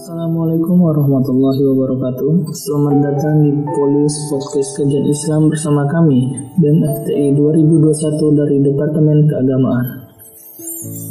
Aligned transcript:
Assalamualaikum 0.00 0.80
warahmatullahi 0.80 1.60
wabarakatuh. 1.60 2.56
Selamat 2.56 3.04
datang 3.04 3.44
di 3.44 3.52
Polis 3.68 4.32
Podcast 4.32 4.72
Kajian 4.80 5.04
Islam 5.04 5.52
bersama 5.52 5.84
kami 5.92 6.24
BEM 6.56 6.80
FTI 6.80 7.36
2021 7.36 8.32
dari 8.32 8.56
Departemen 8.64 9.28
Keagamaan. 9.28 9.86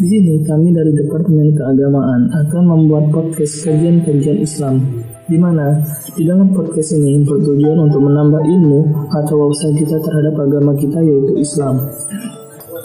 Di 0.02 0.06
sini 0.10 0.42
kami 0.42 0.74
dari 0.74 0.90
Departemen 0.98 1.54
Keagamaan 1.54 2.34
akan 2.34 2.64
membuat 2.66 3.14
podcast 3.14 3.62
kajian-kajian 3.70 4.42
Islam 4.42 4.82
di 5.30 5.38
mana 5.38 5.86
di 6.18 6.26
dalam 6.26 6.50
podcast 6.50 6.90
ini 6.98 7.22
bertujuan 7.30 7.94
untuk 7.94 8.02
menambah 8.02 8.42
ilmu 8.42 9.06
atau 9.14 9.38
wawasan 9.38 9.78
kita 9.78 10.02
terhadap 10.02 10.34
agama 10.34 10.74
kita 10.74 10.98
yaitu 11.06 11.38
Islam. 11.38 11.78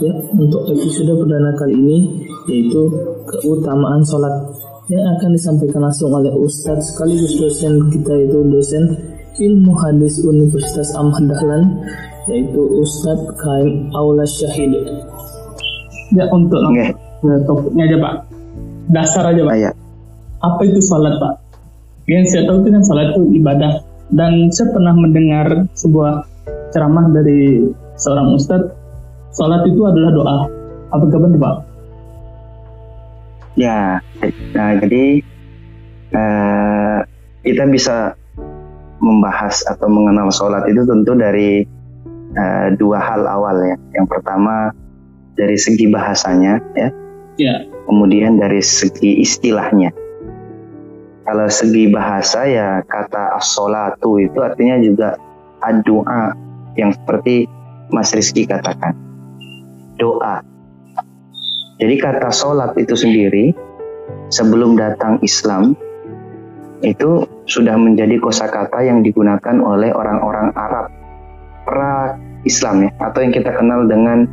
Ya, 0.04 0.12
untuk 0.36 0.68
episode 0.68 1.16
perdana 1.16 1.56
kali 1.56 1.80
ini 1.80 2.28
yaitu 2.52 2.92
keutamaan 3.24 4.04
sholat 4.04 4.52
yang 4.92 5.16
akan 5.16 5.32
disampaikan 5.32 5.80
langsung 5.80 6.12
oleh 6.12 6.28
Ustadz 6.36 6.92
sekaligus 6.92 7.40
dosen 7.40 7.88
kita 7.88 8.12
yaitu 8.20 8.40
dosen 8.52 8.84
ilmu 9.40 9.72
hadis 9.80 10.20
Universitas 10.20 10.92
Ahmad 10.92 11.24
Dahlan 11.32 11.80
yaitu 12.28 12.60
Ustadz 12.84 13.32
Kaim 13.40 13.88
Aula 13.96 14.28
Syahid. 14.28 14.76
Ya 16.12 16.28
untuk 16.28 16.60
okay. 16.68 16.92
topiknya 17.48 17.84
aja 17.88 17.96
Pak. 17.96 18.14
Dasar 18.92 19.24
aja 19.32 19.40
Pak. 19.40 19.54
Ayah. 19.56 19.72
Apa 20.44 20.60
itu 20.68 20.80
salat 20.84 21.16
Pak? 21.16 21.34
Yang 22.04 22.36
saya 22.36 22.42
tahu 22.44 22.56
itu 22.60 22.68
kan 22.76 22.82
salat 22.84 23.06
itu 23.16 23.22
ibadah 23.40 23.72
dan 24.12 24.52
saya 24.52 24.68
pernah 24.68 24.92
mendengar 24.92 25.64
sebuah 25.72 26.28
ceramah 26.76 27.08
dari 27.08 27.72
seorang 27.96 28.36
ustadz 28.36 28.68
salat 29.32 29.64
itu 29.64 29.80
adalah 29.88 30.12
doa. 30.12 30.36
Apakah 30.92 31.18
benar 31.24 31.40
Pak? 31.40 31.73
Ya, 33.54 34.02
nah 34.50 34.70
jadi 34.82 35.22
uh, 36.10 36.98
kita 37.46 37.70
bisa 37.70 38.18
membahas 38.98 39.62
atau 39.70 39.86
mengenal 39.86 40.32
sholat 40.34 40.66
itu 40.66 40.82
tentu 40.82 41.14
dari 41.14 41.62
uh, 42.34 42.74
dua 42.74 42.98
hal 42.98 43.22
awal 43.30 43.54
ya. 43.62 43.76
Yang 43.94 44.06
pertama 44.10 44.74
dari 45.38 45.54
segi 45.54 45.86
bahasanya 45.86 46.58
ya, 46.74 46.88
ya. 47.38 47.54
kemudian 47.86 48.42
dari 48.42 48.58
segi 48.58 49.22
istilahnya. 49.22 49.94
Kalau 51.24 51.48
segi 51.48 51.88
bahasa 51.88 52.44
ya 52.44 52.84
kata 52.84 53.40
as-sholatu 53.40 54.20
itu 54.20 54.44
artinya 54.44 54.76
juga 54.82 55.16
doa 55.88 56.36
yang 56.76 56.92
seperti 56.92 57.48
Mas 57.88 58.12
Rizky 58.12 58.44
katakan. 58.44 58.92
Doa 59.96 60.44
jadi 61.82 61.94
kata 61.98 62.30
sholat 62.30 62.78
itu 62.78 62.94
sendiri 62.94 63.50
sebelum 64.30 64.78
datang 64.78 65.18
Islam 65.26 65.74
itu 66.84 67.24
sudah 67.48 67.74
menjadi 67.74 68.20
kosakata 68.20 68.84
yang 68.84 69.00
digunakan 69.00 69.56
oleh 69.58 69.90
orang-orang 69.90 70.52
Arab 70.54 70.92
pra 71.64 72.14
Islam 72.44 72.86
ya 72.86 72.90
atau 73.00 73.18
yang 73.24 73.32
kita 73.32 73.50
kenal 73.56 73.88
dengan 73.88 74.28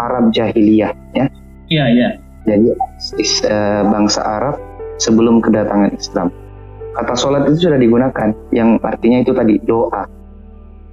Arab 0.00 0.32
jahiliyah 0.32 0.92
ya. 1.12 1.26
Iya 1.70 1.84
iya. 1.92 2.08
Jadi 2.48 2.72
is, 3.20 3.44
uh, 3.44 3.84
bangsa 3.86 4.24
Arab 4.24 4.56
sebelum 4.96 5.44
kedatangan 5.44 5.92
Islam. 5.92 6.32
Kata 6.96 7.14
sholat 7.14 7.46
itu 7.46 7.70
sudah 7.70 7.78
digunakan 7.78 8.34
yang 8.50 8.80
artinya 8.82 9.22
itu 9.22 9.30
tadi 9.36 9.60
doa. 9.62 10.08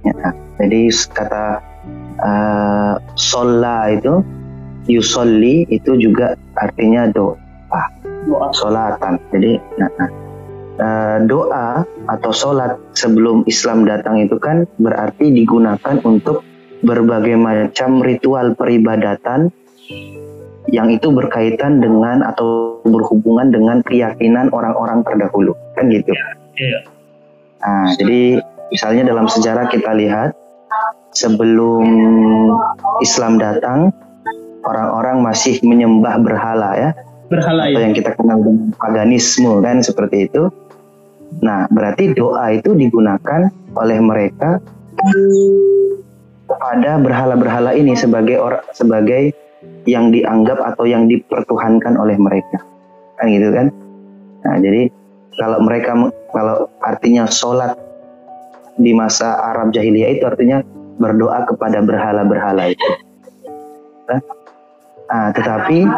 Ya, 0.06 0.30
jadi 0.62 0.94
kata 1.10 1.44
uh, 2.22 2.94
sholat 3.18 3.98
itu 3.98 4.22
yusolli 4.88 5.68
itu 5.68 5.94
juga 6.00 6.34
artinya 6.56 7.06
doa, 7.12 7.36
doa. 8.24 8.48
solatan. 8.56 9.20
Jadi 9.30 9.60
nah, 9.76 9.90
nah, 10.80 11.16
doa 11.28 11.84
atau 12.08 12.30
solat 12.32 12.80
sebelum 12.96 13.44
Islam 13.44 13.84
datang 13.84 14.18
itu 14.18 14.40
kan 14.40 14.64
berarti 14.80 15.30
digunakan 15.30 16.00
untuk 16.02 16.42
berbagai 16.80 17.36
macam 17.36 18.00
ritual 18.00 18.54
peribadatan 18.56 19.52
yang 20.68 20.92
itu 20.92 21.08
berkaitan 21.08 21.80
dengan 21.80 22.20
atau 22.24 22.80
berhubungan 22.84 23.48
dengan 23.48 23.80
keyakinan 23.84 24.52
orang-orang 24.52 25.00
terdahulu 25.04 25.56
kan 25.76 25.88
gitu. 25.88 26.12
Iya. 26.56 26.78
Nah, 27.58 27.88
jadi 27.96 28.38
misalnya 28.70 29.10
dalam 29.10 29.26
sejarah 29.26 29.66
kita 29.72 29.96
lihat 29.96 30.36
sebelum 31.16 31.84
Islam 33.00 33.40
datang 33.40 33.90
orang-orang 34.64 35.22
masih 35.22 35.60
menyembah 35.62 36.18
berhala 36.22 36.70
ya. 36.74 36.90
Berhala 37.28 37.68
atau 37.68 37.80
ya. 37.80 37.84
yang 37.84 37.94
kita 37.94 38.16
kenal 38.16 38.40
dengan 38.40 38.72
paganisme 38.80 39.60
kan 39.60 39.84
seperti 39.84 40.32
itu. 40.32 40.48
Nah, 41.44 41.68
berarti 41.68 42.16
doa 42.16 42.56
itu 42.56 42.72
digunakan 42.72 43.52
oleh 43.76 43.98
mereka 44.00 44.58
kepada 46.48 46.96
berhala-berhala 46.98 47.76
ini 47.76 47.92
sebagai 47.92 48.40
orang 48.40 48.64
sebagai 48.72 49.36
yang 49.84 50.08
dianggap 50.08 50.56
atau 50.64 50.88
yang 50.88 51.04
dipertuhankan 51.06 52.00
oleh 52.00 52.16
mereka. 52.16 52.64
Kan 53.20 53.28
gitu 53.28 53.52
kan? 53.52 53.66
Nah, 54.48 54.56
jadi 54.56 54.88
kalau 55.36 55.58
mereka 55.62 55.92
kalau 56.32 56.66
artinya 56.80 57.28
sholat 57.28 57.76
di 58.78 58.96
masa 58.96 59.36
Arab 59.52 59.74
jahiliyah 59.74 60.16
itu 60.16 60.24
artinya 60.24 60.64
berdoa 60.98 61.46
kepada 61.46 61.84
berhala-berhala 61.84 62.72
itu. 62.72 62.90
Nah, 64.08 64.18
Nah, 65.08 65.32
tetapi 65.32 65.88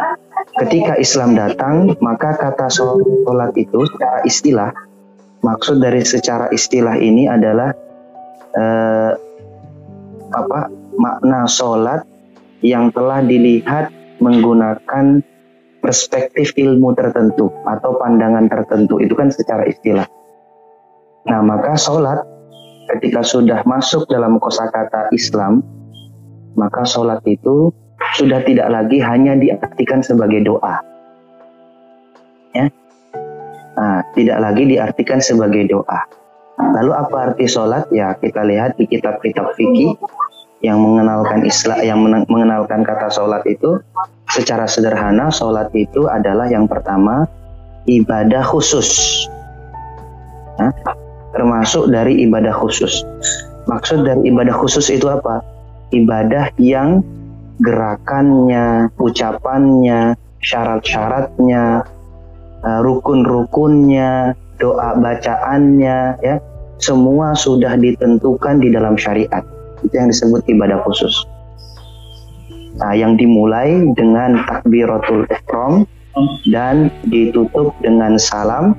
ketika 0.63 0.95
Islam 0.95 1.35
datang, 1.35 1.99
maka 1.99 2.39
kata 2.39 2.71
sholat 2.71 3.51
itu 3.59 3.79
secara 3.91 4.19
istilah, 4.23 4.71
maksud 5.43 5.83
dari 5.83 5.99
secara 6.07 6.47
istilah 6.55 6.95
ini 6.95 7.27
adalah 7.27 7.75
eh, 8.55 9.11
apa 10.31 10.59
makna 10.95 11.43
sholat 11.43 12.07
yang 12.63 12.93
telah 12.95 13.19
dilihat 13.19 13.91
menggunakan 14.23 15.19
perspektif 15.81 16.53
ilmu 16.55 16.93
tertentu 16.93 17.49
atau 17.65 17.97
pandangan 17.97 18.47
tertentu 18.47 19.01
itu 19.01 19.11
kan 19.17 19.33
secara 19.33 19.65
istilah. 19.67 20.07
Nah 21.27 21.41
maka 21.41 21.73
sholat 21.75 22.21
ketika 22.95 23.25
sudah 23.25 23.59
masuk 23.65 24.05
dalam 24.07 24.37
kosakata 24.37 25.09
Islam 25.11 25.65
maka 26.53 26.85
sholat 26.85 27.19
itu 27.25 27.73
sudah 28.17 28.41
tidak 28.43 28.67
lagi 28.69 28.97
hanya 29.01 29.37
diartikan 29.37 30.01
sebagai 30.01 30.43
doa. 30.45 30.81
Ya. 32.51 32.67
Nah, 33.77 34.03
tidak 34.13 34.37
lagi 34.43 34.63
diartikan 34.67 35.19
sebagai 35.23 35.69
doa. 35.71 35.99
Lalu 36.61 36.91
apa 36.93 37.15
arti 37.31 37.49
sholat? 37.49 37.89
Ya 37.89 38.13
kita 38.13 38.45
lihat 38.45 38.77
di 38.77 38.85
kitab-kitab 38.85 39.57
fikih 39.57 39.97
yang 40.61 40.77
mengenalkan 40.77 41.41
Islam, 41.41 41.81
yang 41.81 41.99
mengenalkan 42.29 42.85
kata 42.85 43.09
sholat 43.09 43.41
itu 43.49 43.81
secara 44.29 44.69
sederhana 44.69 45.33
sholat 45.33 45.73
itu 45.73 46.05
adalah 46.05 46.45
yang 46.45 46.69
pertama 46.69 47.25
ibadah 47.89 48.45
khusus. 48.45 49.25
Nah, 50.61 50.69
termasuk 51.33 51.89
dari 51.89 52.21
ibadah 52.29 52.53
khusus. 52.53 53.01
Maksud 53.65 54.05
dari 54.05 54.29
ibadah 54.29 54.53
khusus 54.53 54.93
itu 54.93 55.09
apa? 55.09 55.41
Ibadah 55.89 56.53
yang 56.61 57.01
gerakannya, 57.61 58.89
ucapannya, 58.97 60.17
syarat-syaratnya, 60.41 61.85
uh, 62.65 62.79
rukun-rukunnya, 62.81 64.33
doa 64.57 64.97
bacaannya, 64.97 66.17
ya, 66.21 66.35
semua 66.81 67.37
sudah 67.37 67.77
ditentukan 67.77 68.61
di 68.61 68.73
dalam 68.73 68.97
syariat. 68.97 69.45
Itu 69.85 69.93
yang 69.93 70.09
disebut 70.09 70.45
ibadah 70.49 70.81
khusus. 70.85 71.13
Nah, 72.81 72.97
yang 72.97 73.17
dimulai 73.17 73.93
dengan 73.93 74.41
takbiratul 74.49 75.29
ihram 75.29 75.85
dan 76.49 76.89
ditutup 77.07 77.75
dengan 77.83 78.17
salam 78.17 78.73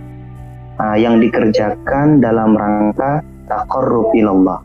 nah, 0.81 0.97
yang 0.99 1.23
dikerjakan 1.23 2.19
dalam 2.19 2.59
rangka 2.59 3.23
taqarrub 3.47 4.11
ilallah. 4.17 4.59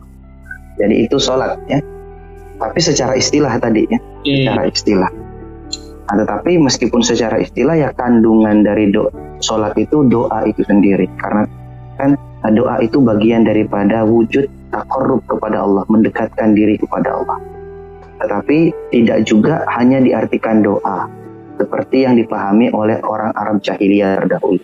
Jadi 0.78 1.06
itu 1.06 1.18
sholat 1.18 1.58
ya 1.66 1.82
tapi 2.58 2.78
secara 2.82 3.14
istilah 3.14 3.54
tadi 3.62 3.86
ya, 3.86 3.98
hmm. 3.98 4.24
secara 4.26 4.62
istilah. 4.66 5.10
Nah, 6.08 6.14
tetapi 6.24 6.56
meskipun 6.56 7.04
secara 7.04 7.36
istilah 7.38 7.76
ya 7.76 7.90
kandungan 7.92 8.64
dari 8.64 8.88
do 8.88 9.12
sholat 9.44 9.76
itu 9.76 10.08
doa 10.08 10.42
itu 10.48 10.64
sendiri 10.64 11.04
karena 11.20 11.44
kan 12.00 12.16
doa 12.56 12.80
itu 12.80 12.98
bagian 13.02 13.44
daripada 13.44 14.08
wujud 14.08 14.48
takorup 14.72 15.20
kepada 15.28 15.64
Allah, 15.64 15.84
mendekatkan 15.88 16.56
diri 16.56 16.80
kepada 16.80 17.20
Allah. 17.20 17.38
Tetapi 18.18 18.58
tidak 18.90 19.18
juga 19.28 19.62
hanya 19.78 20.02
diartikan 20.02 20.64
doa 20.64 21.06
seperti 21.58 22.06
yang 22.06 22.14
dipahami 22.18 22.70
oleh 22.70 22.98
orang 23.02 23.34
Arab 23.34 23.62
jahiliyah 23.62 24.22
terdahulu. 24.22 24.62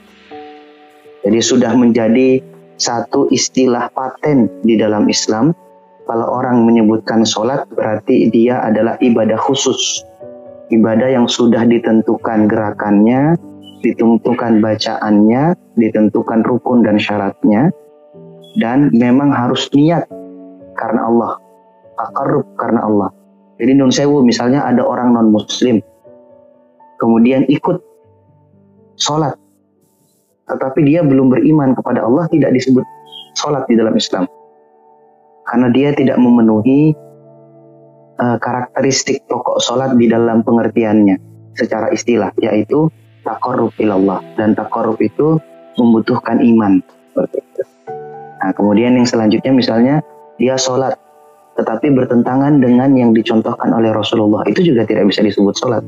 Jadi 1.25 1.39
sudah 1.41 1.73
menjadi 1.75 2.43
satu 2.77 3.31
istilah 3.31 3.91
paten 3.95 4.51
di 4.63 4.75
dalam 4.77 5.07
Islam 5.07 5.55
kalau 6.05 6.27
orang 6.37 6.69
menyebutkan 6.69 7.25
sholat 7.25 7.65
berarti 7.73 8.29
dia 8.29 8.61
adalah 8.61 9.01
ibadah 9.01 9.41
khusus. 9.41 10.05
Ibadah 10.69 11.13
yang 11.13 11.29
sudah 11.29 11.65
ditentukan 11.65 12.49
gerakannya, 12.49 13.37
ditentukan 13.85 14.65
bacaannya, 14.65 15.57
ditentukan 15.77 16.41
rukun 16.45 16.85
dan 16.85 16.97
syaratnya, 16.97 17.69
dan 18.57 18.89
memang 18.97 19.33
harus 19.33 19.69
niat 19.77 20.09
karena 20.77 21.05
Allah, 21.05 21.33
takarrub 22.01 22.49
karena 22.57 22.81
Allah. 22.85 23.11
Jadi 23.61 23.71
nun 23.77 23.93
sewu 23.93 24.25
misalnya 24.25 24.65
ada 24.67 24.83
orang 24.83 25.15
non 25.15 25.31
muslim, 25.31 25.79
kemudian 26.99 27.47
ikut 27.47 27.79
sholat, 28.99 29.37
tetapi 30.51 30.81
dia 30.83 31.05
belum 31.05 31.31
beriman 31.31 31.77
kepada 31.79 32.03
Allah 32.03 32.27
tidak 32.33 32.51
disebut 32.57 32.83
sholat 33.39 33.63
di 33.71 33.79
dalam 33.79 33.95
Islam, 33.95 34.27
karena 35.45 35.69
dia 35.71 35.93
tidak 35.93 36.17
memenuhi 36.17 36.97
uh, 38.19 38.37
karakteristik 38.41 39.25
pokok 39.29 39.61
sholat 39.61 39.93
di 39.97 40.09
dalam 40.09 40.41
pengertiannya 40.41 41.21
secara 41.55 41.93
istilah, 41.93 42.33
yaitu 42.41 42.89
takorub 43.23 43.73
ilallah. 43.77 44.25
Dan 44.37 44.57
takorub 44.57 44.99
itu 45.01 45.39
membutuhkan 45.77 46.41
iman. 46.41 46.81
Nah, 48.45 48.53
kemudian 48.53 48.97
yang 48.97 49.09
selanjutnya 49.09 49.53
misalnya 49.55 49.95
dia 50.37 50.59
sholat 50.59 50.99
tetapi 51.55 51.87
bertentangan 51.95 52.59
dengan 52.59 52.91
yang 52.99 53.15
dicontohkan 53.15 53.71
oleh 53.71 53.95
Rasulullah. 53.95 54.43
Itu 54.51 54.67
juga 54.67 54.83
tidak 54.91 55.07
bisa 55.07 55.23
disebut 55.23 55.55
sholat. 55.55 55.87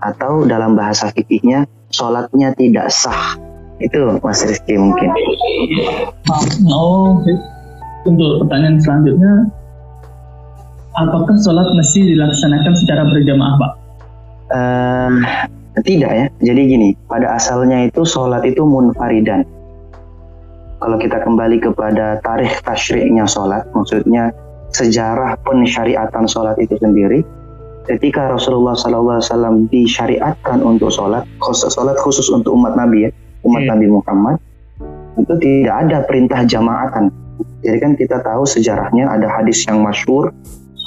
Atau 0.00 0.48
dalam 0.48 0.78
bahasa 0.78 1.12
fikihnya 1.12 1.68
sholatnya 1.92 2.56
tidak 2.56 2.88
sah. 2.88 3.36
Itu 3.78 4.08
Mas 4.24 4.42
Rizky 4.42 4.80
mungkin. 4.80 5.12
Oh 6.72 7.20
untuk 8.08 8.44
pertanyaan 8.44 8.80
selanjutnya 8.80 9.32
apakah 10.98 11.36
sholat 11.38 11.68
mesti 11.78 12.00
dilaksanakan 12.14 12.74
secara 12.74 13.02
berjamaah 13.06 13.54
Pak? 13.60 13.72
Uh, 14.48 15.12
tidak 15.86 16.10
ya. 16.10 16.26
Jadi 16.42 16.60
gini, 16.66 16.88
pada 17.06 17.38
asalnya 17.38 17.86
itu 17.86 18.02
sholat 18.02 18.42
itu 18.42 18.64
munfaridan. 18.66 19.46
Kalau 20.78 20.96
kita 20.98 21.18
kembali 21.22 21.58
kepada 21.58 22.22
tarikh 22.22 22.54
tasyriknya 22.62 23.26
sholat, 23.26 23.66
maksudnya 23.74 24.30
sejarah 24.70 25.34
pensyariatan 25.42 26.26
sholat 26.30 26.54
itu 26.62 26.78
sendiri, 26.78 27.26
ketika 27.90 28.30
Rasulullah 28.30 28.78
SAW 28.78 29.66
disyariatkan 29.74 30.62
untuk 30.62 30.94
sholat, 30.94 31.26
khusus 31.42 31.74
sholat 31.74 31.98
khusus 31.98 32.30
untuk 32.30 32.54
umat 32.54 32.78
Nabi 32.78 33.08
ya, 33.08 33.10
umat 33.42 33.62
hmm. 33.66 33.70
Nabi 33.74 33.86
Muhammad, 33.90 34.36
itu 35.18 35.34
tidak 35.42 35.74
ada 35.82 35.98
perintah 36.06 36.40
jamaatan. 36.46 37.10
Jadi 37.62 37.78
kan 37.78 37.92
kita 37.98 38.22
tahu 38.22 38.46
sejarahnya 38.46 39.10
ada 39.10 39.28
hadis 39.30 39.66
yang 39.66 39.82
masyur, 39.82 40.30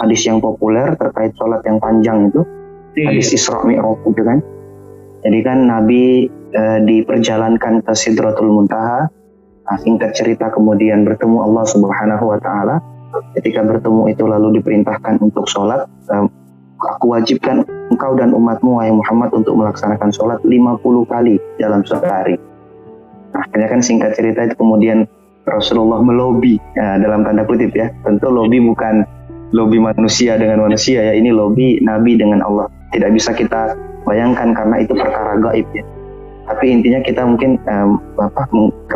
hadis 0.04 0.22
yang 0.26 0.40
populer 0.40 0.96
terkait 0.96 1.36
sholat 1.36 1.62
yang 1.68 1.78
panjang 1.78 2.32
itu, 2.32 2.42
hmm. 2.42 3.06
hadis 3.12 3.36
Isra 3.36 3.64
Mi'raj 3.68 4.02
itu 4.08 4.24
kan 4.24 4.40
jadi 5.22 5.40
kan 5.46 5.70
Nabi 5.70 6.26
e, 6.30 6.64
diperjalankan 6.82 7.86
ke 7.86 7.94
Sidratul 7.94 8.50
Muntaha. 8.50 9.06
Nah, 9.62 9.78
singkat 9.78 10.18
cerita 10.18 10.50
kemudian 10.50 11.06
bertemu 11.06 11.46
Allah 11.46 11.66
Subhanahu 11.70 12.26
wa 12.34 12.40
taala. 12.42 12.82
Ketika 13.38 13.62
bertemu 13.62 14.10
itu 14.10 14.24
lalu 14.26 14.60
diperintahkan 14.60 15.22
untuk 15.22 15.46
sholat. 15.46 15.86
E, 16.10 16.16
aku 16.82 17.14
wajibkan 17.14 17.62
engkau 17.94 18.18
dan 18.18 18.34
umatmu 18.34 18.82
wahai 18.82 18.90
Muhammad 18.90 19.30
untuk 19.38 19.54
melaksanakan 19.54 20.10
sholat 20.10 20.42
50 20.42 20.82
kali 21.06 21.38
dalam 21.62 21.86
sehari. 21.86 22.42
Nah, 23.32 23.46
akhirnya 23.46 23.70
kan 23.70 23.82
singkat 23.86 24.18
cerita 24.18 24.50
itu 24.50 24.58
kemudian 24.58 25.06
Rasulullah 25.50 26.02
melobi 26.04 26.62
ya, 26.78 27.02
dalam 27.02 27.26
tanda 27.26 27.46
kutip 27.46 27.74
ya. 27.74 27.90
Tentu 28.06 28.30
lobi 28.30 28.62
bukan 28.62 29.04
lobi 29.52 29.78
manusia 29.82 30.38
dengan 30.38 30.66
manusia 30.66 31.12
ya. 31.12 31.14
Ini 31.18 31.34
lobi 31.34 31.82
Nabi 31.82 32.18
dengan 32.18 32.46
Allah. 32.46 32.70
Tidak 32.94 33.10
bisa 33.10 33.34
kita 33.34 33.74
bayangkan 34.06 34.54
karena 34.58 34.76
itu 34.82 34.94
perkara 34.98 35.38
gaib 35.38 35.68
ya 35.74 35.86
tapi 36.52 36.74
intinya 36.74 37.00
kita 37.06 37.22
mungkin 37.24 37.56
um, 37.70 38.02
apa 38.20 38.44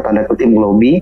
tanda 0.03 0.27
kutip 0.27 0.50
lobby 0.51 1.00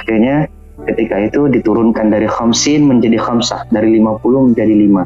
akhirnya 0.00 0.48
ketika 0.88 1.28
itu 1.28 1.46
diturunkan 1.52 2.08
dari 2.08 2.24
khamsin 2.24 2.88
menjadi 2.88 3.20
khamsah 3.20 3.68
dari 3.68 4.00
50 4.00 4.48
menjadi 4.52 4.74
5 4.74 5.04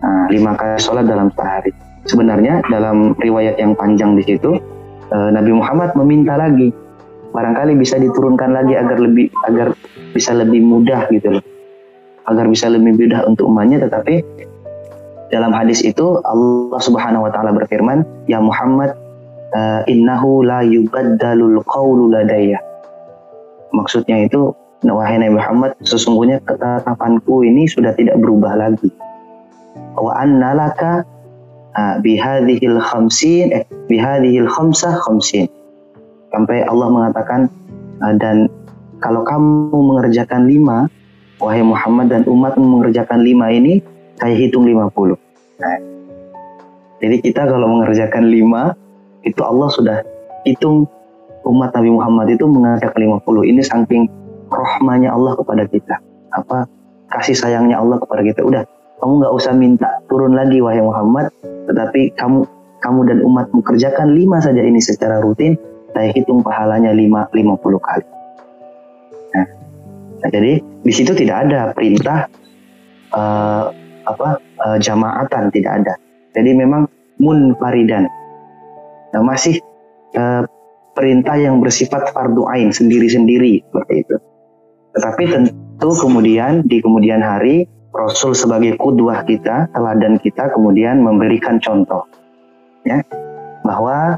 nah, 0.00 0.24
5 0.32 0.60
kali 0.60 0.76
sholat 0.80 1.04
dalam 1.04 1.28
sehari 1.36 1.72
sebenarnya 2.08 2.64
dalam 2.72 3.12
riwayat 3.20 3.60
yang 3.60 3.76
panjang 3.76 4.16
di 4.16 4.24
situ 4.24 4.56
uh, 5.12 5.30
Nabi 5.30 5.52
Muhammad 5.52 5.92
meminta 6.00 6.40
lagi 6.40 6.72
barangkali 7.30 7.78
bisa 7.78 7.96
diturunkan 7.96 8.50
lagi 8.52 8.74
agar 8.74 8.98
lebih 8.98 9.30
agar 9.46 9.74
bisa 10.12 10.34
lebih 10.34 10.60
mudah 10.62 11.06
gitu 11.14 11.38
loh 11.38 11.44
agar 12.26 12.46
bisa 12.46 12.70
lebih 12.70 12.94
mudah 12.94 13.26
untuk 13.26 13.50
umatnya 13.50 13.86
tetapi 13.86 14.22
dalam 15.30 15.54
hadis 15.54 15.80
itu 15.86 16.18
Allah 16.26 16.82
Subhanahu 16.82 17.24
wa 17.24 17.30
taala 17.30 17.54
berfirman, 17.54 18.02
"Ya 18.26 18.42
Muhammad, 18.42 18.98
uh, 19.54 19.86
innahu 19.86 20.42
la 20.42 20.66
yubaddalul 20.66 21.62
qawlu 21.70 22.10
ladayya." 22.10 22.58
Maksudnya 23.70 24.26
itu, 24.26 24.50
wahai 24.82 25.22
Nabi 25.22 25.38
Muhammad, 25.38 25.78
sesungguhnya 25.86 26.42
ketetapanku 26.42 27.46
ini 27.46 27.70
sudah 27.70 27.94
tidak 27.94 28.18
berubah 28.18 28.58
lagi. 28.58 28.90
Wa 29.94 30.18
anna 30.18 30.50
laka 30.58 31.06
uh, 31.78 32.02
bihadhil 32.02 32.82
khamsin 32.82 33.54
eh 33.54 33.62
bihadhil 33.86 34.50
khamsah 34.50 34.98
khamsin. 35.06 35.46
Sampai 36.30 36.62
Allah 36.66 36.88
mengatakan 36.88 37.50
uh, 38.02 38.14
dan 38.18 38.46
kalau 39.02 39.26
kamu 39.26 39.74
mengerjakan 39.74 40.46
lima, 40.46 40.86
wahai 41.40 41.64
Muhammad 41.64 42.12
dan 42.12 42.22
umatmu 42.28 42.80
mengerjakan 42.80 43.24
lima 43.24 43.48
ini, 43.50 43.80
saya 44.20 44.36
hitung 44.36 44.68
50. 44.68 45.16
Nah, 45.60 45.76
jadi 47.00 47.16
kita 47.24 47.48
kalau 47.48 47.66
mengerjakan 47.66 48.28
5 48.28 49.24
itu 49.24 49.40
Allah 49.40 49.68
sudah 49.72 49.98
hitung 50.44 50.84
umat 51.48 51.72
Nabi 51.72 51.90
Muhammad 51.96 52.36
itu 52.36 52.44
mengerjakan 52.44 53.24
50. 53.24 53.50
Ini 53.50 53.60
saking 53.64 54.02
rohmanya 54.52 55.16
Allah 55.16 55.32
kepada 55.40 55.64
kita. 55.64 55.96
Apa 56.36 56.68
kasih 57.08 57.34
sayangnya 57.34 57.80
Allah 57.80 57.96
kepada 57.96 58.20
kita. 58.20 58.44
Udah, 58.44 58.62
kamu 59.00 59.24
nggak 59.24 59.32
usah 59.32 59.56
minta 59.56 59.88
turun 60.12 60.36
lagi 60.36 60.60
wahai 60.60 60.84
Muhammad, 60.84 61.32
tetapi 61.72 62.12
kamu 62.20 62.44
kamu 62.80 63.00
dan 63.08 63.18
umat 63.24 63.48
mengerjakan 63.52 64.12
lima 64.12 64.40
saja 64.40 64.60
ini 64.60 64.80
secara 64.80 65.20
rutin, 65.24 65.56
saya 65.90 66.08
hitung 66.14 66.40
pahalanya 66.44 66.94
lima 66.94 67.26
lima 67.34 67.54
puluh 67.58 67.78
kali. 67.82 68.06
Nah, 69.34 69.46
nah 70.22 70.28
jadi 70.30 70.62
di 70.62 70.92
situ 70.92 71.12
tidak 71.12 71.48
ada 71.48 71.70
perintah 71.74 72.26
uh, 73.14 73.70
apa 74.06 74.28
uh, 74.64 74.78
jamaatan 74.80 75.52
tidak 75.52 75.72
ada. 75.84 75.94
Jadi 76.34 76.50
memang 76.54 76.86
munfaridan. 77.18 78.06
Nah, 79.10 79.22
masih 79.26 79.58
uh, 80.14 80.46
perintah 80.94 81.34
yang 81.34 81.58
bersifat 81.58 82.14
fardu 82.14 82.46
ain 82.50 82.70
sendiri-sendiri 82.70 83.66
seperti 83.66 83.94
itu. 84.06 84.16
Tetapi 84.94 85.22
tentu 85.30 85.90
kemudian 85.98 86.66
di 86.66 86.82
kemudian 86.82 87.22
hari 87.22 87.66
Rasul 87.90 88.38
sebagai 88.38 88.78
kudwah 88.78 89.26
kita, 89.26 89.66
teladan 89.74 90.18
kita 90.22 90.54
kemudian 90.54 91.02
memberikan 91.02 91.58
contoh 91.58 92.06
ya 92.86 93.02
bahwa 93.66 94.16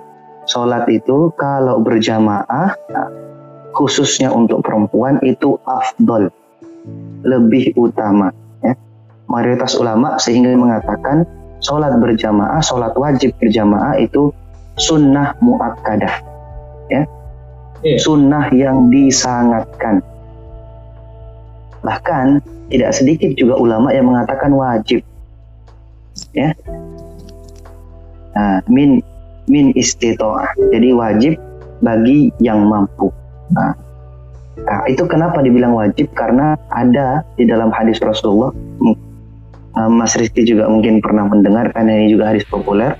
sholat 0.52 0.84
itu 0.92 1.32
kalau 1.40 1.80
berjamaah 1.80 2.76
khususnya 3.72 4.28
untuk 4.28 4.60
perempuan 4.60 5.16
itu 5.24 5.56
afdol 5.64 6.28
lebih 7.24 7.72
utama 7.80 8.28
mayoritas 9.32 9.72
ulama 9.80 10.20
sehingga 10.20 10.52
mengatakan 10.52 11.24
sholat 11.64 11.96
berjamaah, 11.96 12.60
sholat 12.60 12.92
wajib 13.00 13.32
berjamaah 13.40 13.96
itu 13.96 14.28
sunnah 14.76 15.32
muakkadah, 15.40 16.20
ya, 16.92 17.08
yeah. 17.80 17.98
sunnah 18.00 18.52
yang 18.52 18.92
disangatkan. 18.92 20.04
Bahkan 21.80 22.44
tidak 22.70 22.92
sedikit 22.94 23.32
juga 23.40 23.56
ulama 23.56 23.88
yang 23.96 24.12
mengatakan 24.12 24.52
wajib, 24.52 25.00
ya. 26.36 26.52
Nah, 28.32 28.64
min 28.68 29.04
min 29.50 29.74
istitoah, 29.74 30.50
jadi 30.70 30.94
wajib 30.94 31.32
bagi 31.82 32.30
yang 32.38 32.62
mampu. 32.66 33.10
Nah, 33.52 33.74
nah, 34.62 34.80
itu 34.86 35.02
kenapa 35.08 35.42
dibilang 35.42 35.74
wajib? 35.74 36.10
Karena 36.14 36.54
ada 36.70 37.26
di 37.34 37.44
dalam 37.46 37.74
hadis 37.74 37.98
Rasulullah 37.98 38.54
Eh, 39.72 39.88
Mas 39.88 40.12
Rizky 40.20 40.44
juga 40.44 40.68
mungkin 40.68 41.00
pernah 41.00 41.24
mendengar 41.24 41.72
karena 41.72 42.04
ini 42.04 42.12
juga 42.12 42.36
hadis 42.36 42.44
populer. 42.44 42.92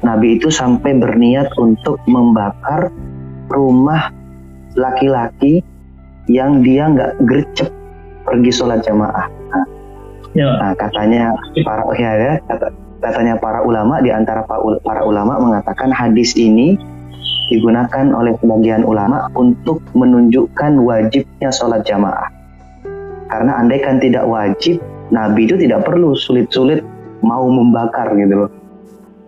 Nabi 0.00 0.40
itu 0.40 0.48
sampai 0.48 0.96
berniat 0.96 1.52
untuk 1.60 2.00
membakar 2.08 2.88
rumah 3.52 4.12
laki-laki 4.76 5.60
yang 6.28 6.64
dia 6.64 6.88
nggak 6.88 7.12
gercep 7.28 7.68
pergi 8.24 8.50
sholat 8.52 8.80
jamaah. 8.88 9.28
Nah, 9.52 9.64
ya. 10.32 10.48
nah 10.60 10.72
katanya 10.76 11.32
para 11.60 11.84
ya, 11.96 12.10
ya 12.16 12.32
kata, 12.48 12.68
katanya 13.04 13.36
para 13.36 13.60
ulama 13.60 14.00
di 14.00 14.08
antara 14.08 14.40
para 14.80 15.04
ulama 15.04 15.36
mengatakan 15.36 15.92
hadis 15.92 16.32
ini 16.40 16.80
digunakan 17.52 18.08
oleh 18.16 18.32
sebagian 18.40 18.88
ulama 18.88 19.28
untuk 19.36 19.84
menunjukkan 19.92 20.80
wajibnya 20.80 21.52
sholat 21.52 21.84
jamaah. 21.84 22.32
Karena 23.28 23.60
andaikan 23.60 24.00
tidak 24.00 24.24
wajib, 24.24 24.80
Nabi 25.12 25.44
itu 25.44 25.60
tidak 25.60 25.84
perlu 25.84 26.16
sulit-sulit 26.16 26.80
mau 27.20 27.44
membakar 27.48 28.12
gitu 28.16 28.48
loh. 28.48 28.50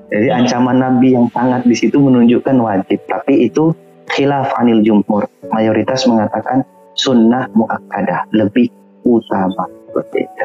Jadi 0.08 0.30
ancaman 0.30 0.78
Nabi 0.78 1.18
yang 1.18 1.26
sangat 1.34 1.66
di 1.66 1.74
situ 1.74 1.98
menunjukkan 1.98 2.56
wajib, 2.62 3.02
tapi 3.10 3.50
itu 3.50 3.74
khilaf 4.14 4.54
anil 4.56 4.80
jumhur. 4.80 5.26
Mayoritas 5.50 6.06
mengatakan 6.06 6.62
sunnah 6.94 7.50
muakkadah 7.52 8.30
lebih 8.32 8.70
utama. 9.02 9.66
Berbeda. 9.92 10.44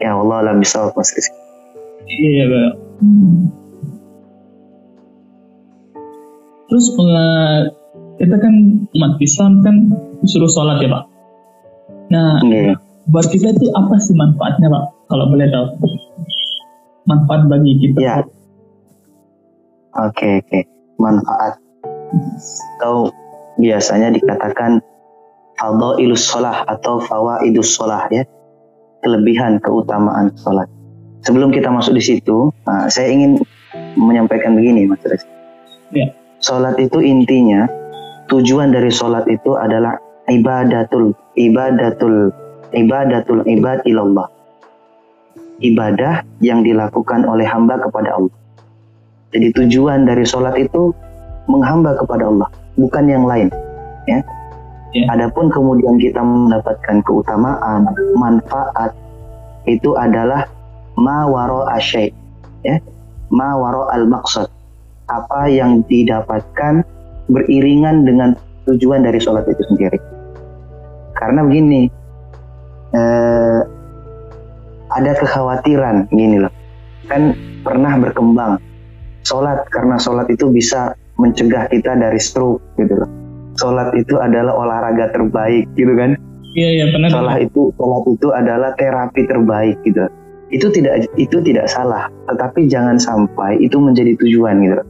Ya 0.00 0.16
Allah 0.16 0.48
alam 0.48 0.60
bisa 0.60 0.92
Mas 0.94 1.12
Rizky. 1.12 1.39
Iya, 2.08 2.44
Pak. 2.48 2.72
Terus 6.70 6.86
uh, 7.02 7.66
kita 8.22 8.36
kan 8.38 8.54
umat 8.94 9.18
Islam 9.18 9.64
kan 9.66 9.76
suruh 10.22 10.46
sholat 10.46 10.78
ya 10.78 10.88
Pak. 10.92 11.04
Nah, 12.14 12.38
Iya. 12.46 12.78
buat 13.10 13.26
kita 13.26 13.50
itu 13.56 13.66
apa 13.74 13.98
sih 13.98 14.14
manfaatnya 14.14 14.70
Pak? 14.70 14.84
Kalau 15.10 15.26
boleh 15.26 15.50
tahu. 15.50 15.66
Manfaat 17.10 17.50
bagi 17.50 17.72
kita. 17.82 17.98
Ya. 17.98 18.16
Oke 19.98 20.38
oke. 20.46 20.60
Manfaat 21.02 21.58
atau 22.78 23.10
biasanya 23.58 24.14
dikatakan 24.14 24.78
fadailus 25.58 26.22
sholah 26.30 26.62
atau 26.70 27.02
fawaidus 27.02 27.74
sholah 27.74 28.06
ya. 28.14 28.22
Kelebihan 29.02 29.58
keutamaan 29.58 30.30
sholat. 30.38 30.70
Sebelum 31.20 31.52
kita 31.52 31.68
masuk 31.68 31.96
di 31.96 32.02
situ, 32.02 32.48
nah, 32.64 32.88
saya 32.88 33.12
ingin 33.12 33.40
menyampaikan 33.96 34.56
begini 34.56 34.88
Mas 34.88 35.04
Rizky. 35.04 35.28
Ya. 35.92 36.08
Sholat 36.40 36.80
itu 36.80 37.04
intinya 37.04 37.68
tujuan 38.32 38.72
dari 38.72 38.88
sholat 38.88 39.28
itu 39.28 39.58
adalah 39.58 40.00
ibadatul 40.30 41.12
ibadatul 41.34 42.30
ibadatul 42.70 43.42
ibad 43.44 43.82
ilallah 43.84 44.30
ibadah 45.60 46.22
yang 46.38 46.62
dilakukan 46.62 47.26
oleh 47.26 47.44
hamba 47.44 47.76
kepada 47.82 48.14
Allah 48.14 48.36
jadi 49.34 49.50
tujuan 49.58 50.06
dari 50.06 50.22
sholat 50.22 50.54
itu 50.56 50.94
menghamba 51.50 51.98
kepada 51.98 52.30
Allah 52.30 52.48
bukan 52.78 53.04
yang 53.10 53.26
lain 53.26 53.50
ya 54.06 54.22
Ya. 54.90 55.06
adapun 55.14 55.46
kemudian 55.54 56.02
kita 56.02 56.18
mendapatkan 56.18 56.98
keutamaan 57.06 57.86
manfaat 58.18 58.90
itu 59.62 59.94
adalah 59.94 60.50
ma 61.00 61.24
waro 61.24 61.64
asyai 61.72 62.12
ya 62.62 62.76
ma 63.32 63.56
waro 63.56 63.88
al 63.88 64.04
maksud 64.04 64.46
apa 65.10 65.50
yang 65.50 65.82
didapatkan 65.88 66.84
beriringan 67.30 68.06
dengan 68.06 68.38
tujuan 68.70 69.02
dari 69.02 69.18
sholat 69.18 69.46
itu 69.50 69.62
sendiri. 69.70 69.98
Karena 71.18 71.42
begini, 71.42 71.90
eh, 72.94 73.60
ada 74.90 75.12
kekhawatiran 75.18 76.10
gini 76.14 76.42
loh, 76.42 76.52
kan 77.10 77.34
pernah 77.62 77.98
berkembang 77.98 78.58
sholat 79.26 79.66
karena 79.70 80.00
sholat 80.00 80.26
itu 80.32 80.48
bisa 80.48 80.94
mencegah 81.20 81.68
kita 81.68 81.94
dari 81.98 82.18
stroke 82.18 82.62
gitu 82.80 82.94
loh. 82.98 83.10
Sholat 83.58 83.92
itu 83.98 84.16
adalah 84.16 84.56
olahraga 84.56 85.12
terbaik 85.12 85.68
gitu 85.76 85.92
kan. 85.98 86.16
Iya, 86.56 86.68
iya 86.80 86.86
benar. 86.90 87.08
Sholat 87.12 87.36
itu 87.44 87.70
sholat 87.76 88.04
itu 88.08 88.28
adalah 88.32 88.70
terapi 88.78 89.22
terbaik 89.28 89.76
gitu. 89.84 90.06
Itu 90.50 90.66
tidak 90.74 91.06
itu 91.14 91.38
tidak 91.42 91.70
salah, 91.70 92.10
tetapi 92.26 92.66
jangan 92.66 92.98
sampai 92.98 93.58
itu 93.62 93.78
menjadi 93.78 94.18
tujuan 94.18 94.58
gitu. 94.66 94.82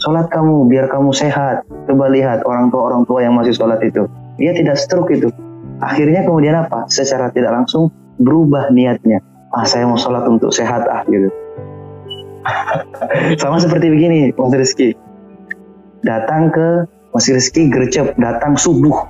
Sholat 0.00 0.30
kamu 0.30 0.70
biar 0.70 0.86
kamu 0.86 1.10
sehat. 1.12 1.66
Coba 1.90 2.08
lihat 2.08 2.46
orang 2.46 2.70
tua 2.70 2.94
orang 2.94 3.02
tua 3.04 3.26
yang 3.26 3.34
masih 3.34 3.52
sholat 3.52 3.82
itu, 3.82 4.06
dia 4.38 4.54
tidak 4.54 4.78
stroke 4.78 5.10
itu. 5.10 5.28
Akhirnya 5.82 6.22
kemudian 6.22 6.54
apa? 6.62 6.86
Secara 6.86 7.28
tidak 7.34 7.52
langsung 7.52 7.90
berubah 8.22 8.70
niatnya. 8.70 9.18
Ah 9.50 9.66
saya 9.66 9.84
mau 9.84 9.98
sholat 9.98 10.24
untuk 10.30 10.54
sehat 10.54 10.86
ah 10.86 11.02
gitu. 11.10 11.26
Sama 13.42 13.58
seperti 13.60 13.90
begini, 13.90 14.30
Mas 14.38 14.54
Rizky. 14.54 14.94
Datang 16.06 16.48
ke 16.54 16.86
Mas 17.12 17.26
Rizky 17.28 17.68
gercep, 17.68 18.14
datang 18.16 18.56
subuh 18.56 19.04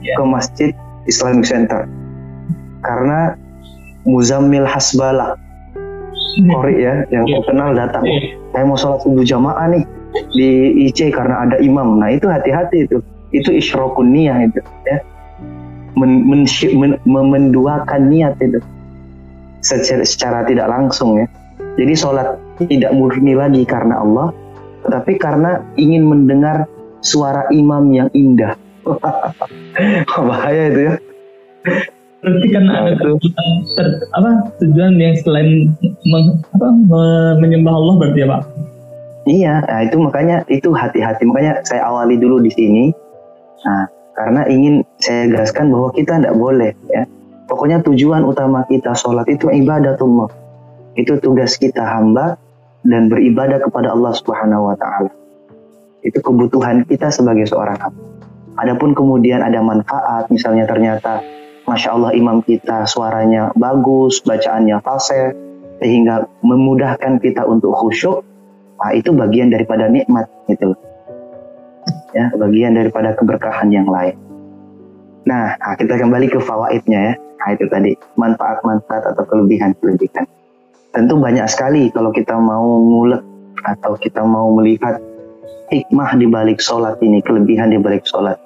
Ya. 0.00 0.16
ke 0.16 0.24
masjid 0.24 0.70
Islamic 1.04 1.44
Center. 1.44 1.84
Karena 2.80 3.36
Muzammil 4.08 4.64
Hasbala, 4.64 5.36
Kori 6.48 6.80
ya, 6.80 7.04
yang 7.10 7.26
Iya. 7.26 7.42
terkenal 7.42 7.70
datang. 7.74 8.04
Iya. 8.06 8.38
Saya 8.54 8.64
mau 8.66 8.78
sholat 8.78 9.00
subuh 9.02 9.24
jamaah 9.26 9.66
nih 9.70 9.84
di 10.34 10.48
IC 10.88 11.10
karena 11.10 11.46
ada 11.46 11.56
imam. 11.58 11.98
Nah 11.98 12.14
itu 12.14 12.26
hati-hati 12.30 12.86
itu. 12.86 13.02
Itu 13.30 13.50
isyrokun 13.50 14.10
niyah 14.14 14.46
itu. 14.46 14.60
Ya. 14.86 15.02
Men, 15.98 16.22
men, 16.26 16.46
men, 16.80 16.92
menduakan 17.06 18.10
niat 18.10 18.38
itu. 18.40 18.58
Secara, 19.60 20.06
secara 20.06 20.38
tidak 20.48 20.70
langsung 20.70 21.20
ya. 21.20 21.26
Jadi 21.76 21.92
sholat 21.94 22.40
tidak 22.64 22.90
murni 22.96 23.36
lagi 23.36 23.62
karena 23.68 24.00
Allah, 24.00 24.32
tetapi 24.86 25.20
karena 25.20 25.60
ingin 25.76 26.08
mendengar 26.08 26.64
suara 27.04 27.46
imam 27.52 27.92
yang 27.92 28.08
indah. 28.16 28.56
Bahaya 30.28 30.72
itu 30.72 30.80
ya. 30.88 30.94
Berarti 32.20 32.46
ada 32.52 32.60
Nah, 32.68 32.84
itu. 32.92 33.16
tujuan 33.16 33.48
ter- 33.80 33.98
apa 34.12 34.30
tujuan 34.60 34.92
yang 35.00 35.16
selain 35.24 35.72
meng- 36.04 36.36
apa, 36.52 36.68
me- 36.68 37.36
menyembah 37.40 37.72
Allah 37.72 37.94
berarti 37.96 38.20
ya 38.20 38.28
Pak? 38.28 38.42
Iya, 39.24 39.54
nah 39.64 39.80
itu 39.84 39.96
makanya 40.00 40.36
itu 40.48 40.68
hati-hati. 40.72 41.24
Makanya 41.28 41.64
saya 41.64 41.88
awali 41.88 42.16
dulu 42.20 42.40
di 42.40 42.52
sini. 42.52 42.84
Nah, 43.64 43.84
karena 44.16 44.44
ingin 44.48 44.84
saya 45.00 45.28
jelaskan 45.32 45.72
bahwa 45.72 45.92
kita 45.96 46.20
tidak 46.20 46.36
boleh 46.36 46.72
ya. 46.92 47.04
Pokoknya 47.48 47.82
tujuan 47.84 48.24
utama 48.24 48.64
kita 48.68 48.92
sholat 48.96 49.28
itu 49.28 49.48
ibadatullah. 49.48 50.28
Itu 50.96 51.16
tugas 51.20 51.56
kita 51.56 51.82
hamba 51.82 52.36
dan 52.84 53.08
beribadah 53.08 53.60
kepada 53.60 53.92
Allah 53.92 54.12
Subhanahu 54.12 54.72
wa 54.72 54.76
taala. 54.76 55.12
Itu 56.04 56.20
kebutuhan 56.24 56.84
kita 56.88 57.12
sebagai 57.12 57.48
seorang 57.48 57.76
hamba. 57.80 58.02
Adapun 58.60 58.92
kemudian 58.92 59.40
ada 59.40 59.60
manfaat, 59.64 60.28
misalnya 60.28 60.68
ternyata 60.68 61.20
Masya 61.70 61.94
Allah 61.94 62.10
imam 62.18 62.42
kita 62.42 62.82
suaranya 62.90 63.54
bagus, 63.54 64.18
bacaannya 64.26 64.82
fasih, 64.82 65.30
sehingga 65.78 66.26
memudahkan 66.42 67.22
kita 67.22 67.46
untuk 67.46 67.70
khusyuk, 67.78 68.26
Nah, 68.80 68.96
itu 68.96 69.12
bagian 69.12 69.52
daripada 69.52 69.92
nikmat 69.92 70.24
gitu. 70.48 70.72
Ya, 72.16 72.32
bagian 72.32 72.74
daripada 72.74 73.12
keberkahan 73.12 73.68
yang 73.68 73.84
lain. 73.84 74.16
Nah, 75.28 75.54
nah, 75.60 75.74
kita 75.76 76.00
kembali 76.00 76.32
ke 76.32 76.40
fawaidnya 76.40 77.12
ya. 77.12 77.14
Nah, 77.14 77.48
itu 77.52 77.68
tadi 77.68 77.92
manfaat-manfaat 78.16 79.04
atau 79.14 79.24
kelebihan-kelebihan. 79.28 80.24
Tentu 80.90 81.14
banyak 81.20 81.44
sekali 81.46 81.92
kalau 81.92 82.10
kita 82.10 82.34
mau 82.40 82.80
ngulek 82.80 83.22
atau 83.68 83.94
kita 84.00 84.24
mau 84.24 84.48
melihat 84.56 84.96
hikmah 85.68 86.16
di 86.16 86.26
balik 86.26 86.58
sholat 86.58 86.96
ini, 87.04 87.20
kelebihan 87.20 87.70
di 87.70 87.78
balik 87.78 88.08
sholat. 88.08 88.39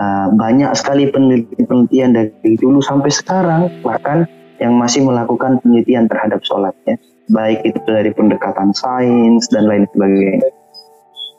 Ah, 0.00 0.32
banyak 0.32 0.72
sekali 0.72 1.12
penelitian 1.12 2.16
dari 2.16 2.56
dulu 2.56 2.80
sampai 2.80 3.12
sekarang, 3.12 3.68
bahkan 3.84 4.24
yang 4.56 4.72
masih 4.80 5.04
melakukan 5.04 5.60
penelitian 5.60 6.08
terhadap 6.08 6.40
sholat 6.44 6.72
ya 6.88 6.96
baik 7.30 7.62
itu 7.62 7.78
dari 7.86 8.10
pendekatan 8.10 8.74
sains 8.74 9.46
dan 9.48 9.70
lain 9.70 9.86
sebagainya. 9.94 10.50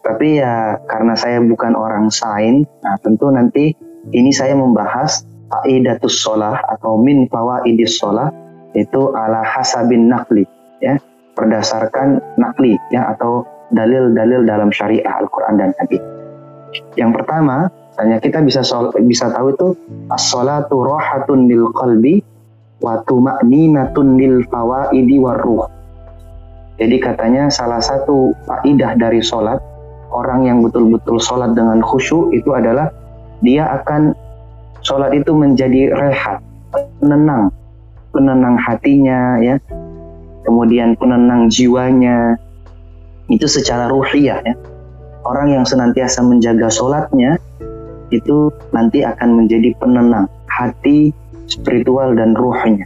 Tapi 0.01 0.41
ya 0.41 0.81
karena 0.89 1.13
saya 1.13 1.43
bukan 1.43 1.77
orang 1.77 2.09
sains, 2.09 2.65
nah 2.81 2.97
tentu 3.05 3.29
nanti 3.29 3.75
ini 4.15 4.31
saya 4.33 4.57
membahas 4.57 5.21
faidatus 5.51 6.17
sholah 6.17 6.57
atau 6.73 6.97
min 6.97 7.29
fawaidis 7.29 8.01
sholah 8.01 8.31
itu 8.73 9.11
ala 9.13 9.43
hasabin 9.43 10.07
nakli 10.07 10.47
ya 10.79 10.95
berdasarkan 11.35 12.23
nakli 12.39 12.79
ya 12.89 13.13
atau 13.13 13.43
dalil-dalil 13.75 14.47
dalam 14.47 14.71
syariah 14.73 15.11
Al-Quran 15.21 15.59
dan 15.59 15.71
hadis. 15.77 16.01
Yang 16.95 17.21
pertama, 17.21 17.67
tanya 18.01 18.17
kita 18.17 18.41
bisa 18.41 18.65
sol, 18.65 18.89
bisa 19.05 19.29
tahu 19.29 19.53
itu 19.53 19.67
as-sholatu 20.09 20.73
rohatun 20.73 21.45
lil 21.45 21.69
qalbi 21.69 22.25
wa 22.81 22.97
tuma'ninatun 23.05 24.17
lil 24.17 24.41
fawaidi 24.49 25.21
warruh. 25.21 25.69
Jadi 26.81 26.97
katanya 26.97 27.45
salah 27.53 27.77
satu 27.77 28.33
faidah 28.49 28.97
dari 28.97 29.21
sholat 29.21 29.61
orang 30.09 30.49
yang 30.49 30.65
betul-betul 30.65 31.21
sholat 31.21 31.53
dengan 31.53 31.77
khusyuk 31.85 32.33
itu 32.33 32.49
adalah 32.57 32.89
dia 33.45 33.69
akan 33.69 34.17
sholat 34.81 35.13
itu 35.13 35.29
menjadi 35.37 35.93
rehat, 35.93 36.41
penenang, 36.97 37.53
penenang 38.09 38.57
hatinya 38.57 39.37
ya, 39.45 39.61
kemudian 40.41 40.97
penenang 40.97 41.53
jiwanya 41.53 42.33
itu 43.29 43.45
secara 43.45 43.93
ruhiyah 43.93 44.41
ya. 44.41 44.57
Orang 45.21 45.53
yang 45.53 45.69
senantiasa 45.69 46.25
menjaga 46.25 46.73
sholatnya 46.73 47.37
itu 48.11 48.51
nanti 48.75 49.01
akan 49.01 49.43
menjadi 49.43 49.73
penenang 49.79 50.27
hati, 50.51 51.15
spiritual 51.47 52.13
dan 52.13 52.35
ruhnya. 52.35 52.85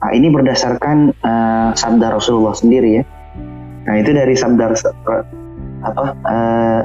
Nah, 0.00 0.10
ini 0.16 0.32
berdasarkan 0.32 1.12
uh, 1.20 1.70
sabda 1.76 2.16
Rasulullah 2.16 2.56
sendiri 2.56 3.00
ya. 3.00 3.04
Nah, 3.84 3.94
itu 4.00 4.16
dari 4.16 4.32
sabda 4.32 4.72
apa 5.80 6.04
uh, 6.24 6.82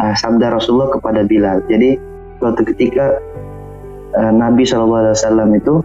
uh, 0.00 0.14
sabda 0.16 0.56
Rasulullah 0.56 0.92
kepada 0.96 1.24
Bilal. 1.28 1.60
Jadi 1.68 2.00
suatu 2.40 2.64
ketika 2.64 3.20
uh, 4.16 4.32
Nabi 4.32 4.64
SAW 4.64 5.12
itu 5.52 5.84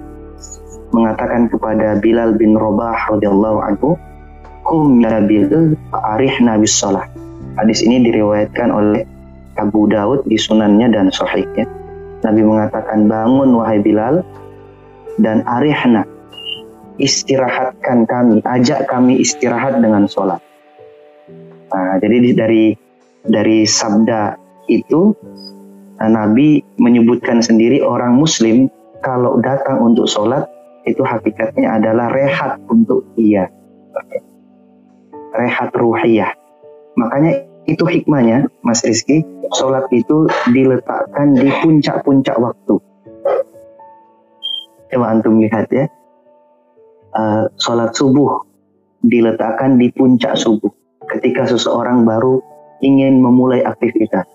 mengatakan 0.96 1.52
kepada 1.52 2.00
Bilal 2.00 2.34
bin 2.40 2.56
Rabah 2.56 3.12
radhiyallahu 3.12 3.60
anhu, 3.62 4.00
kum 4.66 5.04
nabil 5.04 5.76
arih 5.92 6.36
nabi 6.42 6.66
salah. 6.66 7.06
Hadis 7.60 7.84
ini 7.84 8.08
diriwayatkan 8.08 8.72
oleh 8.72 9.04
Abu 9.60 9.92
Daud 9.92 10.24
di 10.26 10.40
sunannya 10.40 10.88
dan 10.90 11.12
sahihnya. 11.12 11.68
Nabi 12.24 12.42
mengatakan 12.44 13.08
bangun 13.08 13.56
wahai 13.56 13.80
Bilal 13.80 14.24
dan 15.20 15.44
arihna 15.48 16.04
istirahatkan 17.00 18.04
kami, 18.08 18.44
ajak 18.44 18.88
kami 18.92 19.24
istirahat 19.24 19.80
dengan 19.80 20.08
sholat. 20.08 20.44
Nah, 21.72 21.96
jadi 22.00 22.36
dari 22.36 22.76
dari 23.24 23.64
sabda 23.64 24.36
itu 24.68 25.16
Nabi 26.00 26.64
menyebutkan 26.80 27.44
sendiri 27.44 27.84
orang 27.84 28.16
Muslim 28.16 28.72
kalau 29.04 29.40
datang 29.40 29.80
untuk 29.84 30.08
sholat 30.08 30.48
itu 30.88 31.04
hakikatnya 31.04 31.76
adalah 31.80 32.12
rehat 32.12 32.60
untuk 32.72 33.04
ia, 33.20 33.48
rehat 35.36 35.72
ruhiyah. 35.76 36.32
Makanya 36.96 37.48
itu 37.70 37.86
hikmahnya, 37.86 38.50
Mas 38.66 38.82
Rizky, 38.82 39.22
sholat 39.54 39.86
itu 39.94 40.26
diletakkan 40.50 41.38
di 41.38 41.48
puncak-puncak 41.62 42.36
waktu. 42.42 42.76
Coba 44.90 45.06
antum 45.14 45.38
lihat 45.38 45.70
ya, 45.70 45.86
uh, 47.14 47.46
sholat 47.62 47.94
subuh 47.94 48.42
diletakkan 49.06 49.78
di 49.78 49.94
puncak 49.94 50.34
subuh 50.34 50.74
ketika 51.14 51.46
seseorang 51.46 52.04
baru 52.10 52.42
ingin 52.82 53.22
memulai 53.22 53.62
aktivitas 53.62 54.26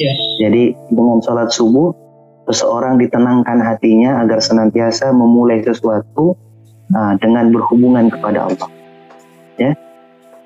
Yeah. 0.00 0.16
Jadi 0.40 0.72
dengan 0.88 1.20
sholat 1.20 1.52
subuh, 1.52 1.92
seseorang 2.48 2.96
ditenangkan 2.96 3.60
hatinya 3.60 4.24
agar 4.24 4.40
senantiasa 4.40 5.12
memulai 5.12 5.60
sesuatu 5.60 6.40
uh, 6.96 7.14
dengan 7.20 7.52
berhubungan 7.52 8.08
kepada 8.08 8.48
Allah. 8.48 8.70
Ya. 9.60 9.76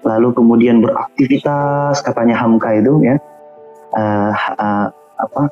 Lalu 0.04 0.37
kemudian 0.37 0.84
beraktivitas, 0.84 2.04
katanya 2.04 2.37
Hamka 2.37 2.76
itu 2.76 3.00
ya, 3.00 3.16
uh, 3.96 4.32
uh, 4.37 4.87
apa? 5.16 5.42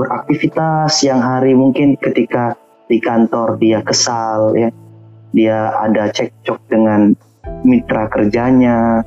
Beraktivitas 0.00 1.04
yang 1.04 1.20
hari 1.20 1.52
mungkin 1.52 2.00
ketika 2.00 2.56
di 2.88 2.96
kantor 2.96 3.60
dia 3.60 3.84
kesal 3.84 4.56
ya, 4.56 4.72
dia 5.36 5.76
ada 5.76 6.08
cekcok 6.08 6.58
dengan 6.72 7.12
mitra 7.60 8.08
kerjanya 8.08 9.04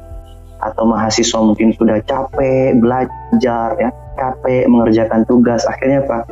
atau 0.61 0.85
mahasiswa 0.85 1.41
mungkin 1.41 1.73
sudah 1.73 1.97
capek 2.05 2.77
belajar 2.77 3.73
ya. 3.81 3.89
Capek 4.13 4.69
mengerjakan 4.69 5.25
tugas. 5.25 5.65
Akhirnya 5.65 6.05
apa? 6.05 6.29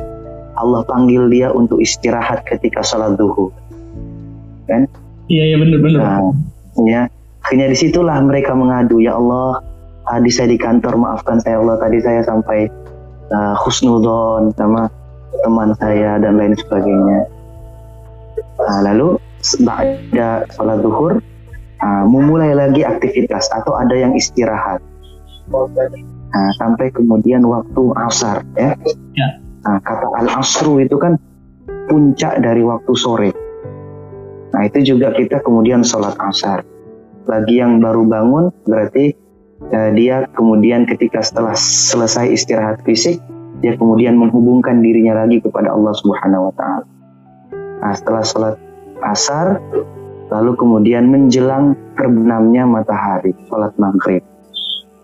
Allah 0.54 0.86
panggil 0.86 1.26
dia 1.26 1.50
untuk 1.50 1.82
istirahat 1.82 2.46
ketika 2.46 2.86
sholat 2.86 3.18
duhur. 3.18 3.50
Kan? 4.70 4.86
Iya 5.26 5.50
iya 5.50 5.56
benar-benar 5.58 5.98
nah, 5.98 6.20
ya 6.86 7.02
akhirnya 7.52 7.68
di 7.68 7.76
situlah 7.76 8.16
mereka 8.24 8.56
mengadu 8.56 8.96
ya 8.96 9.12
Allah 9.12 9.60
tadi 10.08 10.32
saya 10.32 10.48
di 10.48 10.56
kantor 10.56 10.96
maafkan 10.96 11.36
saya 11.36 11.60
Allah 11.60 11.76
tadi 11.76 12.00
saya 12.00 12.24
sampai 12.24 12.64
uh, 13.28 13.52
husnudon 13.60 14.56
sama 14.56 14.88
teman 15.44 15.76
saya 15.76 16.16
dan 16.16 16.40
lain 16.40 16.56
sebagainya 16.56 17.28
nah, 18.56 18.80
lalu 18.88 19.20
ada 19.68 20.48
sholat 20.56 20.80
duhur 20.80 21.20
uh, 21.84 22.04
memulai 22.08 22.56
lagi 22.56 22.88
aktivitas 22.88 23.52
atau 23.52 23.76
ada 23.76 23.92
yang 23.92 24.16
istirahat 24.16 24.80
Nah, 26.32 26.48
sampai 26.56 26.88
kemudian 26.88 27.44
waktu 27.44 27.92
asar 28.08 28.40
ya. 28.56 28.72
ya. 29.12 29.28
Nah, 29.68 29.76
kata 29.84 30.08
al 30.16 30.40
asru 30.40 30.80
itu 30.80 30.96
kan 30.96 31.20
puncak 31.92 32.40
dari 32.40 32.64
waktu 32.64 32.92
sore. 32.96 33.30
Nah 34.56 34.62
itu 34.64 34.96
juga 34.96 35.12
kita 35.12 35.44
kemudian 35.44 35.84
sholat 35.84 36.16
asar. 36.16 36.64
Bagi 37.22 37.62
yang 37.62 37.78
baru 37.78 38.02
bangun 38.06 38.44
berarti 38.66 39.14
eh, 39.70 39.90
dia 39.94 40.26
kemudian 40.34 40.84
ketika 40.88 41.22
setelah 41.22 41.54
selesai 41.58 42.28
istirahat 42.34 42.82
fisik 42.82 43.22
dia 43.62 43.78
kemudian 43.78 44.18
menghubungkan 44.18 44.82
dirinya 44.82 45.22
lagi 45.22 45.38
kepada 45.38 45.70
Allah 45.70 45.94
Subhanahu 46.02 46.50
Wa 46.50 46.54
Taala. 46.58 46.86
Nah 47.82 47.92
setelah 47.94 48.22
sholat 48.26 48.54
asar 49.06 49.62
lalu 50.34 50.56
kemudian 50.58 51.12
menjelang 51.12 51.78
terbenamnya 51.94 52.66
matahari 52.66 53.30
sholat 53.46 53.70
maghrib. 53.78 54.24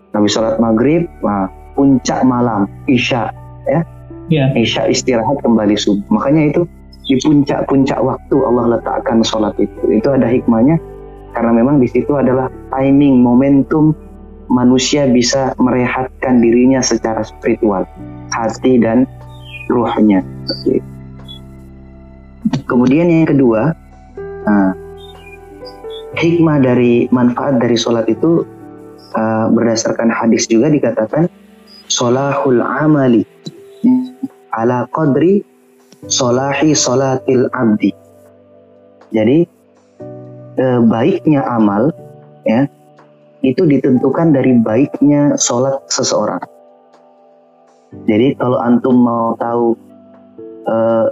Nabi 0.09 0.25
sholat 0.25 0.57
maghrib, 0.57 1.05
nah, 1.21 1.45
puncak 1.77 2.25
malam, 2.25 2.65
isya, 2.89 3.29
ya. 3.69 3.85
Yeah. 4.29 4.49
Isya 4.57 4.89
istirahat 4.89 5.41
kembali 5.45 5.77
subuh. 5.77 6.05
Makanya 6.09 6.53
itu 6.53 6.61
di 7.05 7.17
puncak-puncak 7.21 7.97
waktu 8.01 8.35
Allah 8.41 8.77
letakkan 8.77 9.21
sholat 9.25 9.53
itu. 9.57 9.81
Itu 9.89 10.13
ada 10.13 10.29
hikmahnya 10.29 10.77
karena 11.33 11.51
memang 11.53 11.77
di 11.77 11.87
situ 11.89 12.17
adalah 12.17 12.49
timing, 12.73 13.21
momentum 13.21 13.93
manusia 14.49 15.05
bisa 15.05 15.53
merehatkan 15.61 16.41
dirinya 16.41 16.81
secara 16.81 17.21
spiritual, 17.21 17.85
hati 18.33 18.81
dan 18.81 19.05
ruhnya. 19.69 20.25
Kemudian 22.65 23.13
yang 23.13 23.29
kedua, 23.29 23.77
nah, 24.45 24.73
hikmah 26.17 26.57
dari 26.65 27.05
manfaat 27.13 27.61
dari 27.61 27.77
sholat 27.77 28.09
itu 28.09 28.41
uh, 29.13 29.47
berdasarkan 29.53 30.09
hadis 30.09 30.49
juga 30.49 30.73
dikatakan 30.73 31.29
solahul 31.85 32.61
amali 32.61 33.21
ala 34.57 34.89
qadri 34.89 35.45
solahi 36.09 36.73
solatil 36.73 37.45
abdi. 37.53 37.93
Jadi 39.13 39.58
uh, 40.57 40.79
baiknya 40.87 41.45
amal 41.45 41.93
ya 42.47 42.65
itu 43.39 43.63
ditentukan 43.63 44.35
dari 44.35 44.57
baiknya 44.59 45.39
sholat 45.39 45.79
seseorang. 45.87 46.43
Jadi 48.05 48.37
kalau 48.37 48.59
antum 48.61 48.95
mau 49.01 49.33
tahu 49.39 49.73
uh, 50.67 51.07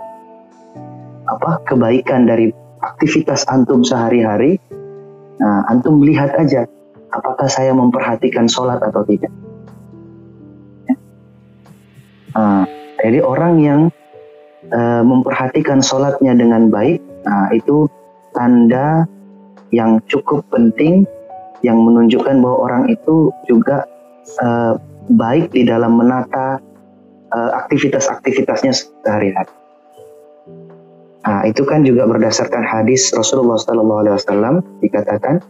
apa 1.28 1.52
kebaikan 1.66 2.28
dari 2.30 2.54
aktivitas 2.84 3.48
antum 3.50 3.82
sehari-hari, 3.82 4.62
nah 5.42 5.66
antum 5.72 6.04
lihat 6.04 6.36
aja 6.38 6.70
apakah 7.10 7.48
saya 7.50 7.74
memperhatikan 7.74 8.46
sholat 8.46 8.78
atau 8.84 9.02
tidak. 9.08 9.32
Ya. 10.86 10.96
Nah, 12.38 12.64
jadi 13.02 13.20
orang 13.26 13.54
yang 13.64 13.82
uh, 14.70 15.02
memperhatikan 15.02 15.82
sholatnya 15.82 16.38
dengan 16.38 16.70
baik, 16.70 17.02
nah 17.26 17.50
itu 17.56 17.90
tanda 18.38 19.10
yang 19.72 20.00
cukup 20.08 20.46
penting 20.50 21.04
yang 21.66 21.82
menunjukkan 21.82 22.38
bahwa 22.40 22.58
orang 22.70 22.84
itu 22.92 23.34
juga 23.50 23.84
uh, 24.42 24.78
baik 25.12 25.52
di 25.56 25.66
dalam 25.66 25.98
menata 25.98 26.62
uh, 27.34 27.52
aktivitas-aktivitasnya 27.66 28.72
sehari-hari. 28.76 29.52
Nah, 31.28 31.44
itu 31.44 31.68
kan 31.68 31.84
juga 31.84 32.08
berdasarkan 32.08 32.64
hadis 32.64 33.12
Rasulullah 33.12 33.60
SAW 33.60 34.64
dikatakan 34.80 35.44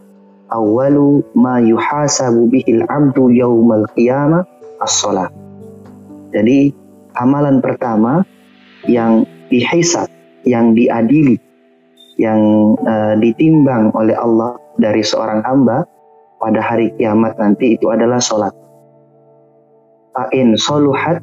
awalu 0.50 1.22
ma 1.38 1.62
yuhasabu 1.62 2.50
bihil 2.50 2.82
abdu 2.90 3.30
yaumal 3.30 3.86
qiyamah 3.94 4.42
as-salat. 4.82 5.30
Jadi 6.34 6.74
amalan 7.22 7.62
pertama 7.62 8.26
yang 8.90 9.30
dihisab, 9.54 10.10
yang 10.50 10.74
diadili, 10.74 11.38
yang 12.18 12.74
uh, 12.82 13.14
ditimbang 13.18 13.94
oleh 13.94 14.18
Allah 14.18 14.58
dari 14.82 15.06
seorang 15.06 15.46
hamba 15.46 15.86
pada 16.42 16.62
hari 16.62 16.94
kiamat 16.98 17.38
nanti 17.38 17.78
itu 17.78 17.90
adalah 17.90 18.22
sholat. 18.22 18.54
Fa'in 20.18 20.58
soluhat 20.58 21.22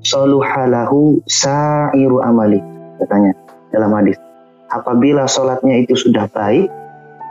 soluhalahu 0.00 1.20
sa'iru 1.28 2.24
amali 2.24 2.60
katanya 3.00 3.36
dalam 3.72 3.92
hadis. 3.92 4.16
Apabila 4.72 5.28
sholatnya 5.28 5.84
itu 5.84 5.96
sudah 5.98 6.30
baik, 6.32 6.72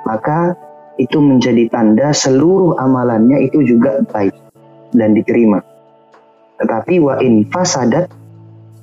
maka 0.06 0.54
itu 1.00 1.18
menjadi 1.18 1.72
tanda 1.72 2.12
seluruh 2.12 2.78
amalannya 2.78 3.50
itu 3.50 3.64
juga 3.64 4.04
baik 4.12 4.36
dan 4.94 5.16
diterima. 5.16 5.64
Tetapi 6.60 7.00
wa 7.00 7.16
in 7.24 7.48
fasadat 7.48 8.12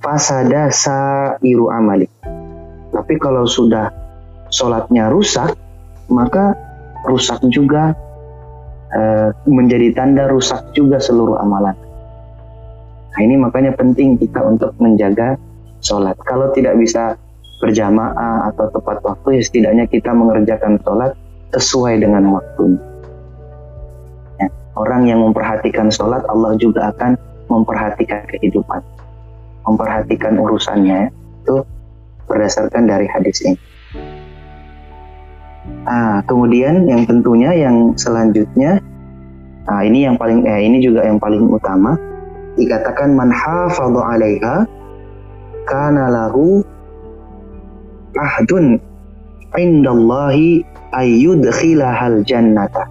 fasada 0.00 0.72
sa'iru 0.72 1.68
amali. 1.68 2.08
Tapi 2.96 3.20
kalau 3.20 3.44
sudah 3.44 3.92
sholatnya 4.48 5.12
rusak, 5.12 5.52
maka 6.08 6.56
rusak 7.04 7.36
juga 7.52 7.92
e, 8.88 9.02
menjadi 9.44 9.92
tanda 9.92 10.24
rusak 10.32 10.72
juga 10.72 10.96
seluruh 10.96 11.36
amalan. 11.36 11.76
Nah 13.12 13.20
ini 13.20 13.36
makanya 13.36 13.76
penting 13.76 14.16
kita 14.16 14.40
untuk 14.40 14.72
menjaga 14.80 15.36
sholat. 15.84 16.16
Kalau 16.24 16.48
tidak 16.56 16.80
bisa 16.80 17.20
berjamaah 17.60 18.48
atau 18.52 18.72
tepat 18.72 19.04
waktu, 19.04 19.40
ya 19.40 19.42
setidaknya 19.44 19.84
kita 19.88 20.12
mengerjakan 20.12 20.80
sholat 20.80 21.12
sesuai 21.52 22.00
dengan 22.00 22.32
waktunya. 22.32 22.80
Ya, 24.40 24.48
orang 24.76 25.08
yang 25.08 25.20
memperhatikan 25.24 25.88
sholat, 25.88 26.24
Allah 26.28 26.56
juga 26.60 26.92
akan 26.92 27.16
memperhatikan 27.48 28.24
kehidupan, 28.28 28.80
memperhatikan 29.64 30.36
urusannya. 30.36 31.08
Itu 31.44 31.64
berdasarkan 32.26 32.86
dari 32.86 33.06
hadis 33.10 33.42
ini. 33.42 33.58
Ah, 35.86 36.22
kemudian 36.26 36.86
yang 36.90 37.06
tentunya 37.06 37.54
yang 37.54 37.94
selanjutnya, 37.94 38.82
nah 39.66 39.80
ini 39.86 40.06
yang 40.06 40.18
paling 40.18 40.42
eh 40.46 40.66
ini 40.66 40.82
juga 40.82 41.06
yang 41.06 41.18
paling 41.18 41.46
utama 41.46 41.94
dikatakan 42.58 43.14
man 43.14 43.30
hafadhu 43.30 43.98
'alaiha 44.02 44.66
kana 45.66 46.10
lahu 46.10 46.62
ahdun 48.18 48.78
indallahi 49.54 50.66
ayyudkhilahal 50.94 52.22
jannata. 52.26 52.86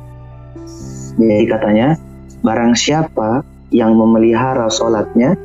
Jadi 1.15 1.45
katanya 1.47 1.95
barang 2.43 2.75
siapa 2.75 3.43
yang 3.71 3.95
memelihara 3.95 4.67
sholatnya, 4.67 5.35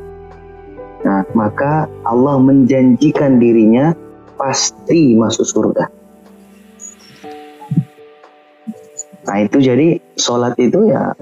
nah 1.00 1.24
maka 1.32 1.88
Allah 2.04 2.36
menjanjikan 2.36 3.40
dirinya 3.40 3.96
pasti 4.36 5.16
masuk 5.16 5.44
surga. 5.44 5.84
Nah 9.28 9.36
itu 9.44 9.60
jadi 9.60 10.00
sholat 10.16 10.56
itu 10.56 10.88
ya 10.88 11.12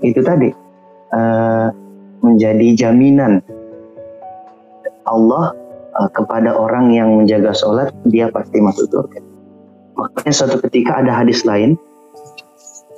itu 0.00 0.20
tadi 0.24 0.48
uh, 1.12 1.68
menjadi 2.24 2.68
jaminan 2.74 3.44
Allah 5.04 5.52
uh, 5.94 6.10
kepada 6.10 6.56
orang 6.56 6.90
yang 6.96 7.12
menjaga 7.20 7.52
sholat 7.52 7.92
dia 8.08 8.32
pasti 8.32 8.58
masuk 8.58 8.88
surga. 8.88 9.20
Makanya 9.92 10.32
suatu 10.32 10.56
ketika 10.64 11.04
ada 11.04 11.12
hadis 11.12 11.44
lain 11.44 11.76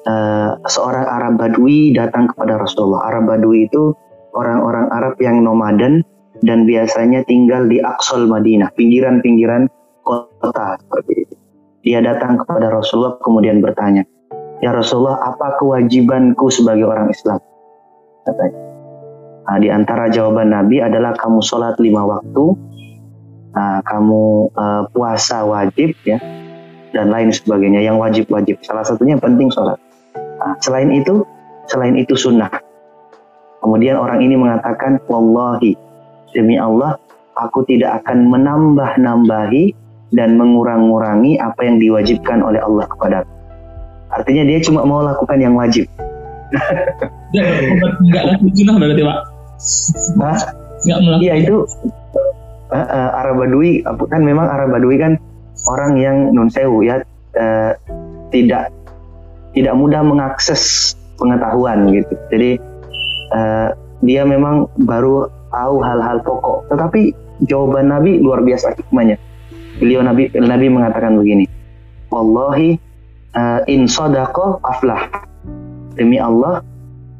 uh, 0.07 0.55
seorang 0.71 1.05
Arab 1.05 1.35
Badui 1.43 1.91
datang 1.93 2.31
kepada 2.31 2.63
Rasulullah. 2.63 3.11
Arab 3.11 3.27
Badui 3.29 3.67
itu 3.67 3.93
orang-orang 4.33 4.87
Arab 4.95 5.15
yang 5.19 5.43
nomaden 5.43 6.07
dan 6.45 6.69
biasanya 6.69 7.25
tinggal 7.25 7.65
di 7.67 7.81
Aqsal 7.81 8.29
Madinah, 8.29 8.69
pinggiran-pinggiran 8.77 9.67
kota. 10.05 10.77
Dia 11.85 12.01
datang 12.05 12.41
kepada 12.41 12.69
Rasulullah 12.73 13.17
kemudian 13.21 13.65
bertanya, 13.65 14.05
Ya 14.61 14.73
Rasulullah, 14.73 15.21
apa 15.21 15.61
kewajibanku 15.61 16.49
sebagai 16.49 16.89
orang 16.89 17.13
Islam? 17.13 17.37
Katanya. 18.25 18.61
Nah, 19.45 19.57
di 19.61 19.69
antara 19.69 20.09
jawaban 20.09 20.57
Nabi 20.57 20.81
adalah 20.81 21.13
kamu 21.13 21.45
sholat 21.45 21.77
lima 21.77 22.01
waktu, 22.09 22.57
nah, 23.53 23.85
kamu 23.85 24.49
uh, 24.57 24.89
puasa 24.89 25.45
wajib 25.45 25.93
ya, 26.09 26.17
dan 26.97 27.13
lain 27.13 27.29
sebagainya 27.29 27.85
yang 27.85 28.01
wajib-wajib. 28.01 28.57
Salah 28.65 28.89
satunya 28.89 29.21
penting 29.21 29.53
sholat. 29.53 29.77
Nah, 30.17 30.57
selain 30.65 30.89
itu, 30.97 31.29
selain 31.69 32.01
itu 32.01 32.17
sunnah. 32.17 32.49
Kemudian 33.61 34.01
orang 34.01 34.25
ini 34.25 34.37
mengatakan, 34.37 34.97
Wallahi, 35.05 35.77
demi 36.35 36.59
Allah, 36.59 36.99
aku 37.39 37.63
tidak 37.65 38.05
akan 38.05 38.29
menambah-nambahi 38.29 39.73
dan 40.15 40.39
mengurang-ngurangi 40.39 41.39
apa 41.39 41.61
yang 41.67 41.79
diwajibkan 41.83 42.43
oleh 42.43 42.63
Allah 42.63 42.87
kepada 42.87 43.27
Artinya 44.15 44.47
dia 44.47 44.59
cuma 44.63 44.87
mau 44.87 45.03
lakukan 45.03 45.43
yang 45.43 45.59
wajib. 45.59 45.91
Enggak 47.35 48.23
sunnah 48.55 48.77
berarti 48.79 49.03
pak? 49.03 49.19
Nah, 50.15 50.39
melakukan. 50.87 51.19
Iya 51.19 51.35
itu 51.43 51.57
uh, 52.71 52.77
uh, 52.79 53.09
Arab 53.19 53.43
Badui 53.43 53.83
kan 53.83 54.23
memang 54.23 54.47
Arab 54.47 54.71
Badui 54.71 55.03
kan 55.03 55.19
orang 55.67 55.99
yang 55.99 56.17
non 56.31 56.47
sewu 56.47 56.87
ya 56.87 57.03
uh, 57.35 57.73
tidak 58.31 58.71
tidak 59.55 59.75
mudah 59.75 60.03
mengakses 60.07 60.95
pengetahuan 61.19 61.91
gitu. 61.91 62.15
Jadi 62.31 62.51
uh, 63.35 63.75
dia 64.07 64.23
memang 64.23 64.71
baru 64.87 65.27
tahu 65.55 65.79
hal-hal 65.79 66.19
pokok. 66.27 66.59
Tetapi 66.75 67.15
jawaban 67.47 67.95
Nabi 67.95 68.19
luar 68.19 68.43
biasa 68.43 68.75
hikmahnya. 68.75 69.17
Beliau 69.79 70.03
Nabi 70.03 70.35
Nabi 70.35 70.67
mengatakan 70.71 71.15
begini. 71.19 71.47
Wallahi 72.11 72.79
uh, 73.39 73.61
in 73.71 73.87
sodako 73.87 74.59
aflah. 74.67 75.11
Demi 75.95 76.19
Allah, 76.19 76.59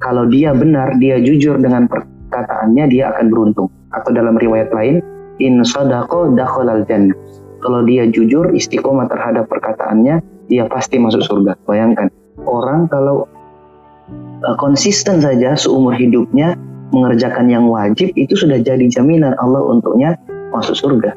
kalau 0.03 0.27
dia 0.27 0.51
benar, 0.51 0.99
dia 0.99 1.23
jujur 1.23 1.63
dengan 1.63 1.87
perkataannya, 1.87 2.91
dia 2.91 3.15
akan 3.15 3.31
beruntung. 3.31 3.71
Atau 3.95 4.11
dalam 4.11 4.35
riwayat 4.35 4.75
lain, 4.75 4.99
in 5.39 5.63
sodako 5.63 6.35
dakhalal 6.35 6.83
jannah. 6.91 7.15
Kalau 7.63 7.87
dia 7.87 8.05
jujur, 8.11 8.51
istiqomah 8.51 9.07
terhadap 9.07 9.47
perkataannya, 9.47 10.21
dia 10.51 10.67
pasti 10.67 10.99
masuk 10.99 11.23
surga. 11.23 11.55
Bayangkan, 11.65 12.11
orang 12.45 12.91
kalau 12.91 13.31
uh, 14.43 14.57
konsisten 14.59 15.23
saja 15.23 15.55
seumur 15.55 15.95
hidupnya 15.95 16.59
mengerjakan 16.95 17.51
yang 17.51 17.67
wajib, 17.67 18.15
itu 18.15 18.39
sudah 18.39 18.63
jadi 18.63 18.87
jaminan 18.87 19.35
Allah 19.43 19.61
untuknya 19.67 20.15
masuk 20.55 20.79
surga. 20.79 21.11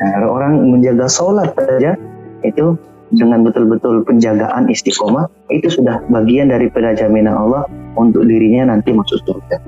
Nah, 0.00 0.10
orang 0.24 0.62
menjaga 0.70 1.10
sholat 1.10 1.50
saja, 1.58 1.98
itu 2.46 2.78
dengan 3.10 3.42
betul-betul 3.42 4.06
penjagaan 4.06 4.70
istiqomah 4.70 5.26
itu 5.50 5.66
sudah 5.66 5.98
bagian 6.14 6.46
dari 6.46 6.70
jaminan 6.70 7.34
Allah 7.34 7.66
untuk 7.98 8.22
dirinya 8.22 8.70
nanti 8.70 8.94
masuk 8.94 9.18
surga. 9.26 9.58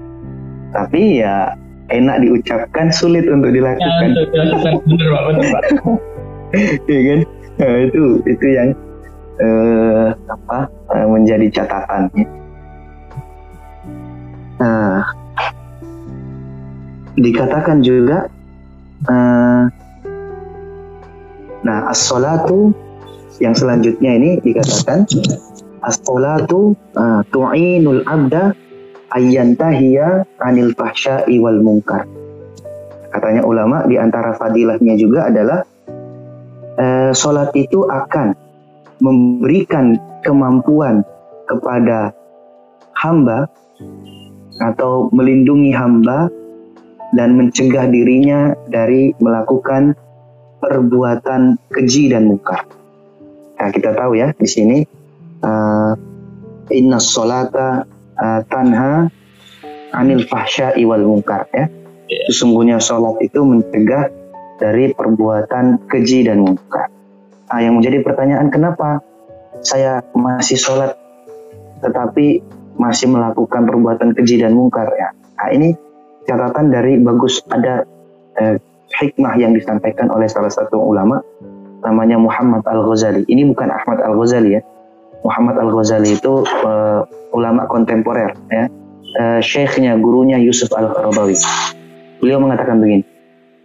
Tapi 0.72 1.20
ya 1.20 1.52
enak 1.90 2.22
diucapkan, 2.22 2.88
sulit 2.94 3.26
untuk 3.26 3.50
dilakukan. 3.52 4.08
Ya, 4.08 4.08
untuk 4.14 4.26
dilakukan 4.30 4.74
benar 4.86 5.08
pak, 5.10 5.22
benar 5.26 5.44
pak. 5.50 5.62
Iya 6.86 7.00
kan? 7.08 7.20
Nah, 7.60 7.76
itu 7.88 8.02
itu 8.28 8.46
yang 8.48 8.68
eh, 9.40 10.08
apa 10.28 10.58
eh, 10.96 11.06
menjadi 11.08 11.46
catatan. 11.48 12.12
Nah, 12.12 12.41
dikatakan 17.16 17.84
juga, 17.84 18.28
eh, 19.08 19.64
nah 21.62 21.78
as-salatu 21.92 22.72
yang 23.42 23.56
selanjutnya 23.56 24.14
ini 24.18 24.30
dikatakan 24.42 25.08
as-salatu 25.82 26.78
uh, 26.94 27.26
tu'inul 27.34 28.06
abda 28.06 28.54
ayyantahiya 29.18 30.22
anil 30.38 30.70
fahsya'i 30.78 31.42
wal 31.42 31.58
munkar. 31.58 32.06
Katanya 33.12 33.44
ulama 33.44 33.84
di 33.84 34.00
antara 34.00 34.32
fadilahnya 34.38 34.94
juga 34.96 35.28
adalah 35.28 35.60
uh, 36.78 37.50
itu 37.52 37.84
akan 37.90 38.32
memberikan 39.02 39.98
kemampuan 40.22 41.02
kepada 41.50 42.14
hamba 42.96 43.50
atau 44.62 45.10
melindungi 45.10 45.74
hamba 45.74 46.30
dan 47.12 47.36
mencegah 47.36 47.86
dirinya 47.92 48.56
dari 48.68 49.12
melakukan 49.20 49.92
perbuatan 50.58 51.60
keji 51.68 52.08
dan 52.12 52.26
mungkar. 52.26 52.64
Nah, 53.60 53.68
kita 53.70 53.94
tahu 53.94 54.16
ya 54.18 54.32
di 54.34 54.48
sini 54.48 54.78
uh, 55.44 55.92
inna 56.72 56.98
solata 56.98 57.84
uh, 58.16 58.40
tanha 58.48 59.06
anil 59.92 60.24
fahsya 60.24 60.74
iwal 60.80 61.04
mungkar 61.04 61.46
ya. 61.52 61.68
Yeah. 62.08 62.28
Sesungguhnya 62.32 62.80
sholat 62.80 63.20
itu 63.20 63.44
mencegah 63.44 64.08
dari 64.56 64.92
perbuatan 64.96 65.90
keji 65.90 66.26
dan 66.26 66.42
mungkar. 66.42 66.88
Nah, 67.52 67.60
yang 67.60 67.76
menjadi 67.76 68.00
pertanyaan 68.00 68.48
kenapa 68.48 69.04
saya 69.60 70.00
masih 70.16 70.56
sholat 70.56 70.96
tetapi 71.82 72.40
masih 72.78 73.10
melakukan 73.10 73.68
perbuatan 73.68 74.14
keji 74.16 74.40
dan 74.40 74.54
mungkar 74.56 74.88
ya. 74.96 75.12
Nah, 75.12 75.48
ini 75.52 75.74
catatan 76.28 76.70
dari 76.70 76.98
bagus 77.02 77.42
ada 77.50 77.82
eh, 78.38 78.56
hikmah 79.00 79.34
yang 79.40 79.56
disampaikan 79.56 80.12
oleh 80.12 80.28
salah 80.28 80.52
satu 80.52 80.76
ulama 80.78 81.20
namanya 81.82 82.16
Muhammad 82.16 82.62
Al-Ghazali. 82.64 83.26
Ini 83.26 83.50
bukan 83.50 83.68
Ahmad 83.68 83.98
Al-Ghazali 84.00 84.58
ya. 84.58 84.62
Muhammad 85.22 85.58
Al-Ghazali 85.58 86.18
itu 86.18 86.42
uh, 86.66 87.02
ulama 87.34 87.66
kontemporer 87.66 88.34
ya. 88.50 88.66
Uh, 89.18 89.40
syekhnya, 89.42 89.98
gurunya 89.98 90.38
Yusuf 90.38 90.70
Al-Qaradawi. 90.72 91.36
Beliau 92.22 92.38
mengatakan 92.38 92.78
begini. 92.78 93.04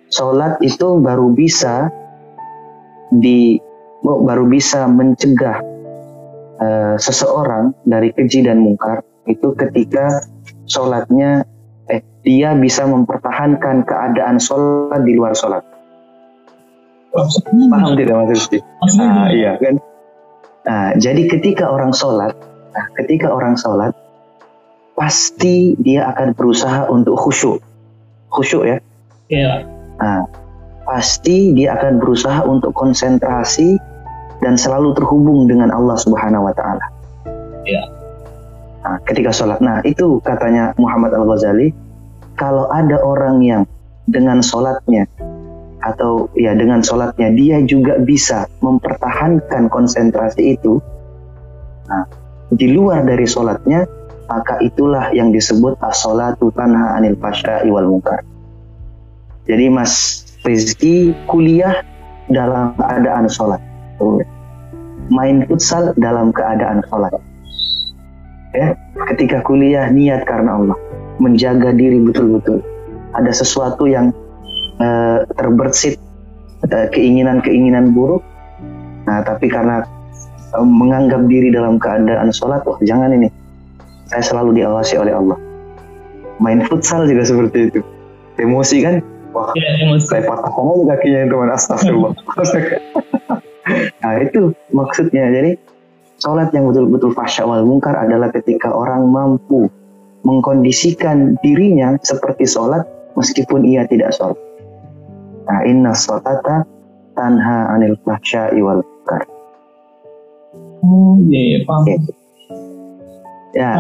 Salat 0.10 0.58
itu 0.66 0.98
baru 0.98 1.30
bisa 1.32 1.94
di 3.14 3.60
baru 4.04 4.48
bisa 4.50 4.88
mencegah 4.88 5.62
uh, 6.60 6.96
seseorang 7.00 7.76
dari 7.86 8.12
keji 8.12 8.46
dan 8.46 8.60
mungkar 8.60 9.04
itu 9.28 9.52
ketika 9.56 10.24
sholatnya 10.68 11.44
eh 11.88 12.02
dia 12.24 12.52
bisa 12.56 12.84
mempertahankan 12.84 13.88
keadaan 13.88 14.38
sholat 14.38 15.02
di 15.08 15.16
luar 15.16 15.32
sholat 15.36 15.64
Paham 17.72 17.98
tidak 17.98 18.14
Mas 18.14 18.30
Rizky? 18.30 18.60
Nah, 19.00 19.32
iya 19.34 19.58
kan. 19.58 19.76
Nah, 20.68 20.88
jadi 21.00 21.26
ketika 21.32 21.66
orang 21.66 21.96
sholat, 21.96 22.36
nah, 22.76 22.86
ketika 23.00 23.32
orang 23.32 23.58
sholat, 23.58 23.96
pasti 24.94 25.74
dia 25.82 26.06
akan 26.14 26.38
berusaha 26.38 26.86
untuk 26.92 27.18
khusyuk. 27.18 27.58
Khusyuk 28.30 28.68
ya? 28.68 28.78
Iya. 29.32 29.66
Nah, 29.98 30.30
pasti 30.86 31.58
dia 31.58 31.74
akan 31.80 31.98
berusaha 31.98 32.46
untuk 32.46 32.76
konsentrasi 32.76 33.80
dan 34.44 34.60
selalu 34.60 34.94
terhubung 34.94 35.50
dengan 35.50 35.74
Allah 35.74 35.98
Subhanahu 35.98 36.46
wa 36.46 36.54
taala. 36.54 36.86
Iya. 37.66 37.97
Nah, 38.88 39.04
ketika 39.04 39.36
sholat. 39.36 39.60
Nah, 39.60 39.84
itu 39.84 40.24
katanya 40.24 40.72
Muhammad 40.80 41.12
Al-Ghazali, 41.12 41.76
kalau 42.40 42.72
ada 42.72 42.96
orang 43.04 43.44
yang 43.44 43.62
dengan 44.08 44.40
sholatnya 44.40 45.04
atau 45.84 46.32
ya 46.40 46.56
dengan 46.56 46.80
sholatnya 46.80 47.36
dia 47.36 47.60
juga 47.68 48.00
bisa 48.00 48.48
mempertahankan 48.64 49.68
konsentrasi 49.70 50.58
itu 50.58 50.82
nah, 51.86 52.08
di 52.50 52.74
luar 52.74 53.06
dari 53.06 53.28
sholatnya 53.30 53.86
maka 54.26 54.58
itulah 54.64 55.12
yang 55.12 55.36
disebut 55.36 55.76
as-sholatu 55.84 56.56
anil 56.56 57.20
fasya'i 57.20 57.68
wal 57.68 57.88
munkar. 57.92 58.24
Jadi 59.48 59.68
Mas 59.68 60.24
Rizky 60.48 61.12
kuliah 61.28 61.84
dalam 62.32 62.72
keadaan 62.80 63.28
sholat. 63.28 63.60
Main 65.12 65.44
futsal 65.48 65.92
dalam 66.00 66.32
keadaan 66.32 66.84
sholat 66.88 67.27
ya 68.56 68.76
ketika 69.14 69.44
kuliah 69.44 69.90
niat 69.92 70.24
karena 70.24 70.56
Allah 70.56 70.78
menjaga 71.18 71.74
diri 71.74 71.98
betul-betul. 72.02 72.62
Ada 73.18 73.34
sesuatu 73.34 73.90
yang 73.90 74.14
uh, 74.78 75.26
terbersit 75.38 75.98
uh, 76.70 76.88
keinginan-keinginan 76.94 77.92
buruk. 77.92 78.22
Nah 79.10 79.26
tapi 79.26 79.50
karena 79.50 79.82
uh, 80.54 80.68
menganggap 80.68 81.26
diri 81.26 81.50
dalam 81.50 81.82
keadaan 81.82 82.30
sholat 82.30 82.62
oh 82.70 82.78
jangan 82.86 83.14
ini. 83.14 83.30
Saya 84.08 84.24
selalu 84.24 84.64
diawasi 84.64 84.96
oleh 84.96 85.12
Allah. 85.12 85.36
Main 86.40 86.64
futsal 86.70 87.10
juga 87.10 87.28
seperti 87.28 87.74
itu. 87.74 87.82
Emosi 88.38 88.86
kan? 88.86 89.02
Wah 89.34 89.52
ya, 89.58 89.70
emosi. 89.84 90.08
saya 90.08 90.24
patahkan 90.24 90.64
aja 90.64 90.84
kakinya 90.96 91.20
teman 91.28 91.50
astagfirullah. 91.52 92.14
Nah 94.00 94.24
itu 94.24 94.56
maksudnya. 94.72 95.28
Jadi 95.28 95.60
sholat 96.22 96.50
yang 96.54 96.70
betul-betul 96.70 97.14
fasya 97.14 97.46
wal 97.46 97.66
mungkar 97.66 97.94
adalah 97.98 98.30
ketika 98.34 98.74
orang 98.74 99.10
mampu 99.10 99.70
mengkondisikan 100.26 101.38
dirinya 101.46 101.96
seperti 102.02 102.50
sholat 102.50 102.84
meskipun 103.14 103.64
ia 103.64 103.86
tidak 103.86 104.14
sholat. 104.14 104.38
Nah, 105.48 105.64
inna 105.64 105.96
sholata 105.96 106.68
tanha 107.16 107.72
anil 107.72 107.96
fahsya'i 108.04 108.60
wal 108.60 108.84
munkar. 108.84 109.24
Oh, 110.84 111.18
iya, 111.32 111.42
iya, 111.42 111.60
paham. 111.64 111.86
Ya, 111.88 111.98
ya 113.56 113.72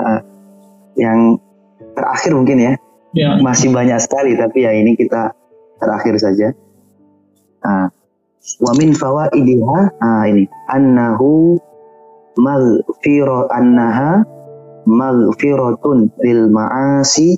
uh, 0.00 0.20
yang 0.96 1.38
terakhir 1.94 2.32
mungkin 2.34 2.58
ya. 2.58 2.72
ya. 3.12 3.28
Masih 3.44 3.70
banyak 3.70 4.00
sekali, 4.00 4.34
tapi 4.34 4.64
ya 4.64 4.72
ini 4.74 4.96
kita 4.96 5.36
terakhir 5.78 6.16
saja. 6.18 6.48
Uh, 7.60 7.86
wa 8.60 8.72
min 8.76 8.96
fawaidiha 8.96 10.00
ah 10.00 10.24
ini 10.24 10.48
annahu 10.72 11.60
maghfira 12.40 13.52
annaha 13.52 14.24
maghfiratun 14.88 16.08
lil 16.24 16.48
ma'asi 16.48 17.36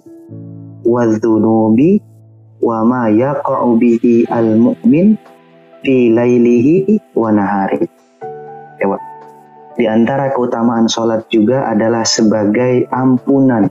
wa 0.86 1.02
dhunubi 1.10 1.98
wa 2.62 2.86
ma 2.86 3.10
yaqa'u 3.10 3.74
bihi 3.82 4.30
al 4.30 4.54
mu'min 4.54 5.18
fi 5.82 6.14
lailihi 6.14 7.02
wa 7.18 7.34
nahari. 7.34 7.82
Ewa. 8.78 8.98
Di 9.74 9.90
antara 9.90 10.30
keutamaan 10.30 10.86
sholat 10.86 11.26
juga 11.26 11.66
adalah 11.66 12.06
sebagai 12.06 12.86
ampunan. 12.94 13.66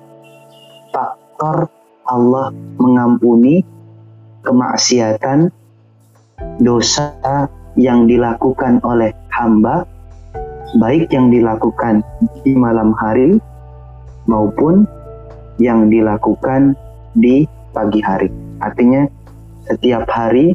Faktor 0.91 1.71
Allah 2.03 2.51
mengampuni 2.75 3.63
kemaksiatan 4.43 5.60
dosa 6.59 7.15
yang 7.79 8.09
dilakukan 8.09 8.83
oleh 8.83 9.15
hamba, 9.31 9.87
baik 10.81 11.07
yang 11.13 11.31
dilakukan 11.31 12.03
di 12.43 12.51
malam 12.57 12.91
hari 12.99 13.39
maupun 14.27 14.83
yang 15.61 15.87
dilakukan 15.87 16.75
di 17.15 17.47
pagi 17.71 18.03
hari. 18.03 18.27
Artinya 18.59 19.07
setiap 19.67 20.09
hari 20.11 20.53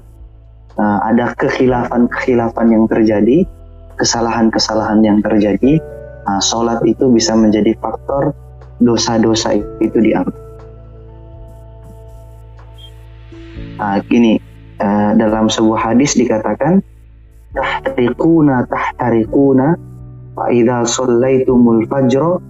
uh, 0.77 0.99
ada 1.09 1.33
kekhilafan-kekhilafan 1.37 2.69
yang 2.69 2.85
terjadi, 2.87 3.49
kesalahan-kesalahan 3.97 5.01
yang 5.01 5.19
terjadi, 5.25 5.81
uh, 6.29 6.41
sholat 6.43 6.81
itu 6.85 7.09
bisa 7.09 7.33
menjadi 7.33 7.73
faktor 7.81 8.37
dosa-dosa 8.81 9.57
itu 9.81 9.99
diambil. 9.99 10.37
Uh, 13.77 14.01
gini, 14.09 14.41
uh, 14.81 15.11
dalam 15.17 15.47
sebuah 15.49 15.93
hadis 15.93 16.17
dikatakan 16.17 16.81
tahtarikuna 17.57 18.69
tahtarikuna 18.69 19.77
fa 20.37 20.53
idza 20.53 20.85
shallaitumul 20.85 21.89
fajr 21.89 22.41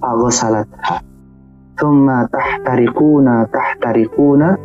faghsalatha 0.00 1.04
thumma 1.76 2.24
tahtarikuna 2.32 3.44
tahtarikuna 3.52 4.56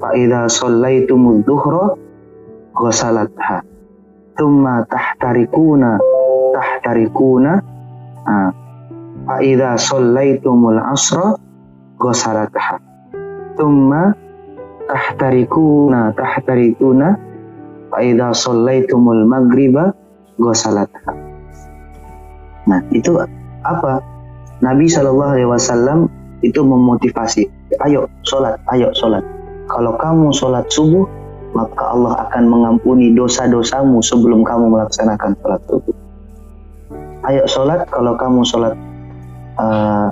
fa 0.00 0.08
idza 0.12 0.48
shallaitumudz 0.48 1.44
dhuhra 1.48 1.96
ghasalatha 2.76 3.64
thumma 4.36 4.84
tahtarikuna 4.88 5.96
tahtarikuna 6.56 7.52
fa 9.26 9.36
idza 9.40 9.70
shallaitumul 9.76 10.80
asra 10.80 11.36
ghasalatha 12.00 12.80
thumma 13.56 14.12
tahtarikuna 14.90 16.10
tahtarikuna 16.18 17.14
fa 17.94 17.98
idza 18.02 18.34
shallaitumul 18.34 19.22
maghriba 19.22 19.94
ghasalatha. 20.34 21.14
Nah 22.66 22.82
itu 22.90 23.14
apa? 23.62 24.02
Nabi 24.60 24.90
Shallallahu 24.90 25.32
alaihi 25.38 25.48
wasallam 25.48 26.10
itu 26.44 26.60
memotivasi. 26.60 27.48
Ayo 27.86 28.10
sholat 28.26 28.58
ayo 28.74 28.90
sholat. 28.92 29.22
Kalau 29.70 29.94
kamu 29.96 30.34
sholat 30.34 30.66
subuh 30.68 31.06
maka 31.54 31.82
Allah 31.90 32.26
akan 32.28 32.44
mengampuni 32.46 33.10
dosa-dosamu 33.14 33.98
sebelum 34.02 34.42
kamu 34.42 34.74
melaksanakan 34.74 35.38
sholat 35.40 35.60
subuh. 35.70 35.96
Ayo 37.30 37.42
sholat 37.46 37.86
kalau 37.88 38.18
kamu 38.18 38.42
sholat 38.42 38.74
uh, 39.56 40.08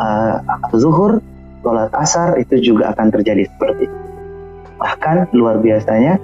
uh, 0.00 0.36
zuhur 0.74 1.20
sholat 1.66 1.90
asar 1.98 2.38
itu 2.38 2.62
juga 2.62 2.94
akan 2.94 3.10
terjadi 3.10 3.50
seperti 3.50 3.90
itu. 3.90 3.98
Bahkan 4.78 5.34
luar 5.34 5.58
biasanya, 5.58 6.14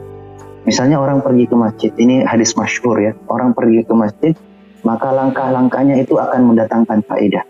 misalnya 0.62 1.02
orang 1.02 1.18
pergi 1.18 1.50
ke 1.50 1.56
masjid, 1.58 1.90
ini 1.98 2.22
hadis 2.22 2.54
masyhur 2.54 2.94
ya, 3.02 3.10
orang 3.26 3.50
pergi 3.50 3.82
ke 3.82 3.90
masjid, 3.90 4.38
maka 4.86 5.10
langkah-langkahnya 5.10 5.98
itu 5.98 6.14
akan 6.14 6.54
mendatangkan 6.54 7.02
faedah. 7.10 7.42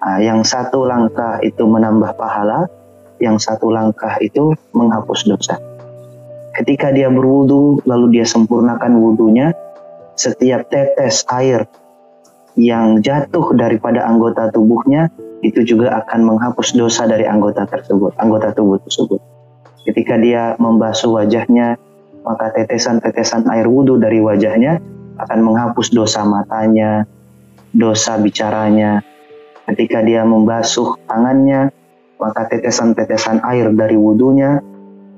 Nah, 0.00 0.18
yang 0.24 0.40
satu 0.40 0.88
langkah 0.88 1.36
itu 1.44 1.68
menambah 1.68 2.16
pahala, 2.16 2.64
yang 3.20 3.36
satu 3.36 3.68
langkah 3.68 4.16
itu 4.24 4.56
menghapus 4.72 5.28
dosa. 5.28 5.60
Ketika 6.56 6.96
dia 6.96 7.12
berwudu, 7.12 7.84
lalu 7.84 8.16
dia 8.16 8.24
sempurnakan 8.24 8.96
wudhunya, 8.96 9.52
setiap 10.16 10.72
tetes 10.72 11.28
air 11.28 11.68
yang 12.56 13.04
jatuh 13.04 13.52
daripada 13.52 14.08
anggota 14.08 14.48
tubuhnya 14.48 15.12
itu 15.46 15.62
juga 15.62 15.94
akan 16.02 16.26
menghapus 16.26 16.74
dosa 16.74 17.06
dari 17.06 17.22
anggota 17.22 17.62
tersebut, 17.70 18.18
anggota 18.18 18.50
tubuh 18.50 18.82
tersebut. 18.82 19.22
Ketika 19.86 20.18
dia 20.18 20.58
membasuh 20.58 21.14
wajahnya, 21.14 21.78
maka 22.26 22.50
tetesan-tetesan 22.50 23.46
air 23.54 23.70
wudhu 23.70 24.02
dari 24.02 24.18
wajahnya 24.18 24.82
akan 25.22 25.38
menghapus 25.46 25.94
dosa 25.94 26.26
matanya, 26.26 27.06
dosa 27.70 28.18
bicaranya. 28.18 28.98
Ketika 29.70 30.02
dia 30.02 30.26
membasuh 30.26 30.98
tangannya, 31.06 31.70
maka 32.18 32.50
tetesan-tetesan 32.50 33.46
air 33.46 33.70
dari 33.74 33.94
wudhunya 33.94 34.58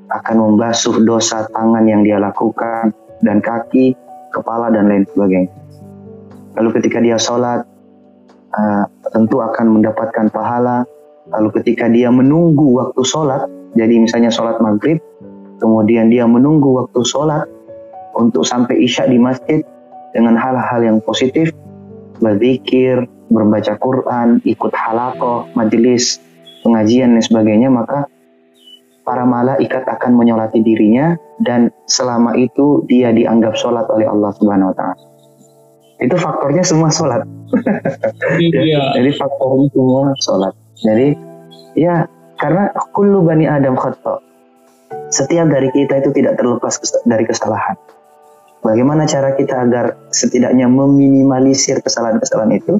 akan 0.08 0.36
membasuh 0.36 1.04
dosa 1.04 1.48
tangan 1.52 1.84
yang 1.84 2.04
dia 2.04 2.16
lakukan 2.20 2.92
dan 3.24 3.40
kaki, 3.44 3.92
kepala 4.32 4.72
dan 4.72 4.88
lain 4.88 5.04
sebagainya. 5.12 5.52
Lalu 6.56 6.68
ketika 6.80 6.98
dia 7.04 7.20
sholat, 7.20 7.67
uh, 8.54 8.84
tentu 9.12 9.40
akan 9.42 9.80
mendapatkan 9.80 10.32
pahala. 10.32 10.84
Lalu 11.28 11.60
ketika 11.60 11.92
dia 11.92 12.08
menunggu 12.08 12.80
waktu 12.80 13.04
sholat, 13.04 13.44
jadi 13.76 14.00
misalnya 14.00 14.32
sholat 14.32 14.56
maghrib, 14.64 14.96
kemudian 15.60 16.08
dia 16.08 16.24
menunggu 16.24 16.72
waktu 16.80 17.04
sholat 17.04 17.44
untuk 18.16 18.48
sampai 18.48 18.80
isya 18.80 19.04
di 19.04 19.20
masjid 19.20 19.60
dengan 20.16 20.40
hal-hal 20.40 20.80
yang 20.80 20.98
positif, 21.04 21.52
berzikir, 22.24 23.04
membaca 23.28 23.76
Quran, 23.76 24.40
ikut 24.48 24.72
halakoh, 24.72 25.44
majelis, 25.52 26.16
pengajian 26.64 27.12
dan 27.12 27.20
sebagainya, 27.20 27.68
maka 27.68 28.08
para 29.04 29.28
malaikat 29.28 29.84
akan 29.84 30.16
menyolati 30.16 30.64
dirinya 30.64 31.16
dan 31.44 31.68
selama 31.88 32.36
itu 32.40 32.84
dia 32.88 33.12
dianggap 33.12 33.52
sholat 33.56 33.84
oleh 33.88 34.08
Allah 34.08 34.32
Subhanahu 34.36 34.72
Wa 34.72 34.76
Taala 34.76 35.17
itu 35.98 36.14
faktornya 36.14 36.62
semua 36.62 36.90
sholat. 36.94 37.26
Iya. 38.38 38.82
Jadi 38.98 39.10
faktornya 39.18 39.66
semua 39.74 40.02
sholat. 40.22 40.54
Jadi 40.78 41.08
ya 41.74 42.06
karena 42.38 42.70
kullu 42.94 43.26
bani 43.26 43.50
Adam 43.50 43.74
khata. 43.74 44.22
Setiap 45.08 45.48
dari 45.48 45.72
kita 45.72 46.04
itu 46.04 46.12
tidak 46.12 46.36
terlepas 46.38 46.78
dari 47.04 47.24
kesalahan. 47.24 47.76
Bagaimana 48.60 49.06
cara 49.08 49.32
kita 49.38 49.64
agar 49.64 49.96
setidaknya 50.12 50.68
meminimalisir 50.68 51.80
kesalahan-kesalahan 51.80 52.58
itu? 52.58 52.76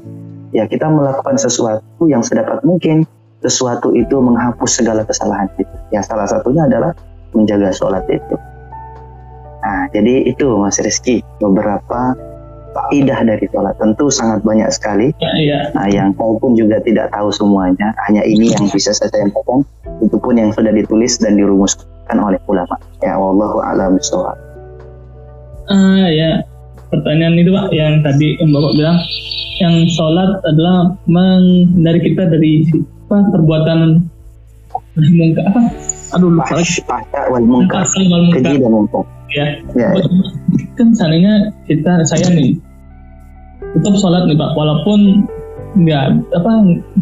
Ya 0.53 0.65
kita 0.65 0.89
melakukan 0.89 1.37
sesuatu 1.37 2.05
yang 2.09 2.21
sedapat 2.25 2.61
mungkin 2.65 3.05
sesuatu 3.39 3.95
itu 3.95 4.19
menghapus 4.19 4.83
segala 4.83 5.07
kesalahan 5.07 5.47
kita. 5.55 5.75
Ya 5.89 6.03
salah 6.03 6.27
satunya 6.27 6.67
adalah 6.67 6.91
menjaga 7.31 7.71
sholat 7.71 8.03
itu. 8.09 8.35
Nah, 9.59 9.91
jadi 9.91 10.23
itu 10.27 10.47
Mas 10.55 10.79
Rizky 10.79 11.19
beberapa 11.43 12.15
faidah 12.73 13.19
dari 13.25 13.45
sholat. 13.49 13.75
Tentu 13.77 14.09
sangat 14.09 14.39
banyak 14.45 14.69
sekali. 14.73 15.11
Ya, 15.21 15.31
ya. 15.39 15.59
Nah, 15.73 15.87
yang 15.89 16.13
saya 16.15 16.33
pun 16.37 16.53
juga 16.57 16.81
tidak 16.83 17.09
tahu 17.13 17.29
semuanya. 17.33 17.93
Hanya 18.07 18.23
ini 18.25 18.53
yang 18.53 18.65
bisa 18.69 18.93
saya 18.93 19.09
sampaikan. 19.13 19.65
Itu 19.99 20.17
pun 20.21 20.37
yang 20.37 20.53
sudah 20.53 20.71
ditulis 20.71 21.17
dan 21.19 21.35
dirumuskan 21.35 22.17
oleh 22.17 22.39
ulama. 22.47 22.75
Ya, 23.01 23.17
wallahu 23.17 23.59
a'lam 23.61 23.97
bishawab. 23.99 24.37
Ah 25.69 26.09
ya, 26.09 26.41
pertanyaan 26.89 27.37
itu 27.37 27.53
Pak 27.53 27.69
yang 27.69 28.01
tadi 28.01 28.41
yang 28.41 28.49
Bapak 28.49 28.73
bilang 28.73 28.97
yang 29.61 29.75
sholat 29.93 30.41
adalah 30.47 30.97
menghindari 31.05 31.99
kita 32.09 32.25
dari 32.25 32.65
apa 33.09 33.17
perbuatan 33.33 34.01
apa 35.45 35.61
aduh 36.11 36.29
lupa 36.33 36.53
lagi 36.57 36.81
wal 37.29 37.45
munkar. 37.45 37.83
Keji 37.85 38.57
dan 38.57 38.71
munkar. 38.71 39.03
ya 39.29 39.45
Ya, 39.77 39.93
ya. 39.93 40.01
kan 40.73 40.89
seandainya 40.97 41.53
kita 41.69 42.01
saya 42.03 42.33
nih 42.33 42.57
tetap 43.77 43.93
sholat 44.01 44.25
nih 44.25 44.33
pak 44.33 44.57
walaupun 44.57 45.21
nggak 45.77 46.05
apa 46.33 46.51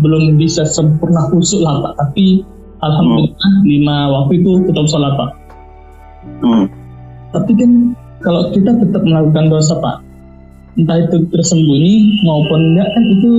belum 0.04 0.36
bisa 0.36 0.68
sempurna 0.68 1.24
khusyuk 1.32 1.64
lah 1.64 1.80
pak 1.80 1.94
tapi 1.96 2.44
alhamdulillah 2.84 3.54
lima 3.64 3.98
waktu 4.12 4.44
itu 4.44 4.52
tetap 4.68 4.86
sholat 4.88 5.14
pak 5.16 5.32
Hmm. 6.44 6.68
tapi 7.32 7.56
kan 7.56 7.96
kalau 8.20 8.52
kita 8.52 8.76
tetap 8.84 9.00
melakukan 9.00 9.48
dosa 9.48 9.80
pak 9.80 10.04
entah 10.76 11.00
itu 11.00 11.24
tersembunyi 11.32 12.20
maupun 12.28 12.76
enggak 12.76 12.92
kan 12.92 13.04
itu 13.08 13.32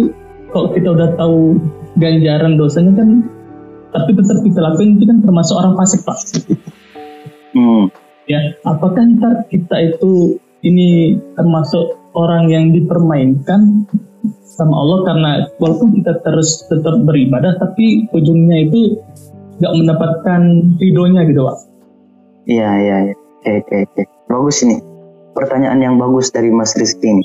kalau 0.48 0.72
kita 0.72 0.88
udah 0.96 1.09
tahu 1.20 1.61
ganjaran 2.00 2.57
dosanya 2.57 2.96
kan 2.96 3.09
tapi 3.94 4.11
tetap 4.16 4.38
kita 4.44 4.61
lakuin 4.61 4.98
itu 5.01 5.05
kan 5.09 5.18
termasuk 5.24 5.55
orang 5.59 5.74
fasik 5.77 6.01
pak 6.05 6.18
Hmm. 7.57 7.88
ya 8.29 8.38
apakah 8.68 9.03
ntar 9.18 9.48
kita 9.48 9.96
itu 9.96 10.37
ini 10.61 11.16
termasuk 11.33 11.96
orang 12.12 12.53
yang 12.53 12.70
dipermainkan 12.77 13.88
sama 14.44 14.74
Allah 14.74 14.98
karena 15.09 15.31
walaupun 15.57 15.96
kita 15.96 16.20
terus 16.22 16.68
tetap 16.68 17.01
beribadah 17.09 17.57
tapi 17.57 18.05
ujungnya 18.12 18.68
itu 18.68 19.01
nggak 19.59 19.74
mendapatkan 19.74 20.40
ridhonya 20.77 21.24
gitu 21.24 21.48
pak 21.48 21.59
Iya, 22.48 22.70
iya, 22.81 22.96
iya. 23.12 23.14
Oke, 23.44 23.53
oke, 23.61 23.77
oke. 23.85 24.03
Bagus 24.33 24.64
ini. 24.64 24.81
Pertanyaan 25.37 25.85
yang 25.85 25.94
bagus 26.01 26.33
dari 26.33 26.48
Mas 26.48 26.72
Rizky 26.74 27.12
ini. 27.12 27.24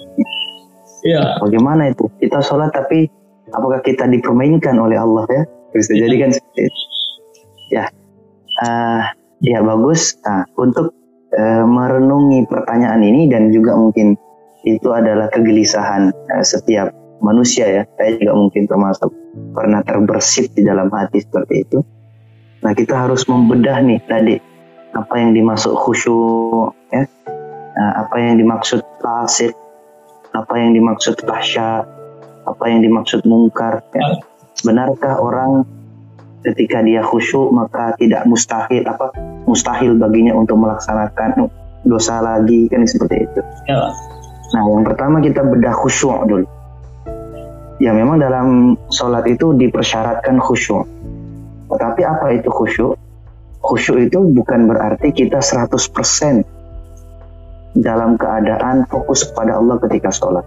ya 1.08 1.40
Bagaimana 1.40 1.96
itu? 1.96 2.12
Kita 2.20 2.44
sholat 2.44 2.76
tapi 2.76 3.08
apakah 3.56 3.80
kita 3.82 4.04
dipermainkan 4.12 4.76
oleh 4.76 5.00
Allah 5.00 5.24
ya? 5.32 5.44
Bisa 5.74 5.92
jadi 5.98 6.16
kan 6.22 6.30
seperti 6.32 6.62
itu. 6.70 6.82
Ya, 7.74 7.86
Ah, 8.62 9.10
ya 9.42 9.66
bagus. 9.66 10.14
Nah, 10.22 10.46
untuk 10.62 10.94
eh, 11.34 11.66
merenungi 11.66 12.46
pertanyaan 12.46 13.02
ini 13.02 13.26
dan 13.26 13.50
juga 13.50 13.74
mungkin 13.74 14.14
itu 14.64 14.94
adalah 14.94 15.28
kegelisahan 15.34 16.14
eh, 16.14 16.46
setiap 16.46 16.94
manusia 17.26 17.66
ya. 17.66 17.84
Saya 17.98 18.22
juga 18.22 18.34
mungkin 18.38 18.70
termasuk 18.70 19.10
pernah 19.58 19.82
terbersit 19.82 20.54
di 20.54 20.62
dalam 20.62 20.94
hati 20.94 21.26
seperti 21.26 21.66
itu. 21.66 21.82
Nah, 22.62 22.72
kita 22.78 23.10
harus 23.10 23.26
membedah 23.26 23.82
nih 23.82 24.00
tadi 24.06 24.38
apa 24.94 25.14
yang 25.18 25.34
dimaksud 25.34 25.74
khusyuk 25.74 26.70
ya. 26.94 27.04
Nah, 27.74 27.92
apa 28.06 28.16
yang 28.22 28.38
dimaksud 28.38 28.86
fasik 29.02 29.58
apa 30.34 30.54
yang 30.58 30.74
dimaksud 30.74 31.22
fahsya, 31.22 31.86
apa 32.50 32.64
yang 32.66 32.82
dimaksud 32.82 33.22
mungkar. 33.30 33.86
Ya. 33.94 34.02
Benarkah 34.64 35.20
orang 35.20 35.68
ketika 36.44 36.84
dia 36.84 37.04
khusyuk 37.04 37.52
maka 37.56 37.96
tidak 38.00 38.28
mustahil 38.28 38.84
apa 38.84 39.12
mustahil 39.48 39.96
baginya 39.96 40.36
untuk 40.36 40.60
melaksanakan 40.60 41.48
dosa 41.88 42.20
lagi 42.24 42.68
kan 42.72 42.84
seperti 42.88 43.28
itu. 43.28 43.40
ya 43.68 43.92
Nah 44.54 44.64
yang 44.70 44.86
pertama 44.86 45.18
kita 45.20 45.42
bedah 45.42 45.74
khusyuk 45.74 46.30
dulu. 46.30 46.46
Ya 47.82 47.90
memang 47.92 48.22
dalam 48.22 48.78
sholat 48.94 49.26
itu 49.26 49.58
dipersyaratkan 49.58 50.38
khusyuk. 50.40 50.86
Tetapi 51.74 52.02
apa 52.06 52.38
itu 52.38 52.54
khusyuk? 52.54 52.94
Khusyuk 53.66 53.98
itu 54.08 54.22
bukan 54.22 54.70
berarti 54.70 55.10
kita 55.10 55.42
100% 55.42 56.46
dalam 57.74 58.14
keadaan 58.22 58.86
fokus 58.86 59.26
kepada 59.26 59.58
Allah 59.58 59.82
ketika 59.82 60.14
sholat. 60.14 60.46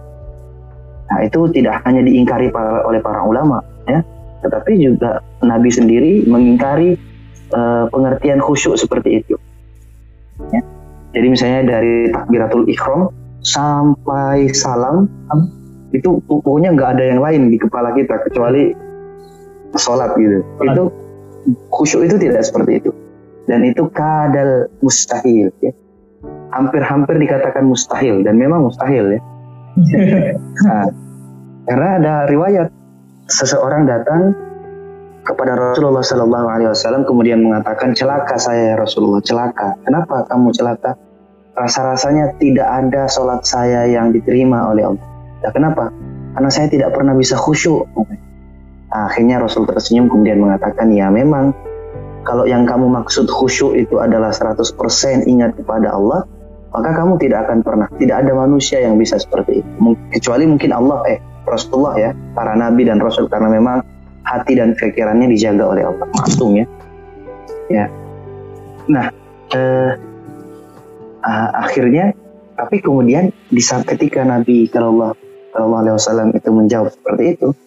Nah 1.07 1.19
itu 1.23 1.47
tidak 1.55 1.81
hanya 1.87 2.03
diingkari 2.03 2.51
para- 2.51 2.83
oleh 2.83 2.99
para 2.99 3.23
ulama, 3.23 3.63
ya, 3.87 4.03
tetapi 4.43 4.75
juga 4.79 5.23
Nabi 5.41 5.69
sendiri 5.71 6.27
mengingkari 6.27 6.99
eh, 7.47 7.85
pengertian 7.87 8.43
khusyuk 8.43 8.75
seperti 8.75 9.23
itu. 9.23 9.35
Ya. 10.51 10.61
Jadi 11.15 11.27
misalnya 11.31 11.79
dari 11.79 12.11
takbiratul 12.11 12.67
ikhram 12.67 13.07
sampai 13.39 14.51
salam 14.51 15.07
itu 15.95 16.19
pokoknya 16.27 16.75
nggak 16.75 16.99
ada 16.99 17.03
yang 17.07 17.23
lain 17.23 17.47
di 17.47 17.57
kepala 17.57 17.95
kita 17.95 18.19
kecuali 18.27 18.75
sholat 19.79 20.11
gitu. 20.19 20.43
Sholat. 20.59 20.75
Itu 20.75 20.83
khusyuk 21.71 22.01
itu 22.11 22.15
tidak 22.19 22.43
seperti 22.43 22.83
itu. 22.83 22.91
Dan 23.47 23.63
itu 23.63 23.87
kadal 23.95 24.67
mustahil 24.83 25.47
ya. 25.63 25.71
Hampir-hampir 26.51 27.15
dikatakan 27.15 27.63
mustahil 27.63 28.19
dan 28.27 28.35
memang 28.35 28.67
mustahil 28.67 29.15
ya. 29.15 29.21
Nah, 29.77 30.89
karena 31.69 31.89
ada 32.01 32.15
riwayat 32.25 32.73
seseorang 33.29 33.85
datang 33.85 34.33
kepada 35.21 35.53
Rasulullah 35.53 36.01
Sallallahu 36.01 36.47
Alaihi 36.47 36.69
Wasallam 36.71 37.03
kemudian 37.03 37.43
mengatakan 37.43 37.91
celaka 37.93 38.39
saya 38.39 38.73
ya 38.73 38.75
Rasulullah 38.79 39.21
celaka. 39.21 39.75
Kenapa 39.85 40.25
kamu 40.31 40.55
celaka? 40.55 40.95
Rasa-rasanya 41.57 42.37
tidak 42.41 42.65
ada 42.65 43.05
sholat 43.09 43.43
saya 43.45 43.85
yang 43.89 44.13
diterima 44.13 44.71
oleh 44.71 44.87
Allah. 44.87 45.05
Ya, 45.45 45.49
kenapa? 45.53 45.93
Karena 46.37 46.49
saya 46.53 46.67
tidak 46.69 46.93
pernah 46.93 47.13
bisa 47.17 47.37
khusyuk. 47.37 47.85
Nah, 48.87 49.09
akhirnya 49.11 49.41
Rasul 49.43 49.67
tersenyum 49.67 50.07
kemudian 50.07 50.39
mengatakan 50.41 50.89
ya 50.93 51.11
memang 51.11 51.51
kalau 52.23 52.47
yang 52.47 52.63
kamu 52.63 52.87
maksud 52.87 53.27
khusyuk 53.27 53.75
itu 53.75 53.99
adalah 53.99 54.31
100% 54.31 54.63
ingat 55.27 55.55
kepada 55.59 55.91
Allah, 55.91 56.23
maka 56.77 56.93
kamu 56.93 57.17
tidak 57.17 57.49
akan 57.49 57.65
pernah, 57.65 57.89
tidak 57.97 58.21
ada 58.21 58.31
manusia 58.37 58.77
yang 58.85 59.01
bisa 59.01 59.17
seperti 59.17 59.65
itu. 59.65 59.97
Kecuali 60.13 60.45
mungkin 60.45 60.69
Allah, 60.69 61.01
eh 61.09 61.17
Rasulullah 61.49 61.97
ya, 61.97 62.11
para 62.37 62.53
nabi 62.53 62.85
dan 62.85 63.01
Rasul 63.01 63.25
karena 63.25 63.49
memang 63.49 63.81
hati 64.21 64.53
dan 64.53 64.77
pikirannya 64.77 65.25
dijaga 65.25 65.73
oleh 65.73 65.89
Allah, 65.89 66.05
maksum 66.21 66.53
ya. 66.53 66.65
Ya. 67.73 67.89
Nah, 68.85 69.09
eh, 69.57 69.91
ah, 71.25 71.49
akhirnya, 71.65 72.13
tapi 72.53 72.77
kemudian 72.77 73.33
di 73.49 73.61
saat 73.63 73.89
ketika 73.89 74.21
Nabi 74.21 74.69
Shallallahu 74.69 75.17
Alaihi 75.57 75.95
Wasallam 75.97 76.29
itu 76.37 76.49
menjawab 76.53 76.93
seperti 76.93 77.41
itu, 77.41 77.57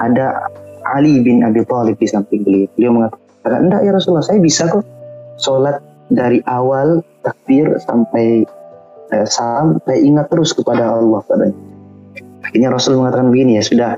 ada 0.00 0.48
Ali 0.96 1.20
bin 1.20 1.44
Abi 1.44 1.68
Thalib 1.68 2.00
di 2.00 2.08
samping 2.08 2.40
beliau. 2.40 2.68
Beliau 2.80 2.92
mengatakan, 2.96 3.60
enggak 3.68 3.80
ya 3.84 3.92
Rasulullah, 3.92 4.24
saya 4.24 4.40
bisa 4.40 4.72
kok 4.72 4.88
sholat 5.36 5.84
dari 6.08 6.40
awal 6.48 7.04
takbir 7.24 7.80
sampai 7.80 8.44
eh, 9.14 9.26
saya 9.30 9.70
ingat 9.94 10.26
terus 10.26 10.50
kepada 10.50 10.98
Allah 10.98 11.22
katanya. 11.30 11.56
Akhirnya 12.44 12.68
Rasul 12.74 12.98
mengatakan 12.98 13.30
begini 13.30 13.56
ya 13.56 13.62
sudah, 13.64 13.92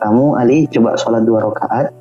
kamu 0.00 0.38
Ali 0.38 0.70
coba 0.70 0.96
sholat 0.96 1.26
dua 1.26 1.44
rakaat. 1.44 1.92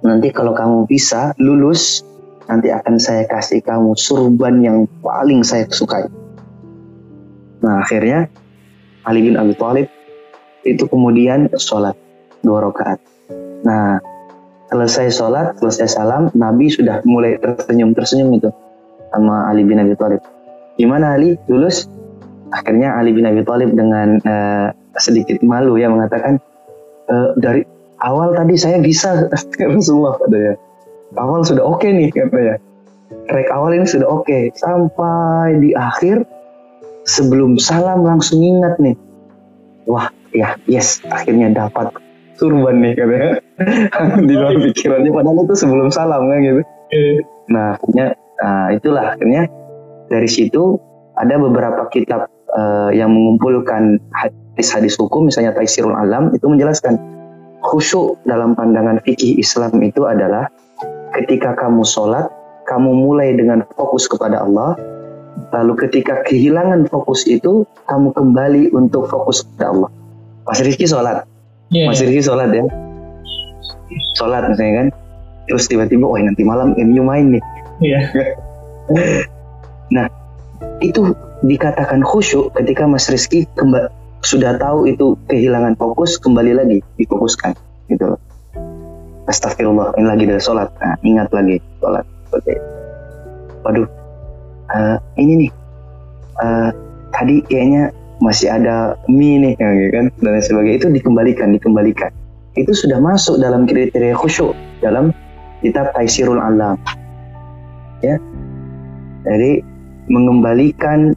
Nanti 0.00 0.32
kalau 0.32 0.56
kamu 0.56 0.88
bisa 0.88 1.36
lulus, 1.36 2.00
nanti 2.48 2.72
akan 2.72 2.96
saya 2.96 3.28
kasih 3.28 3.60
kamu 3.60 3.94
surban 3.94 4.58
yang 4.64 4.78
paling 5.04 5.44
saya 5.44 5.68
sukai. 5.68 6.08
Nah 7.60 7.84
akhirnya 7.84 8.26
Ali 9.04 9.22
bin 9.22 9.36
Abi 9.36 9.54
Thalib 9.54 9.86
itu 10.64 10.84
kemudian 10.88 11.52
sholat 11.60 11.94
dua 12.42 12.64
rakaat. 12.68 12.98
Nah 13.62 14.00
selesai 14.70 15.14
sholat, 15.14 15.58
selesai 15.58 15.98
salam, 15.98 16.30
Nabi 16.32 16.70
sudah 16.70 17.02
mulai 17.02 17.36
tersenyum 17.38 17.90
tersenyum 17.92 18.34
itu 18.38 18.50
sama 19.10 19.50
Ali 19.50 19.66
bin 19.66 19.78
Abi 19.82 19.94
Thalib. 19.98 20.22
Gimana 20.80 21.20
Ali 21.20 21.36
lulus? 21.44 21.84
Akhirnya 22.56 22.96
Ali 22.96 23.12
bin 23.12 23.28
Abi 23.28 23.44
Thalib 23.44 23.76
dengan 23.76 24.16
eh, 24.24 24.72
sedikit 24.96 25.36
malu 25.44 25.76
ya 25.76 25.92
mengatakan 25.92 26.40
"Eh, 27.12 27.28
dari 27.36 27.62
awal 28.00 28.32
tadi 28.32 28.56
saya 28.56 28.80
bisa 28.80 29.28
Rasulullah 29.60 30.16
katanya. 30.24 30.56
Awal 31.20 31.44
sudah 31.44 31.62
oke 31.68 31.84
nih 31.84 32.08
katanya. 32.08 32.56
Track 33.28 33.48
awal 33.52 33.76
ini 33.76 33.84
sudah 33.84 34.08
oke 34.08 34.56
sampai 34.56 35.60
di 35.60 35.76
akhir 35.76 36.24
sebelum 37.04 37.60
salam 37.60 38.00
langsung 38.00 38.40
ingat 38.40 38.80
nih. 38.80 38.96
Wah 39.84 40.08
ya 40.32 40.56
yes 40.64 41.04
akhirnya 41.12 41.52
dapat 41.52 41.92
surban 42.40 42.80
nih 42.80 42.96
katanya 42.96 43.30
di 44.28 44.34
dalam 44.34 44.58
pikirannya 44.64 45.10
padahal 45.12 45.44
itu 45.44 45.54
sebelum 45.60 45.92
salam 45.92 46.24
kan 46.24 46.38
gitu. 46.40 46.62
Nah 47.52 47.76
akhirnya 47.76 48.06
nah, 48.40 48.66
itulah 48.72 49.04
akhirnya 49.14 49.44
dari 50.10 50.26
situ 50.26 50.76
ada 51.16 51.38
beberapa 51.38 51.86
kitab 51.88 52.26
eh, 52.52 52.90
yang 52.98 53.14
mengumpulkan 53.14 54.02
hadis-hadis 54.12 54.98
hukum 54.98 55.30
misalnya 55.30 55.54
Taisirul 55.54 55.94
Alam 55.94 56.34
itu 56.34 56.44
menjelaskan 56.50 56.98
khusyuk 57.62 58.18
dalam 58.26 58.58
pandangan 58.58 58.98
fikih 59.06 59.38
Islam 59.38 59.78
itu 59.80 60.04
adalah 60.04 60.50
ketika 61.14 61.54
kamu 61.54 61.86
sholat 61.86 62.28
kamu 62.70 62.90
mulai 62.94 63.34
dengan 63.34 63.66
fokus 63.74 64.06
kepada 64.06 64.46
Allah, 64.46 64.78
lalu 65.50 65.74
ketika 65.86 66.22
kehilangan 66.22 66.86
fokus 66.86 67.26
itu, 67.26 67.66
kamu 67.90 68.14
kembali 68.14 68.70
untuk 68.70 69.10
fokus 69.10 69.42
kepada 69.42 69.74
Allah. 69.74 69.90
Mas 70.46 70.62
Rizky 70.62 70.86
sholat, 70.86 71.26
yeah. 71.74 71.90
Mas 71.90 71.98
Rizky 71.98 72.22
sholat 72.22 72.54
ya, 72.54 72.62
sholat 74.14 74.46
misalnya 74.46 74.86
kan, 74.86 74.86
terus 75.50 75.66
tiba-tiba, 75.66 76.06
oh 76.06 76.14
nanti 76.14 76.46
malam 76.46 76.78
MU 76.78 77.02
main 77.02 77.34
nih. 77.34 77.42
Yeah. 77.82 78.06
nah, 79.90 80.06
itu 80.80 81.14
dikatakan 81.46 82.04
khusyuk 82.04 82.52
ketika 82.56 82.84
Mas 82.88 83.08
Rizky 83.08 83.48
kembali 83.56 83.88
sudah 84.20 84.60
tahu 84.60 84.84
itu 84.84 85.16
kehilangan 85.32 85.80
fokus, 85.80 86.20
kembali 86.20 86.52
lagi 86.52 86.84
difokuskan, 87.00 87.56
gitu 87.88 88.12
loh. 88.12 88.20
Astagfirullah, 89.24 89.96
ini 89.96 90.06
lagi 90.06 90.24
dari 90.28 90.42
sholat. 90.42 90.68
Nah, 90.76 90.96
ingat 91.00 91.32
lagi 91.32 91.56
sholat 91.80 92.04
itu. 92.36 92.60
Waduh, 93.64 93.88
uh, 94.72 94.96
ini 95.16 95.46
nih 95.46 95.50
uh, 96.40 96.70
tadi 97.12 97.40
kayaknya 97.48 97.92
masih 98.20 98.52
ada 98.52 99.00
mie 99.08 99.40
nih 99.40 99.54
ya, 99.56 99.68
kan 99.96 100.06
dan 100.20 100.40
sebagainya 100.44 100.84
itu 100.84 100.88
dikembalikan 100.92 101.56
dikembalikan 101.56 102.12
itu 102.52 102.72
sudah 102.76 103.00
masuk 103.00 103.40
dalam 103.40 103.64
kriteria 103.64 104.12
khusyuk 104.12 104.52
dalam 104.84 105.16
kitab 105.64 105.88
Taisirul 105.96 106.36
Alam 106.36 106.76
ya 108.04 108.20
jadi 109.24 109.64
mengembalikan 110.10 111.14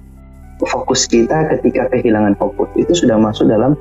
fokus 0.64 1.10
kita 1.10 1.50
ketika 1.58 1.90
kehilangan 1.92 2.38
fokus 2.38 2.70
itu 2.80 2.94
sudah 2.94 3.18
masuk 3.20 3.50
dalam 3.50 3.74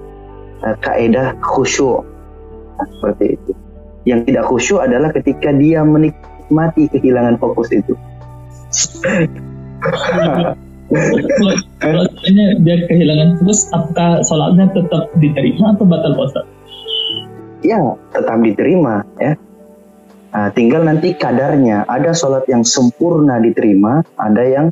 uh, 0.64 0.74
kaedah 0.82 1.36
khusyuk 1.44 2.02
nah, 2.80 2.86
seperti 2.98 3.36
itu 3.38 3.52
yang 4.02 4.26
tidak 4.26 4.50
khusyuk 4.50 4.82
adalah 4.82 5.14
ketika 5.14 5.54
dia 5.54 5.86
menikmati 5.86 6.32
mati 6.52 6.84
kehilangan 6.92 7.40
fokus 7.40 7.72
itu. 7.72 7.96
Kalau 11.80 12.04
dia 12.60 12.76
kehilangan 12.86 13.40
fokus, 13.40 13.64
apakah 13.72 14.20
sholatnya 14.28 14.68
tetap 14.76 15.08
diterima 15.16 15.72
atau 15.72 15.84
batal 15.88 16.12
puasa? 16.12 16.40
Ya, 17.64 17.80
tetap 18.12 18.36
diterima 18.44 19.06
ya. 19.16 19.32
Nah, 20.32 20.48
tinggal 20.52 20.84
nanti 20.84 21.16
kadarnya. 21.16 21.84
Ada 21.88 22.12
sholat 22.16 22.44
yang 22.48 22.64
sempurna 22.64 23.40
diterima, 23.40 24.04
ada 24.16 24.42
yang 24.44 24.66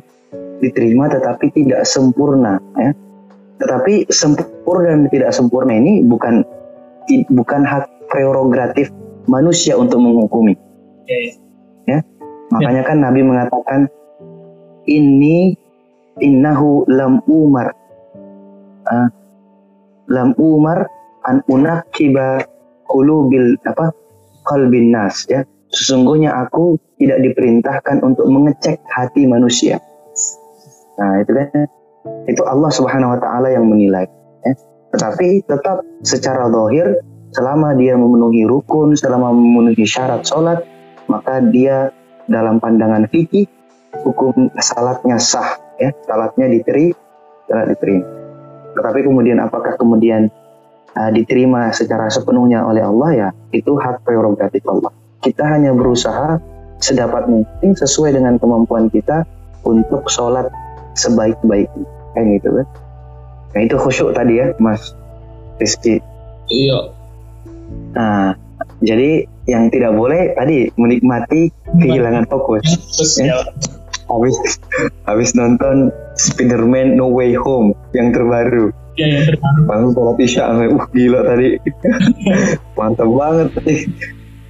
diterima 0.61 1.09
tetapi 1.09 1.49
tidak 1.51 1.83
sempurna 1.83 2.61
ya. 2.77 2.93
Tetapi 3.61 4.09
sempurna 4.09 4.95
dan 4.95 5.09
tidak 5.09 5.31
sempurna 5.33 5.73
ini 5.77 6.01
bukan 6.05 6.45
bukan 7.33 7.61
hak 7.65 7.89
prerogatif 8.09 8.93
manusia 9.25 9.77
untuk 9.77 10.01
menghukumi. 10.01 10.57
Okay. 11.05 11.37
Ya. 11.89 11.99
Makanya 12.53 12.83
kan 12.85 13.01
Nabi 13.01 13.21
mengatakan 13.25 13.89
ini 14.89 15.55
innahu 16.19 16.85
lam 16.89 17.21
umar 17.29 17.73
uh, 18.89 19.09
lam 20.09 20.35
umar 20.35 20.89
an 21.25 21.39
unakiba 21.47 22.43
qulubil 22.89 23.55
apa 23.65 23.93
qalbin 24.45 24.91
nas 24.91 25.25
ya. 25.29 25.45
Sesungguhnya 25.71 26.35
aku 26.35 26.75
tidak 26.99 27.23
diperintahkan 27.23 28.03
untuk 28.03 28.27
mengecek 28.27 28.83
hati 28.91 29.23
manusia. 29.23 29.79
Nah, 30.99 31.23
itu 31.23 31.31
kan 31.31 31.47
itu 32.25 32.41
Allah 32.45 32.71
Subhanahu 32.73 33.13
wa 33.15 33.19
taala 33.21 33.53
yang 33.53 33.69
menilai 33.69 34.05
ya. 34.43 34.53
Tetapi 34.91 35.47
tetap 35.47 35.85
secara 36.03 36.49
zahir 36.51 36.99
selama 37.31 37.77
dia 37.77 37.95
memenuhi 37.95 38.43
rukun, 38.43 38.97
selama 38.97 39.31
memenuhi 39.31 39.87
syarat 39.87 40.27
sholat, 40.27 40.65
maka 41.07 41.39
dia 41.39 41.93
dalam 42.27 42.59
pandangan 42.59 43.07
fikih 43.07 43.47
hukum 44.03 44.51
salatnya 44.59 45.15
sah 45.21 45.55
ya. 45.79 45.95
Salatnya 46.07 46.51
diteri 46.51 46.91
salat 47.47 47.71
diterima. 47.75 48.05
Tetapi 48.71 48.99
kemudian 49.03 49.37
apakah 49.43 49.75
kemudian 49.75 50.31
uh, 50.95 51.11
diterima 51.11 51.71
secara 51.75 52.07
sepenuhnya 52.07 52.63
oleh 52.63 52.83
Allah? 52.83 53.09
Ya 53.11 53.29
itu 53.55 53.75
hak 53.79 54.03
prerogatif 54.03 54.63
Allah. 54.67 54.91
Kita 55.21 55.43
hanya 55.45 55.75
berusaha 55.75 56.41
sedapat 56.81 57.29
mungkin 57.29 57.77
sesuai 57.77 58.17
dengan 58.17 58.41
kemampuan 58.41 58.89
kita 58.89 59.21
untuk 59.61 60.09
sholat 60.09 60.49
sebaik-baiknya 60.97 61.85
kayak 62.15 62.27
gitu 62.39 62.49
kan 62.61 62.67
nah 63.51 63.61
itu 63.67 63.75
khusyuk 63.75 64.15
tadi 64.15 64.39
ya 64.39 64.55
Mas 64.57 64.95
Rizky 65.59 65.99
iya 66.51 66.91
nah 67.91 68.35
jadi 68.81 69.25
yang 69.49 69.69
tidak 69.73 69.93
boleh 69.93 70.33
tadi 70.37 70.69
menikmati 70.77 71.49
kehilangan 71.81 72.25
fokus. 72.29 72.63
Ya. 73.17 73.41
Habis 74.11 74.35
habis 75.07 75.29
nonton 75.37 75.89
Spider-Man 76.19 76.99
No 76.99 77.09
Way 77.09 77.37
Home 77.39 77.73
yang 77.95 78.11
terbaru. 78.11 78.73
Ya, 78.99 79.07
yang 79.07 79.23
terbaru. 79.33 79.59
Bangun 79.65 79.89
sholat 79.95 80.17
isya, 80.19 80.43
uh 80.51 80.85
gila 80.91 81.19
tadi. 81.25 81.57
Mantap 82.77 83.07
banget. 83.07 83.49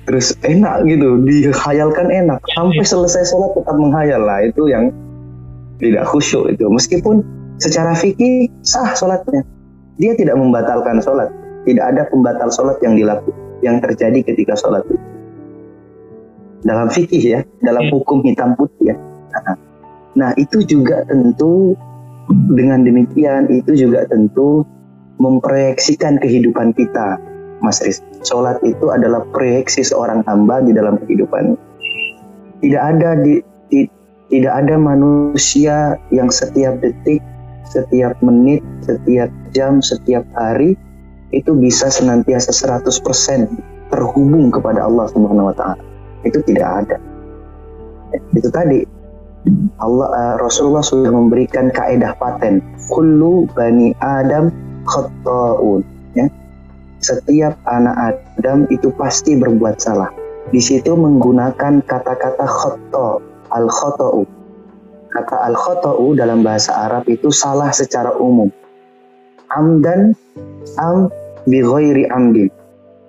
Terus 0.02 0.34
enak 0.42 0.82
gitu, 0.90 1.22
dihayalkan 1.24 2.10
enak. 2.10 2.42
Sampai 2.58 2.84
selesai 2.84 3.30
sholat 3.30 3.54
tetap 3.54 3.76
menghayal 3.78 4.26
lah. 4.26 4.42
Itu 4.42 4.66
yang 4.66 4.90
tidak 5.82 6.06
khusyuk 6.08 6.54
itu. 6.54 6.66
Meskipun 6.70 7.26
secara 7.58 7.98
fikih 7.98 8.48
sah 8.62 8.94
sholatnya. 8.94 9.42
Dia 9.98 10.14
tidak 10.18 10.38
membatalkan 10.38 11.02
sholat. 11.02 11.30
Tidak 11.66 11.82
ada 11.82 12.10
pembatal 12.10 12.50
sholat 12.50 12.78
yang 12.82 12.98
dilakukan 12.98 13.38
yang 13.62 13.78
terjadi 13.78 14.26
ketika 14.26 14.58
sholat 14.58 14.82
itu. 14.90 14.98
Dalam 16.62 16.90
fikih 16.94 17.22
ya, 17.22 17.40
dalam 17.66 17.90
iya. 17.90 17.92
hukum 17.94 18.22
hitam 18.22 18.54
putih 18.54 18.94
ya. 18.94 18.96
Nah 20.18 20.34
itu 20.38 20.62
juga 20.66 21.06
tentu 21.10 21.74
dengan 22.54 22.86
demikian 22.86 23.50
itu 23.50 23.74
juga 23.74 24.06
tentu 24.10 24.66
memproyeksikan 25.22 26.18
kehidupan 26.22 26.74
kita, 26.74 27.18
Mas 27.62 27.82
Riz. 27.82 28.02
Sholat 28.26 28.62
itu 28.66 28.90
adalah 28.90 29.26
proyeksi 29.34 29.86
seorang 29.86 30.26
hamba 30.26 30.62
di 30.66 30.74
dalam 30.74 30.98
kehidupan. 31.02 31.58
Tidak 32.62 32.82
ada 32.82 33.18
di, 33.22 33.42
di 33.70 33.90
tidak 34.32 34.54
ada 34.64 34.80
manusia 34.80 36.00
yang 36.08 36.32
setiap 36.32 36.80
detik, 36.80 37.20
setiap 37.68 38.16
menit, 38.24 38.64
setiap 38.80 39.28
jam, 39.52 39.84
setiap 39.84 40.24
hari 40.40 40.80
itu 41.36 41.52
bisa 41.56 41.92
senantiasa 41.92 42.56
100% 42.56 43.92
terhubung 43.92 44.48
kepada 44.48 44.88
Allah 44.88 45.12
Subhanahu 45.12 45.52
wa 45.52 45.56
taala. 45.56 45.84
Itu 46.24 46.40
tidak 46.48 46.88
ada. 46.88 46.98
Itu 48.32 48.48
tadi 48.52 48.88
Allah 49.84 50.08
uh, 50.12 50.36
Rasulullah 50.40 50.86
sudah 50.86 51.12
memberikan 51.12 51.74
kaedah 51.74 52.16
paten 52.16 52.64
kullu 52.88 53.52
bani 53.52 53.92
Adam 54.00 54.48
khata'un 54.88 55.84
ya. 56.16 56.32
Setiap 57.02 57.58
anak 57.68 58.16
Adam 58.40 58.70
itu 58.72 58.94
pasti 58.96 59.36
berbuat 59.36 59.82
salah. 59.82 60.08
Di 60.52 60.62
situ 60.62 60.94
menggunakan 60.94 61.82
kata-kata 61.84 62.46
khata, 62.46 63.31
al 63.52 63.68
khata'u. 63.68 64.24
Kata 65.12 65.36
al 65.44 65.56
khata'u 65.56 66.16
dalam 66.16 66.42
bahasa 66.42 66.88
Arab 66.88 67.08
itu 67.12 67.30
salah 67.30 67.70
secara 67.76 68.16
umum. 68.16 68.48
Amdan 69.52 70.16
am 70.80 71.12
bi 71.44 71.60
ghairi 71.60 72.08
amdi 72.08 72.48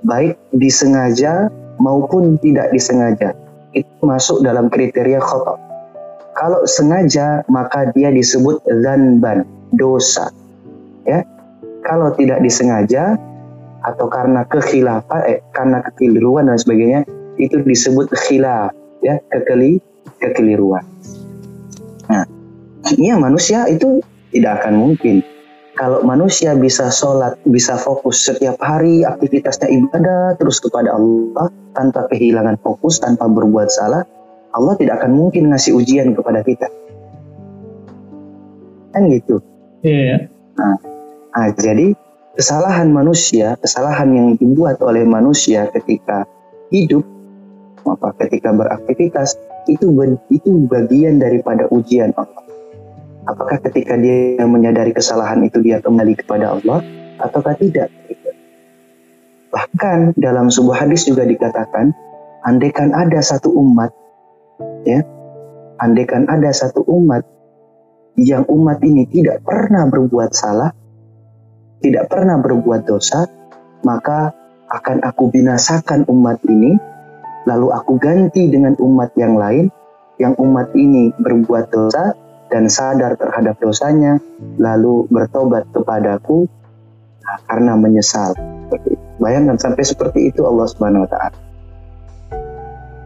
baik 0.02 0.34
disengaja 0.58 1.46
maupun 1.78 2.38
tidak 2.42 2.74
disengaja. 2.74 3.34
Itu 3.72 4.04
masuk 4.04 4.42
dalam 4.44 4.68
kriteria 4.68 5.22
khata 5.22 5.72
kalau 6.32 6.64
sengaja 6.64 7.44
maka 7.46 7.92
dia 7.92 8.08
disebut 8.08 8.60
zanban 8.82 9.44
dosa. 9.76 10.32
Ya. 11.04 11.24
Kalau 11.82 12.14
tidak 12.14 12.40
disengaja 12.40 13.18
atau 13.82 14.06
karena 14.06 14.46
kekhilafan 14.46 15.22
eh, 15.26 15.42
karena 15.50 15.82
kekeliruan 15.82 16.46
dan 16.46 16.54
sebagainya 16.54 17.02
itu 17.42 17.58
disebut 17.66 18.06
khilaf 18.14 18.70
ya 19.02 19.18
kekeli 19.34 19.82
kekeliruan 20.20 20.84
nah 22.08 22.24
ya 22.98 23.18
manusia 23.18 23.66
itu 23.70 24.02
tidak 24.32 24.64
akan 24.64 24.74
mungkin 24.80 25.22
kalau 25.72 26.04
manusia 26.04 26.52
bisa 26.52 26.92
sholat, 26.92 27.40
bisa 27.48 27.80
fokus 27.80 28.28
setiap 28.28 28.60
hari 28.60 29.08
aktivitasnya 29.08 29.72
ibadah 29.72 30.36
terus 30.36 30.60
kepada 30.60 30.92
Allah 30.92 31.48
tanpa 31.72 32.12
kehilangan 32.12 32.60
fokus, 32.60 33.00
tanpa 33.00 33.24
berbuat 33.24 33.72
salah, 33.72 34.04
Allah 34.52 34.74
tidak 34.76 35.00
akan 35.00 35.16
mungkin 35.16 35.48
ngasih 35.48 35.72
ujian 35.72 36.12
kepada 36.12 36.44
kita. 36.44 36.68
Kan 38.92 39.08
gitu. 39.08 39.40
Iya. 39.80 39.96
Yeah. 39.96 40.18
Nah, 40.60 40.76
nah, 41.32 41.48
jadi 41.56 41.96
kesalahan 42.36 42.92
manusia, 42.92 43.56
kesalahan 43.56 44.12
yang 44.12 44.28
dibuat 44.36 44.76
oleh 44.84 45.08
manusia 45.08 45.72
ketika 45.72 46.28
hidup, 46.68 47.04
apa 47.88 48.12
ketika 48.20 48.52
beraktivitas 48.52 49.40
itu 49.68 49.90
itu 50.32 50.50
bagian 50.66 51.22
daripada 51.22 51.68
ujian 51.70 52.10
Allah. 52.14 52.44
Apakah 53.22 53.62
ketika 53.70 53.94
dia 53.94 54.42
menyadari 54.42 54.90
kesalahan 54.90 55.46
itu 55.46 55.62
dia 55.62 55.78
kembali 55.78 56.18
kepada 56.18 56.58
Allah 56.58 56.82
ataukah 57.22 57.54
tidak? 57.54 57.88
Bahkan 59.52 60.18
dalam 60.18 60.48
sebuah 60.50 60.88
hadis 60.88 61.06
juga 61.06 61.22
dikatakan 61.22 61.92
andaikan 62.42 62.90
ada 62.96 63.22
satu 63.22 63.52
umat 63.52 63.94
ya 64.82 65.04
andaikan 65.78 66.26
ada 66.26 66.50
satu 66.50 66.82
umat 66.88 67.22
yang 68.18 68.44
umat 68.48 68.78
ini 68.84 69.08
tidak 69.08 69.40
pernah 69.40 69.88
berbuat 69.88 70.30
salah, 70.36 70.70
tidak 71.80 72.12
pernah 72.12 72.36
berbuat 72.38 72.84
dosa, 72.84 73.24
maka 73.84 74.36
akan 74.68 75.00
aku 75.04 75.32
binasakan 75.32 76.04
umat 76.08 76.40
ini, 76.48 76.76
lalu 77.46 77.74
aku 77.74 77.98
ganti 77.98 78.48
dengan 78.50 78.78
umat 78.78 79.10
yang 79.18 79.34
lain, 79.34 79.68
yang 80.22 80.34
umat 80.38 80.70
ini 80.78 81.10
berbuat 81.18 81.72
dosa 81.74 82.14
dan 82.52 82.68
sadar 82.68 83.16
terhadap 83.16 83.58
dosanya, 83.58 84.20
lalu 84.60 85.08
bertobat 85.08 85.66
kepadaku 85.72 86.46
karena 87.48 87.74
menyesal. 87.74 88.36
Bayangkan 89.18 89.56
sampai 89.56 89.84
seperti 89.86 90.32
itu 90.32 90.44
Allah 90.44 90.66
Subhanahu 90.68 91.04
Wa 91.06 91.10
Taala. 91.10 91.38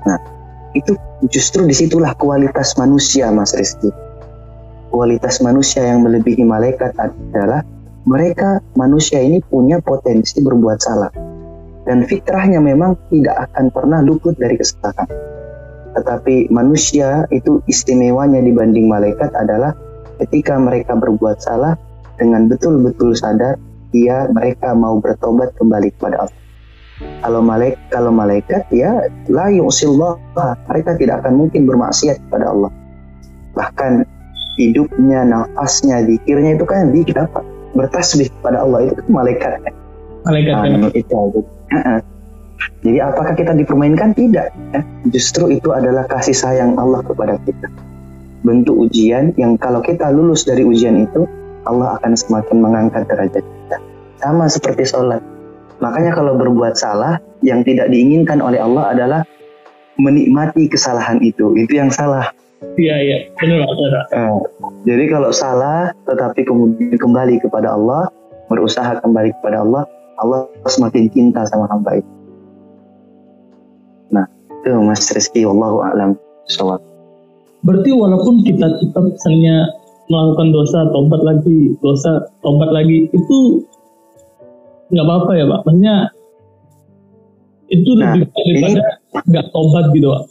Nah, 0.07 0.19
itu 0.75 0.93
justru 1.31 1.67
di 1.67 1.75
situlah 1.75 2.15
kualitas 2.15 2.79
manusia, 2.79 3.29
Mas 3.35 3.55
Rizky. 3.55 3.91
Kualitas 4.91 5.43
manusia 5.43 5.83
yang 5.83 6.07
melebihi 6.07 6.47
malaikat 6.47 6.95
adalah 6.97 7.67
mereka 8.07 8.63
manusia 8.79 9.19
ini 9.19 9.43
punya 9.43 9.83
potensi 9.83 10.39
berbuat 10.39 10.79
salah 10.79 11.26
dan 11.87 12.03
fitrahnya 12.05 12.59
memang 12.59 12.99
tidak 13.09 13.49
akan 13.51 13.71
pernah 13.71 14.03
luput 14.03 14.35
dari 14.37 14.59
kesalahan. 14.59 15.07
Tetapi 15.97 16.53
manusia 16.53 17.25
itu 17.33 17.63
istimewanya 17.71 18.43
dibanding 18.43 18.91
malaikat 18.91 19.33
adalah 19.33 19.73
ketika 20.21 20.59
mereka 20.61 20.93
berbuat 20.99 21.41
salah 21.41 21.79
dengan 22.21 22.51
betul-betul 22.51 23.17
sadar 23.17 23.57
dia 23.95 24.29
mereka 24.35 24.77
mau 24.77 24.99
bertobat 25.01 25.55
kembali 25.57 25.89
kepada 25.97 26.27
Allah. 26.27 26.43
Kalau 26.97 27.41
malaikat, 27.45 27.81
kalau 27.93 28.13
malaikat 28.13 28.63
ya 28.73 29.09
la 29.29 29.53
yusillah, 29.53 30.17
mereka 30.69 30.97
tidak 30.97 31.25
akan 31.25 31.45
mungkin 31.45 31.69
bermaksiat 31.69 32.21
kepada 32.29 32.51
Allah. 32.53 32.73
Bahkan 33.53 34.05
hidupnya, 34.57 35.25
nafasnya, 35.29 36.05
zikirnya 36.09 36.57
itu 36.57 36.65
kan 36.65 36.93
di 36.93 37.05
dapat 37.05 37.45
bertasbih 37.77 38.33
kepada 38.41 38.65
Allah 38.65 38.89
itu 38.89 38.93
kan 38.97 39.07
malaikat. 39.13 39.51
Malaikat 40.25 40.55
nah, 40.57 40.91
itu. 40.93 41.41
Jadi 42.87 42.99
apakah 43.03 43.35
kita 43.35 43.53
dipermainkan? 43.53 44.15
Tidak. 44.15 44.47
Ya. 44.75 44.81
Justru 45.11 45.51
itu 45.51 45.75
adalah 45.75 46.07
kasih 46.07 46.35
sayang 46.35 46.79
Allah 46.79 47.03
kepada 47.03 47.37
kita. 47.43 47.69
Bentuk 48.47 48.89
ujian 48.89 49.35
yang 49.35 49.59
kalau 49.59 49.83
kita 49.83 50.07
lulus 50.15 50.47
dari 50.47 50.63
ujian 50.63 51.03
itu, 51.03 51.27
Allah 51.67 51.99
akan 51.99 52.15
semakin 52.15 52.63
mengangkat 52.63 53.11
derajat 53.11 53.43
kita. 53.43 53.77
Sama 54.23 54.47
seperti 54.47 54.87
sholat 54.87 55.21
Makanya 55.81 56.17
kalau 56.17 56.41
berbuat 56.41 56.75
salah 56.77 57.21
yang 57.45 57.61
tidak 57.61 57.93
diinginkan 57.93 58.41
oleh 58.41 58.57
Allah 58.57 58.97
adalah 58.97 59.21
menikmati 60.01 60.73
kesalahan 60.73 61.21
itu. 61.21 61.53
Itu 61.57 61.77
yang 61.77 61.93
salah. 61.93 62.33
Iya, 62.81 62.97
iya. 62.97 63.19
Benar, 63.37 63.69
benar. 63.69 64.05
Jadi 64.89 65.05
kalau 65.13 65.31
salah 65.33 65.93
tetapi 66.09 66.49
kemudian 66.49 66.97
kembali 66.97 67.45
kepada 67.45 67.77
Allah, 67.77 68.09
berusaha 68.49 68.97
kembali 69.05 69.37
kepada 69.41 69.61
Allah, 69.61 69.85
Allah 70.21 70.49
semakin 70.69 71.09
cinta 71.13 71.45
sama 71.49 71.69
hamba 71.69 72.01
itu. 72.01 72.13
Nah, 74.13 74.27
itu 74.63 74.71
Mas 74.83 75.09
Rizky, 75.13 75.45
Wallahu 75.45 75.83
a'lam. 75.85 76.17
Sholat. 76.47 76.79
Berarti 77.67 77.91
walaupun 77.91 78.47
kita 78.47 78.71
tetap 78.79 79.03
misalnya 79.03 79.67
melakukan 80.07 80.55
dosa, 80.55 80.87
tobat 80.95 81.21
lagi, 81.27 81.75
dosa, 81.83 82.23
tobat 82.47 82.71
lagi, 82.71 83.11
itu 83.11 83.67
nggak 84.91 85.07
apa-apa 85.07 85.31
ya 85.35 85.45
pak 85.51 85.61
maksudnya 85.67 85.97
itu 87.67 87.91
nah, 87.99 88.15
lebih 88.15 88.31
daripada 88.31 88.83
nggak 89.27 89.47
tobat 89.51 89.85
gitu 89.91 90.09
pak 90.15 90.23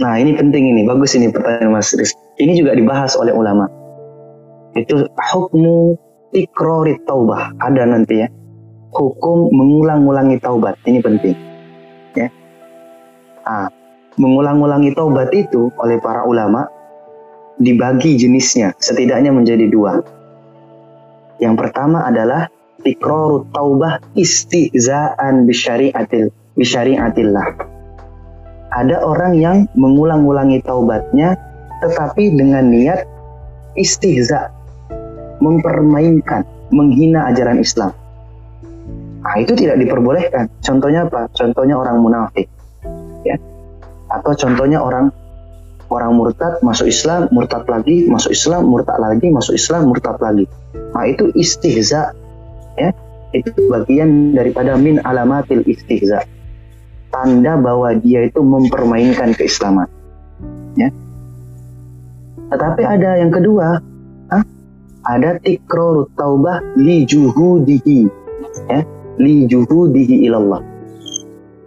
nah 0.00 0.12
ini 0.16 0.32
penting 0.32 0.72
ini 0.72 0.88
bagus 0.88 1.12
ini 1.12 1.28
pertanyaan 1.28 1.76
mas 1.76 1.92
Riz 1.92 2.16
ini 2.40 2.56
juga 2.56 2.72
dibahas 2.72 3.12
oleh 3.18 3.34
ulama 3.34 3.68
itu 4.72 5.04
hukmu 5.12 6.00
tikrori 6.32 6.96
taubah 7.04 7.52
ada 7.60 7.84
nanti 7.84 8.24
ya 8.24 8.28
hukum 8.92 9.52
mengulang-ulangi 9.52 10.40
taubat 10.40 10.76
ini 10.88 10.98
penting 11.02 11.36
ya 12.16 12.28
ah 13.44 13.68
mengulang-ulangi 14.18 14.92
taubat 14.96 15.30
itu 15.32 15.70
oleh 15.78 16.00
para 16.02 16.26
ulama 16.26 16.66
dibagi 17.58 18.18
jenisnya 18.18 18.74
setidaknya 18.78 19.30
menjadi 19.30 19.66
dua 19.70 20.02
yang 21.38 21.54
pertama 21.54 22.02
adalah 22.02 22.50
tikrarut 22.82 23.46
taubah 23.54 24.02
istizaan 24.18 25.46
bisyariatil 25.46 26.34
bisyariatillah. 26.58 27.46
Ada 28.68 29.00
orang 29.00 29.38
yang 29.38 29.56
mengulang-ulangi 29.78 30.60
taubatnya 30.66 31.38
tetapi 31.78 32.34
dengan 32.34 32.68
niat 32.68 33.06
istihza, 33.78 34.50
mempermainkan, 35.38 36.42
menghina 36.74 37.30
ajaran 37.30 37.62
Islam. 37.62 37.94
Nah, 39.28 39.36
itu 39.44 39.52
tidak 39.52 39.76
diperbolehkan. 39.76 40.48
Contohnya 40.64 41.04
apa? 41.04 41.28
Contohnya 41.36 41.76
orang 41.76 42.00
munafik. 42.00 42.48
Ya. 43.28 43.36
Atau 44.08 44.32
contohnya 44.32 44.80
orang 44.80 45.12
orang 45.92 46.16
murtad 46.16 46.64
masuk 46.64 46.88
Islam, 46.88 47.28
murtad 47.28 47.68
lagi, 47.68 48.08
masuk 48.08 48.32
Islam, 48.32 48.72
murtad 48.72 48.96
lagi, 48.96 49.28
masuk 49.28 49.52
Islam, 49.52 49.92
murtad 49.92 50.16
lagi. 50.16 50.48
Nah, 50.96 51.04
itu 51.04 51.28
istihza 51.36 52.16
ya 52.78 52.90
itu 53.34 53.68
bagian 53.68 54.32
daripada 54.32 54.78
min 54.78 55.02
alamatil 55.04 55.60
istihza 55.68 56.24
tanda 57.12 57.60
bahwa 57.60 57.92
dia 57.98 58.24
itu 58.24 58.40
mempermainkan 58.40 59.36
keislaman 59.36 59.90
ya 60.78 60.88
tetapi 62.48 62.82
ada 62.86 63.20
yang 63.20 63.28
kedua 63.28 63.82
ada 65.08 65.40
tikror 65.40 66.08
taubah 66.16 66.60
li 66.76 67.04
juhudihi 67.04 68.08
ya 68.68 68.80
li 69.18 69.44
juhudihi 69.50 70.24
ilallah 70.26 70.62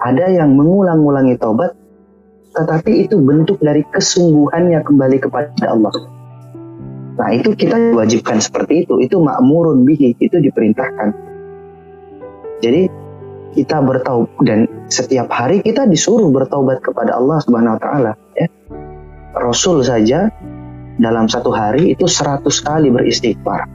ada 0.02 0.26
yang 0.32 0.58
mengulang-ulangi 0.58 1.38
taubat 1.38 1.78
tetapi 2.52 3.08
itu 3.08 3.16
bentuk 3.22 3.62
dari 3.64 3.86
kesungguhannya 3.88 4.84
kembali 4.84 5.18
kepada 5.24 5.72
Allah 5.72 5.94
Nah 7.22 7.30
itu 7.38 7.54
kita 7.54 7.78
diwajibkan 7.78 8.42
seperti 8.42 8.88
itu, 8.88 8.98
itu 8.98 9.22
makmurun 9.22 9.86
bihi, 9.86 10.18
itu 10.18 10.42
diperintahkan. 10.42 11.14
Jadi 12.66 12.90
kita 13.52 13.78
bertaubat 13.84 14.32
dan 14.42 14.66
setiap 14.88 15.28
hari 15.30 15.60
kita 15.60 15.84
disuruh 15.86 16.32
bertaubat 16.32 16.80
kepada 16.80 17.20
Allah 17.20 17.38
Subhanahu 17.44 17.76
wa 17.76 17.82
taala 17.82 18.12
ya. 18.34 18.48
Rasul 19.36 19.84
saja 19.84 20.32
dalam 20.98 21.28
satu 21.28 21.52
hari 21.52 21.94
itu 21.94 22.08
seratus 22.08 22.64
kali 22.64 22.90
beristighfar. 22.90 23.68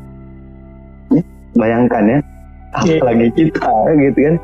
Ya, 1.13 1.23
bayangkan 1.55 2.05
ya. 2.09 2.19
Apalagi 2.77 3.33
kita 3.33 3.73
gitu 3.97 4.19
kan. 4.21 4.35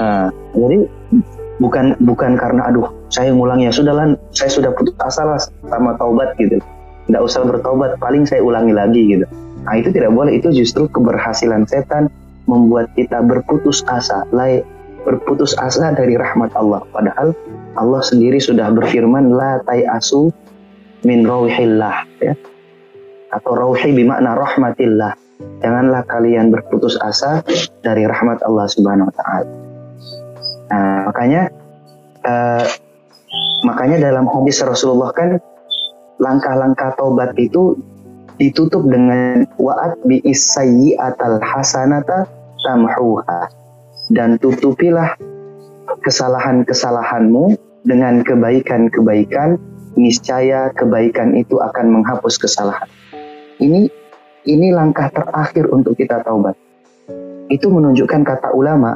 Nah, 0.00 0.24
jadi 0.56 0.78
bukan 1.60 1.84
bukan 2.00 2.40
karena 2.40 2.72
aduh 2.72 2.88
saya 3.12 3.30
ngulang 3.36 3.60
ya 3.60 3.68
sudahlah 3.68 4.16
saya 4.32 4.48
sudah 4.48 4.72
putus 4.72 4.96
asa 5.04 5.22
lah 5.28 5.40
sama 5.68 5.94
taubat 6.00 6.32
gitu. 6.40 6.56
Nggak 7.12 7.22
usah 7.26 7.44
bertobat 7.44 8.00
paling 8.00 8.24
saya 8.24 8.40
ulangi 8.40 8.72
lagi 8.72 9.02
gitu. 9.12 9.26
Nah 9.68 9.76
itu 9.76 9.92
tidak 9.92 10.16
boleh 10.16 10.40
itu 10.40 10.48
justru 10.54 10.88
keberhasilan 10.88 11.68
setan 11.68 12.08
membuat 12.48 12.88
kita 12.96 13.20
berputus 13.20 13.84
asa 13.92 14.24
lai 14.32 14.64
berputus 15.04 15.52
asa 15.60 15.92
dari 15.92 16.16
rahmat 16.16 16.48
Allah. 16.56 16.80
Padahal 16.90 17.36
Allah 17.76 18.00
sendiri 18.00 18.40
sudah 18.40 18.72
berfirman 18.72 19.36
la 19.36 19.60
tai 19.68 19.84
asu 19.84 20.32
min 21.04 21.28
rauhillah 21.28 22.08
ya. 22.24 22.32
Atau 23.30 23.54
rauhi 23.54 23.94
bimakna 23.94 24.34
rahmatillah 24.34 25.14
janganlah 25.60 26.02
kalian 26.08 26.52
berputus 26.52 26.96
asa 27.00 27.44
dari 27.80 28.04
rahmat 28.08 28.40
Allah 28.44 28.66
Subhanahu 28.68 29.08
wa 29.08 29.14
taala. 29.14 29.48
Nah, 30.70 30.98
makanya 31.10 31.42
uh, 32.24 32.64
makanya 33.66 33.96
dalam 34.10 34.28
hadis 34.30 34.62
Rasulullah 34.62 35.12
kan 35.12 35.40
langkah-langkah 36.20 36.94
tobat 37.00 37.32
itu 37.40 37.76
ditutup 38.40 38.84
dengan 38.88 39.44
wa'at 39.60 40.00
bi 40.08 40.20
atal 40.96 41.36
hasanata 41.44 42.24
tamhuha 42.64 43.52
dan 44.16 44.40
tutupilah 44.40 45.12
kesalahan-kesalahanmu 46.00 47.56
dengan 47.84 48.24
kebaikan-kebaikan 48.24 49.60
niscaya 49.96 50.72
kebaikan 50.72 51.36
itu 51.36 51.60
akan 51.60 52.00
menghapus 52.00 52.40
kesalahan 52.40 52.88
ini 53.60 53.92
ini 54.46 54.72
langkah 54.72 55.10
terakhir 55.12 55.68
untuk 55.72 55.96
kita 55.96 56.22
taubat 56.24 56.54
itu 57.50 57.66
menunjukkan 57.66 58.22
kata 58.22 58.54
ulama 58.54 58.94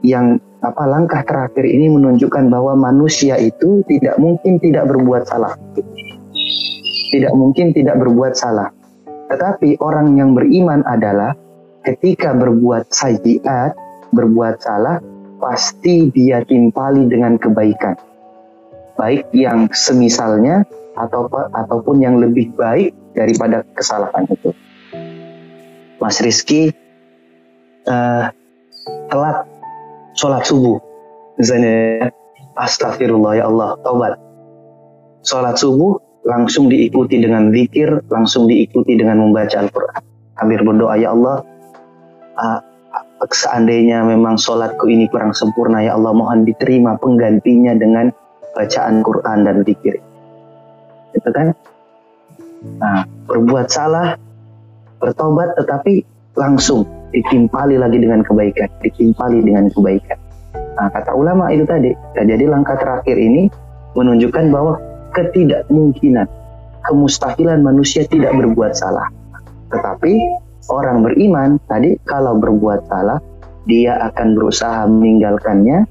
yang 0.00 0.40
apa 0.64 0.84
langkah 0.88 1.20
terakhir 1.24 1.64
ini 1.64 1.92
menunjukkan 1.92 2.48
bahwa 2.48 2.76
manusia 2.76 3.36
itu 3.36 3.84
tidak 3.84 4.16
mungkin 4.16 4.56
tidak 4.60 4.88
berbuat 4.88 5.28
salah 5.28 5.56
tidak 7.10 7.34
mungkin 7.34 7.74
tidak 7.74 7.98
berbuat 7.98 8.38
salah. 8.38 8.70
Tetapi 9.28 9.82
orang 9.82 10.14
yang 10.16 10.34
beriman 10.34 10.86
adalah 10.86 11.34
ketika 11.82 12.34
berbuat 12.34 12.90
sajiat, 12.90 13.74
berbuat 14.14 14.62
salah, 14.62 15.02
pasti 15.42 16.10
dia 16.14 16.42
timpali 16.46 17.10
dengan 17.10 17.36
kebaikan. 17.36 17.98
Baik 18.94 19.26
yang 19.34 19.70
semisalnya 19.74 20.62
atau 20.98 21.26
ataupun 21.30 22.02
yang 22.02 22.18
lebih 22.18 22.50
baik 22.54 22.94
daripada 23.14 23.66
kesalahan 23.74 24.26
itu. 24.30 24.50
Mas 26.00 26.16
Rizky 26.24 26.72
uh, 27.84 28.32
telat 29.12 29.44
sholat 30.16 30.42
subuh, 30.48 30.80
misalnya 31.36 32.08
astagfirullah 32.56 33.36
ya 33.36 33.44
Allah, 33.48 33.76
taubat. 33.84 34.16
Sholat 35.20 35.60
subuh 35.60 36.00
langsung 36.24 36.72
diikuti 36.72 37.20
dengan 37.20 37.52
zikir, 37.52 38.00
langsung 38.08 38.48
diikuti 38.48 38.96
dengan 38.96 39.20
membaca 39.20 39.60
Al-Quran. 39.60 40.02
Amir 40.40 40.64
berdoa 40.64 40.96
ya 40.96 41.12
Allah, 41.12 41.44
uh, 42.40 42.60
seandainya 43.28 44.00
memang 44.08 44.40
sholatku 44.40 44.88
ini 44.88 45.04
kurang 45.12 45.36
sempurna 45.36 45.84
ya 45.84 45.92
Allah 45.92 46.16
mohon 46.16 46.48
diterima 46.48 46.96
penggantinya 46.96 47.76
dengan 47.76 48.08
bacaan 48.56 49.04
Quran 49.04 49.38
dan 49.44 49.56
zikir 49.68 50.00
itu 51.12 51.28
kan 51.34 51.52
nah 52.80 53.08
berbuat 53.28 53.72
salah 53.72 54.16
bertobat 55.00 55.56
tetapi 55.56 56.04
langsung 56.36 56.84
ditimpali 57.10 57.80
lagi 57.80 57.98
dengan 57.98 58.22
kebaikan 58.22 58.68
ditimpali 58.84 59.42
dengan 59.42 59.72
kebaikan. 59.72 60.18
Nah 60.78 60.88
kata 60.92 61.12
ulama 61.16 61.50
itu 61.50 61.66
tadi 61.66 61.90
ya, 62.14 62.22
jadi 62.22 62.46
langkah 62.46 62.78
terakhir 62.78 63.16
ini 63.18 63.50
menunjukkan 63.98 64.54
bahwa 64.54 64.78
ketidakmungkinan 65.16 66.28
kemustahilan 66.86 67.60
manusia 67.60 68.06
tidak 68.06 68.32
berbuat 68.36 68.72
salah. 68.78 69.10
Tetapi 69.74 70.12
orang 70.70 71.02
beriman 71.02 71.58
tadi 71.66 71.98
kalau 72.06 72.38
berbuat 72.38 72.86
salah 72.86 73.18
dia 73.68 73.98
akan 74.12 74.38
berusaha 74.38 74.86
meninggalkannya 74.88 75.84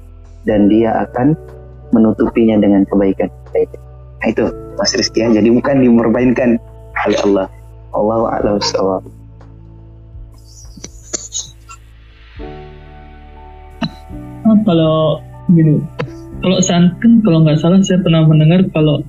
dan 0.48 0.66
dia 0.66 1.06
akan 1.06 1.36
menutupinya 1.94 2.58
dengan 2.58 2.82
kebaikan. 2.88 3.28
Nah, 4.20 4.26
itu 4.28 4.46
Mas 4.78 4.92
Rizky 4.94 5.24
ya. 5.24 5.28
Jadi 5.32 5.48
bukan 5.50 5.82
dimerbainkan 5.82 6.60
oleh 7.06 7.18
Allah. 7.26 7.46
Allah 7.90 8.20
a'lam 8.38 8.54
bishawab. 8.62 9.02
Nah, 14.50 14.58
kalau 14.66 15.22
gini, 15.54 15.78
kalau 16.42 16.58
kan 16.98 17.12
kalau 17.22 17.38
nggak 17.46 17.58
salah 17.58 17.78
saya 17.82 18.02
pernah 18.02 18.26
mendengar 18.26 18.66
kalau 18.74 19.02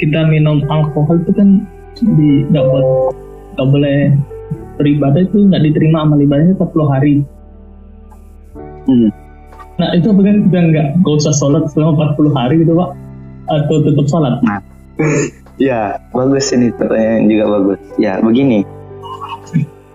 kita 0.00 0.26
minum 0.26 0.64
alkohol 0.66 1.20
itu 1.22 1.32
kan 1.36 1.62
di 2.00 2.48
nggak 2.48 2.64
boleh 2.64 2.90
nggak 3.54 3.68
boleh 3.68 3.98
beribadah 4.80 5.20
itu 5.22 5.46
nggak 5.52 5.62
diterima 5.68 6.08
amal 6.08 6.18
ibadahnya 6.18 6.56
40 6.56 6.92
hari. 6.94 7.14
Hmm. 8.88 9.10
Nah 9.78 9.88
itu 9.94 10.06
apa 10.10 10.20
kan 10.24 10.36
kita 10.48 10.58
nggak 10.72 10.86
nggak 11.04 11.14
usah 11.14 11.34
sholat 11.36 11.62
selama 11.70 12.16
40 12.16 12.32
hari 12.34 12.54
gitu 12.64 12.72
pak 12.74 12.90
atau 13.52 13.76
tetap 13.84 14.06
sholat? 14.08 14.34
Nah, 14.42 14.58
ya 15.70 16.00
bagus 16.12 16.52
ini 16.52 16.72
pertanyaan 16.74 17.28
juga 17.28 17.44
bagus. 17.58 17.80
Ya 17.96 18.18
begini, 18.20 18.64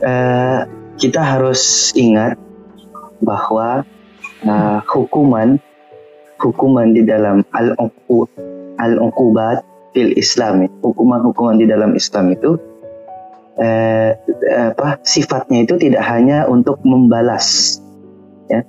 uh, 0.04 0.66
kita 0.98 1.22
harus 1.22 1.94
ingat 1.94 2.38
bahwa 3.22 3.86
uh, 4.46 4.80
hukuman 4.90 5.58
hukuman 6.38 6.94
di 6.94 7.02
dalam 7.06 7.42
al 7.58 7.74
al 8.78 8.94
uqubat 9.02 9.66
fil 9.98 10.14
Islam 10.14 10.70
hukuman-hukuman 10.86 11.58
di 11.58 11.66
dalam 11.66 11.98
Islam 11.98 12.30
itu 12.30 12.62
eh, 13.58 14.14
apa 14.54 15.02
sifatnya 15.02 15.66
itu 15.66 15.76
tidak 15.82 16.06
hanya 16.06 16.46
untuk 16.46 16.78
membalas 16.86 17.78
ya. 18.48 18.62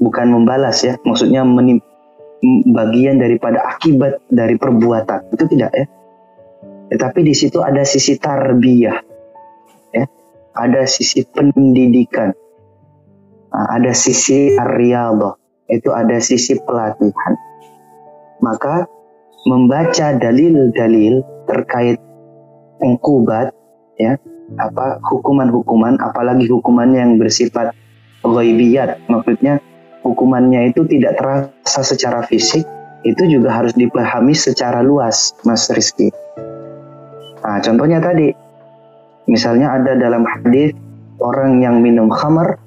Bukan 0.00 0.32
membalas 0.32 0.80
ya. 0.80 0.96
Maksudnya 1.04 1.44
menim, 1.44 1.84
bagian 2.72 3.20
daripada 3.20 3.60
akibat 3.76 4.24
dari 4.32 4.56
perbuatan. 4.56 5.32
Itu 5.32 5.44
tidak 5.48 5.70
ya? 5.76 5.86
Tetapi 6.90 7.20
di 7.22 7.34
situ 7.36 7.62
ada 7.62 7.84
sisi 7.86 8.16
tarbiyah 8.18 8.98
ya? 9.94 10.04
Ada 10.56 10.82
sisi 10.88 11.22
pendidikan. 11.28 12.34
Nah, 13.50 13.66
ada 13.76 13.92
sisi 13.94 14.54
riyadhah 14.56 15.34
itu 15.70 15.90
ada 15.94 16.18
sisi 16.18 16.58
pelatihan. 16.58 17.34
Maka 18.42 18.88
membaca 19.46 20.16
dalil-dalil 20.16 21.22
terkait 21.46 21.98
ungkubat 22.80 23.52
ya 24.00 24.16
apa 24.58 24.98
hukuman-hukuman 25.06 26.00
apalagi 26.02 26.50
hukuman 26.50 26.90
yang 26.90 27.20
bersifat 27.20 27.76
ghaibiyat. 28.24 28.98
Maksudnya 29.06 29.62
hukumannya 30.02 30.72
itu 30.72 30.84
tidak 30.88 31.20
terasa 31.20 31.82
secara 31.84 32.24
fisik 32.24 32.64
itu 33.00 33.22
juga 33.28 33.52
harus 33.52 33.72
dipahami 33.72 34.36
secara 34.36 34.84
luas 34.84 35.32
Mas 35.48 35.68
Rizky. 35.72 36.12
Nah 37.40 37.58
contohnya 37.64 38.00
tadi 38.00 38.32
misalnya 39.24 39.72
ada 39.72 39.96
dalam 39.96 40.24
hadis 40.28 40.76
orang 41.20 41.64
yang 41.64 41.80
minum 41.80 42.12
khamar 42.12 42.60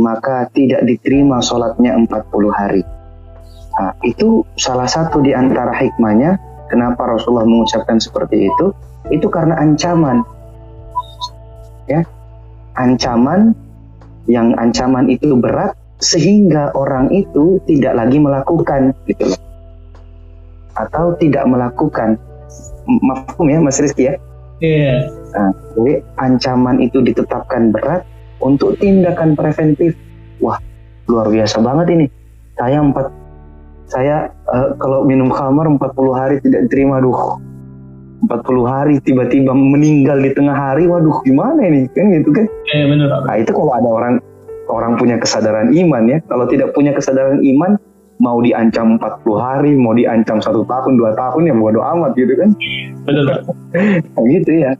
maka 0.00 0.50
tidak 0.52 0.82
diterima 0.88 1.38
sholatnya 1.38 1.94
40 1.94 2.50
hari. 2.50 2.82
Nah, 3.74 3.90
itu 4.06 4.46
salah 4.54 4.86
satu 4.86 5.22
di 5.22 5.34
antara 5.34 5.74
hikmahnya 5.74 6.38
kenapa 6.70 7.14
Rasulullah 7.14 7.46
mengucapkan 7.46 7.98
seperti 7.98 8.50
itu. 8.50 8.66
Itu 9.10 9.28
karena 9.28 9.58
ancaman. 9.60 10.24
Ya 11.84 12.00
ancaman 12.74 13.52
yang 14.24 14.56
ancaman 14.56 15.12
itu 15.12 15.36
berat 15.36 15.76
sehingga 16.02 16.74
orang 16.74 17.10
itu 17.14 17.62
tidak 17.70 17.94
lagi 17.94 18.18
melakukan 18.18 18.94
gitu 19.06 19.30
loh. 19.30 19.40
Atau 20.74 21.14
tidak 21.22 21.46
melakukan. 21.46 22.18
Mafhum 22.84 23.48
ya 23.48 23.58
Mas 23.62 23.80
Rizky 23.80 24.10
ya. 24.10 24.14
Iya. 24.62 24.70
Yeah. 24.70 24.98
nah, 25.34 25.50
jadi 25.74 25.92
ancaman 26.22 26.78
itu 26.78 27.02
ditetapkan 27.02 27.74
berat 27.74 28.06
untuk 28.42 28.78
tindakan 28.78 29.34
preventif. 29.34 29.94
Wah 30.38 30.58
luar 31.08 31.30
biasa 31.30 31.58
banget 31.62 31.86
ini. 31.94 32.06
Saya 32.54 32.78
empat 32.82 33.10
saya 33.90 34.32
uh, 34.48 34.72
kalau 34.80 35.04
minum 35.04 35.28
khamar 35.28 35.68
40 35.68 35.80
hari 36.14 36.36
tidak 36.42 36.70
terima 36.72 37.02
duh. 37.02 37.38
40 38.24 38.64
hari 38.64 38.94
tiba-tiba 39.04 39.52
meninggal 39.52 40.16
di 40.16 40.32
tengah 40.32 40.56
hari 40.56 40.88
waduh 40.88 41.20
gimana 41.28 41.60
ini? 41.68 41.84
Kan 41.92 42.08
gitu 42.08 42.32
kan? 42.32 42.48
Eh, 42.72 42.88
bener, 42.88 43.12
nah 43.12 43.36
itu 43.36 43.52
kalau 43.52 43.72
ada 43.76 43.84
orang 43.84 44.14
orang 44.68 44.96
punya 44.96 45.16
kesadaran 45.20 45.72
iman 45.72 46.04
ya. 46.08 46.18
Kalau 46.28 46.46
tidak 46.48 46.72
punya 46.72 46.94
kesadaran 46.94 47.40
iman 47.42 47.76
mau 48.22 48.38
diancam 48.38 48.94
40 48.96 49.26
hari 49.42 49.74
mau 49.74 49.90
diancam 49.90 50.38
satu 50.38 50.62
tahun 50.70 50.94
dua 50.94 51.18
tahun 51.18 51.50
ya 51.50 51.54
bodo 51.54 51.82
amat 51.82 52.14
gitu 52.14 52.32
kan. 52.38 52.50
Benar 53.04 53.22
nah, 54.14 54.24
gitu 54.30 54.52
ya. 54.54 54.72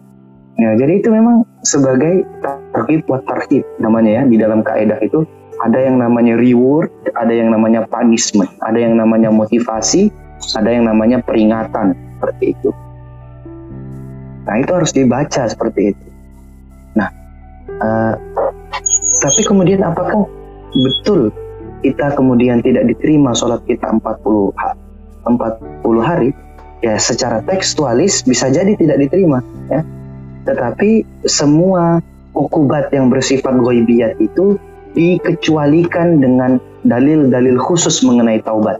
Nah, 0.55 0.73
jadi 0.79 1.03
itu 1.03 1.11
memang 1.11 1.43
sebagai 1.67 2.23
tarhib 2.71 3.03
buat 3.11 3.27
tarhib 3.27 3.67
namanya 3.83 4.23
ya 4.23 4.31
di 4.31 4.37
dalam 4.39 4.63
kaidah 4.63 4.99
itu. 5.03 5.27
Ada 5.63 5.87
yang 5.87 6.03
namanya 6.03 6.35
reward, 6.35 6.91
ada 7.15 7.31
yang 7.31 7.55
namanya 7.55 7.87
punishment, 7.87 8.51
ada 8.67 8.75
yang 8.75 8.99
namanya 8.99 9.31
motivasi, 9.31 10.11
ada 10.59 10.67
yang 10.67 10.91
namanya 10.91 11.23
peringatan 11.23 11.95
seperti 11.95 12.59
itu. 12.59 12.71
Nah 14.45 14.55
itu 14.61 14.71
harus 14.75 14.91
dibaca 14.93 15.43
seperti 15.47 15.95
itu. 15.95 16.07
Nah, 16.99 17.09
uh, 17.81 18.15
tapi 19.25 19.41
kemudian 19.41 19.81
apakah 19.81 20.29
betul 20.77 21.33
kita 21.81 22.13
kemudian 22.13 22.61
tidak 22.61 22.85
diterima 22.93 23.33
sholat 23.33 23.65
kita 23.65 23.89
40 23.89 24.53
40 25.25 26.05
hari? 26.05 26.37
Ya 26.85 27.01
secara 27.01 27.41
tekstualis 27.49 28.21
bisa 28.29 28.53
jadi 28.53 28.77
tidak 28.77 29.01
diterima 29.09 29.41
ya. 29.73 29.81
Tetapi 30.45 31.25
semua 31.25 32.05
ukubat 32.37 32.93
yang 32.93 33.09
bersifat 33.09 33.57
goibiyat 33.65 34.21
itu 34.21 34.61
dikecualikan 34.93 36.21
dengan 36.21 36.61
dalil-dalil 36.85 37.57
khusus 37.57 38.05
mengenai 38.05 38.45
taubat. 38.45 38.77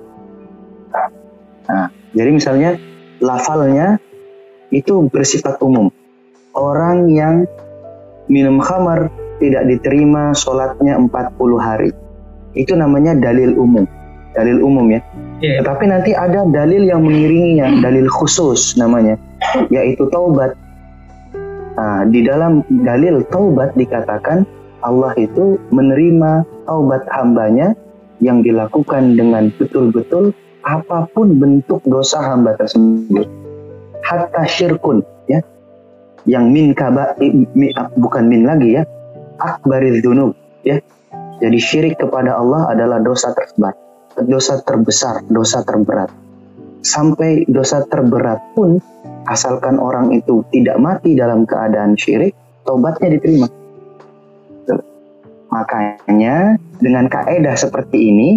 Nah, 1.65 1.89
jadi 2.13 2.29
misalnya 2.29 2.77
lafalnya 3.25 3.97
itu 4.69 5.09
bersifat 5.09 5.57
umum. 5.65 5.89
Orang 6.53 7.09
yang 7.09 7.49
minum 8.29 8.61
khamar 8.61 9.09
tidak 9.45 9.69
diterima 9.69 10.33
sholatnya 10.33 10.97
40 10.97 11.61
hari. 11.61 11.91
Itu 12.57 12.73
namanya 12.79 13.13
dalil 13.19 13.53
umum. 13.61 13.85
Dalil 14.33 14.65
umum 14.65 14.89
ya. 14.91 15.01
Yeah. 15.39 15.63
Tetapi 15.63 15.85
nanti 15.91 16.11
ada 16.17 16.49
dalil 16.49 16.89
yang 16.89 17.05
mengiringinya, 17.05 17.85
dalil 17.85 18.09
khusus 18.09 18.75
namanya, 18.81 19.21
yaitu 19.75 20.09
taubat. 20.11 20.57
Nah, 21.75 22.07
di 22.09 22.25
dalam 22.25 22.63
dalil 22.87 23.23
taubat 23.29 23.75
dikatakan 23.77 24.47
Allah 24.85 25.13
itu 25.19 25.59
menerima 25.75 26.47
taubat 26.67 27.03
hambanya 27.11 27.75
yang 28.23 28.45
dilakukan 28.45 29.19
dengan 29.19 29.51
betul-betul 29.59 30.31
apa 30.65 31.05
pun 31.13 31.37
bentuk 31.37 31.85
dosa 31.85 32.21
hamba 32.25 32.57
tersebut 32.57 33.29
hatta 34.05 34.45
syirkun 34.49 35.05
ya 35.29 35.41
yang 36.25 36.49
min 36.49 36.73
kaba 36.73 37.17
mi, 37.21 37.69
bukan 38.01 38.25
min 38.29 38.49
lagi 38.49 38.81
ya 38.81 38.83
akbariz 39.39 40.03
dunub 40.05 40.35
ya. 40.63 40.79
Jadi 41.43 41.59
syirik 41.59 41.99
kepada 41.99 42.39
Allah 42.39 42.71
adalah 42.71 43.03
dosa 43.03 43.35
tersebar 43.35 43.75
dosa 44.23 44.63
terbesar 44.63 45.27
dosa 45.27 45.67
terberat. 45.67 46.11
Sampai 46.85 47.49
dosa 47.49 47.83
terberat 47.89 48.39
pun 48.55 48.79
asalkan 49.27 49.81
orang 49.81 50.13
itu 50.13 50.45
tidak 50.53 50.77
mati 50.79 51.17
dalam 51.17 51.49
keadaan 51.49 51.97
syirik, 51.97 52.37
tobatnya 52.63 53.17
diterima. 53.17 53.49
Makanya 55.51 56.59
dengan 56.83 57.07
kaedah 57.09 57.55
seperti 57.57 58.11
ini 58.11 58.31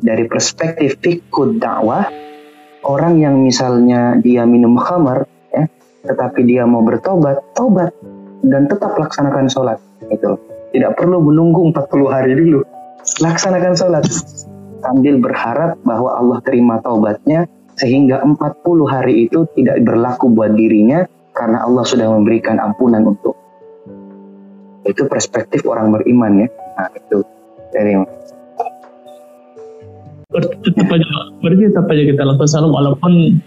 dari 0.00 0.24
perspektif 0.24 0.96
fikih 1.02 1.60
dakwah 1.60 2.08
orang 2.86 3.20
yang 3.20 3.36
misalnya 3.42 4.16
dia 4.22 4.48
minum 4.48 4.78
khamar 4.80 5.28
ya 5.52 5.68
tetapi 6.00 6.46
dia 6.48 6.64
mau 6.64 6.80
bertobat, 6.80 7.42
tobat 7.52 7.92
dan 8.40 8.64
tetap 8.70 8.96
laksanakan 8.96 9.52
sholat 9.52 9.76
itu. 10.10 10.30
Tidak 10.70 10.92
perlu 10.94 11.18
menunggu 11.18 11.66
40 11.74 12.14
hari 12.14 12.32
dulu. 12.38 12.62
Laksanakan 13.22 13.74
sholat. 13.74 14.04
Sambil 14.80 15.20
berharap 15.20 15.76
bahwa 15.84 16.16
Allah 16.16 16.38
terima 16.46 16.80
taubatnya 16.80 17.44
sehingga 17.76 18.22
40 18.24 18.64
hari 18.88 19.28
itu 19.28 19.44
tidak 19.56 19.82
berlaku 19.84 20.32
buat 20.32 20.56
dirinya 20.56 21.04
karena 21.36 21.64
Allah 21.64 21.84
sudah 21.84 22.08
memberikan 22.08 22.56
ampunan 22.62 23.04
untuk. 23.04 23.36
Itu 24.88 25.04
perspektif 25.10 25.66
orang 25.68 25.92
beriman 25.92 26.46
ya. 26.46 26.48
Nah 26.76 26.88
itu. 26.96 27.18
Dari 27.70 27.92
tetap 30.30 30.86
aja 30.94 31.06
berarti 31.42 31.62
tetap 31.74 31.90
aja 31.90 32.02
kita 32.06 32.22
lakukan 32.22 32.46
salam 32.46 32.70
walaupun 32.70 33.42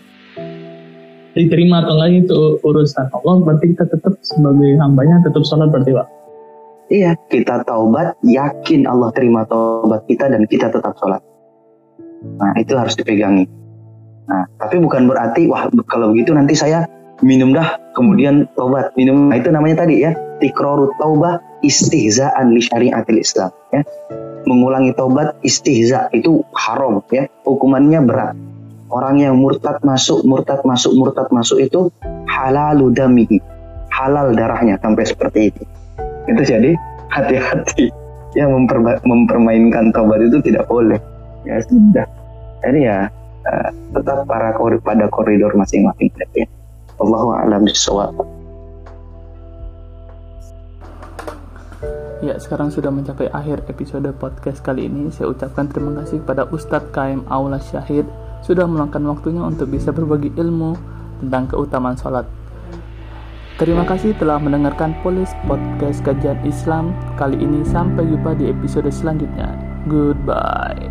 diterima 1.32 1.80
atau 1.80 1.96
enggak 1.96 2.28
itu 2.28 2.40
urusan 2.62 3.08
Allah. 3.10 3.36
Berarti 3.42 3.66
kita 3.74 3.88
tetap 3.88 4.14
sebagai 4.22 4.76
hambanya 4.84 5.24
tetap 5.24 5.42
sholat 5.48 5.72
berarti 5.72 5.96
pak 5.96 6.23
iya. 6.92 7.12
Kita 7.30 7.64
taubat 7.64 8.18
yakin 8.26 8.88
Allah 8.90 9.10
terima 9.16 9.48
taubat 9.48 10.04
kita 10.10 10.32
dan 10.32 10.44
kita 10.48 10.72
tetap 10.72 10.96
sholat. 11.00 11.22
Nah 12.40 12.54
itu 12.60 12.74
harus 12.76 12.96
dipegangi. 12.96 13.46
Nah 14.28 14.44
tapi 14.60 14.80
bukan 14.80 15.08
berarti 15.08 15.48
wah 15.52 15.68
kalau 15.88 16.16
begitu 16.16 16.32
nanti 16.32 16.56
saya 16.56 16.88
minum 17.24 17.52
dah 17.52 17.80
kemudian 17.96 18.48
taubat. 18.56 18.96
Minum 18.96 19.32
nah, 19.32 19.38
itu 19.40 19.52
namanya 19.52 19.86
tadi 19.86 20.04
ya. 20.04 20.16
Tikrorut 20.42 20.92
taubah 21.00 21.40
istihzaan 21.64 22.52
li 22.52 22.62
syariatil 22.64 23.20
Islam 23.20 23.52
ya. 23.72 23.82
Mengulangi 24.44 24.92
taubat 24.96 25.40
istihza 25.44 26.12
itu 26.12 26.44
haram 26.56 27.00
ya. 27.12 27.28
Hukumannya 27.48 28.00
berat. 28.04 28.36
Orang 28.94 29.18
yang 29.18 29.40
murtad 29.42 29.82
masuk 29.82 30.22
murtad 30.22 30.62
masuk 30.68 30.94
murtad 30.94 31.26
masuk 31.34 31.58
itu 31.64 31.90
halal 32.30 32.92
damihi. 32.94 33.42
Halal 33.94 34.34
darahnya 34.34 34.82
sampai 34.82 35.06
seperti 35.06 35.54
itu 35.54 35.64
itu 36.30 36.42
jadi 36.44 36.72
hati-hati 37.12 37.92
yang 38.34 38.50
mempermainkan 39.06 39.94
taubat 39.94 40.24
itu 40.26 40.42
tidak 40.42 40.66
boleh 40.66 40.98
ya 41.46 41.62
sudah 41.68 42.08
jadi 42.64 42.80
ya 42.80 42.98
uh, 43.48 43.70
tetap 44.00 44.24
para 44.26 44.56
pada 44.82 45.06
koridor 45.12 45.52
masing-masing 45.54 46.10
ya. 46.34 46.48
Allahu 47.02 47.36
a'lam 47.36 47.68
bishawab. 47.68 48.16
Ya, 52.24 52.40
sekarang 52.40 52.72
sudah 52.72 52.88
mencapai 52.88 53.28
akhir 53.36 53.68
episode 53.68 54.08
podcast 54.16 54.64
kali 54.64 54.88
ini. 54.88 55.12
Saya 55.12 55.36
ucapkan 55.36 55.68
terima 55.68 56.00
kasih 56.00 56.24
kepada 56.24 56.48
Ustadz 56.48 56.96
KM 56.96 57.28
Aula 57.28 57.60
Syahid 57.60 58.08
sudah 58.48 58.64
meluangkan 58.64 59.04
waktunya 59.12 59.44
untuk 59.44 59.68
bisa 59.68 59.92
berbagi 59.92 60.32
ilmu 60.32 60.80
tentang 61.20 61.52
keutamaan 61.52 62.00
sholat. 62.00 62.24
Terima 63.62 63.86
kasih 63.86 64.18
telah 64.18 64.42
mendengarkan 64.42 64.98
Polis 65.06 65.30
Podcast 65.46 66.02
Kajian 66.02 66.42
Islam 66.42 66.90
kali 67.22 67.38
ini. 67.38 67.62
Sampai 67.62 68.10
jumpa 68.10 68.34
di 68.34 68.50
episode 68.50 68.90
selanjutnya. 68.90 69.54
Goodbye. 69.86 70.90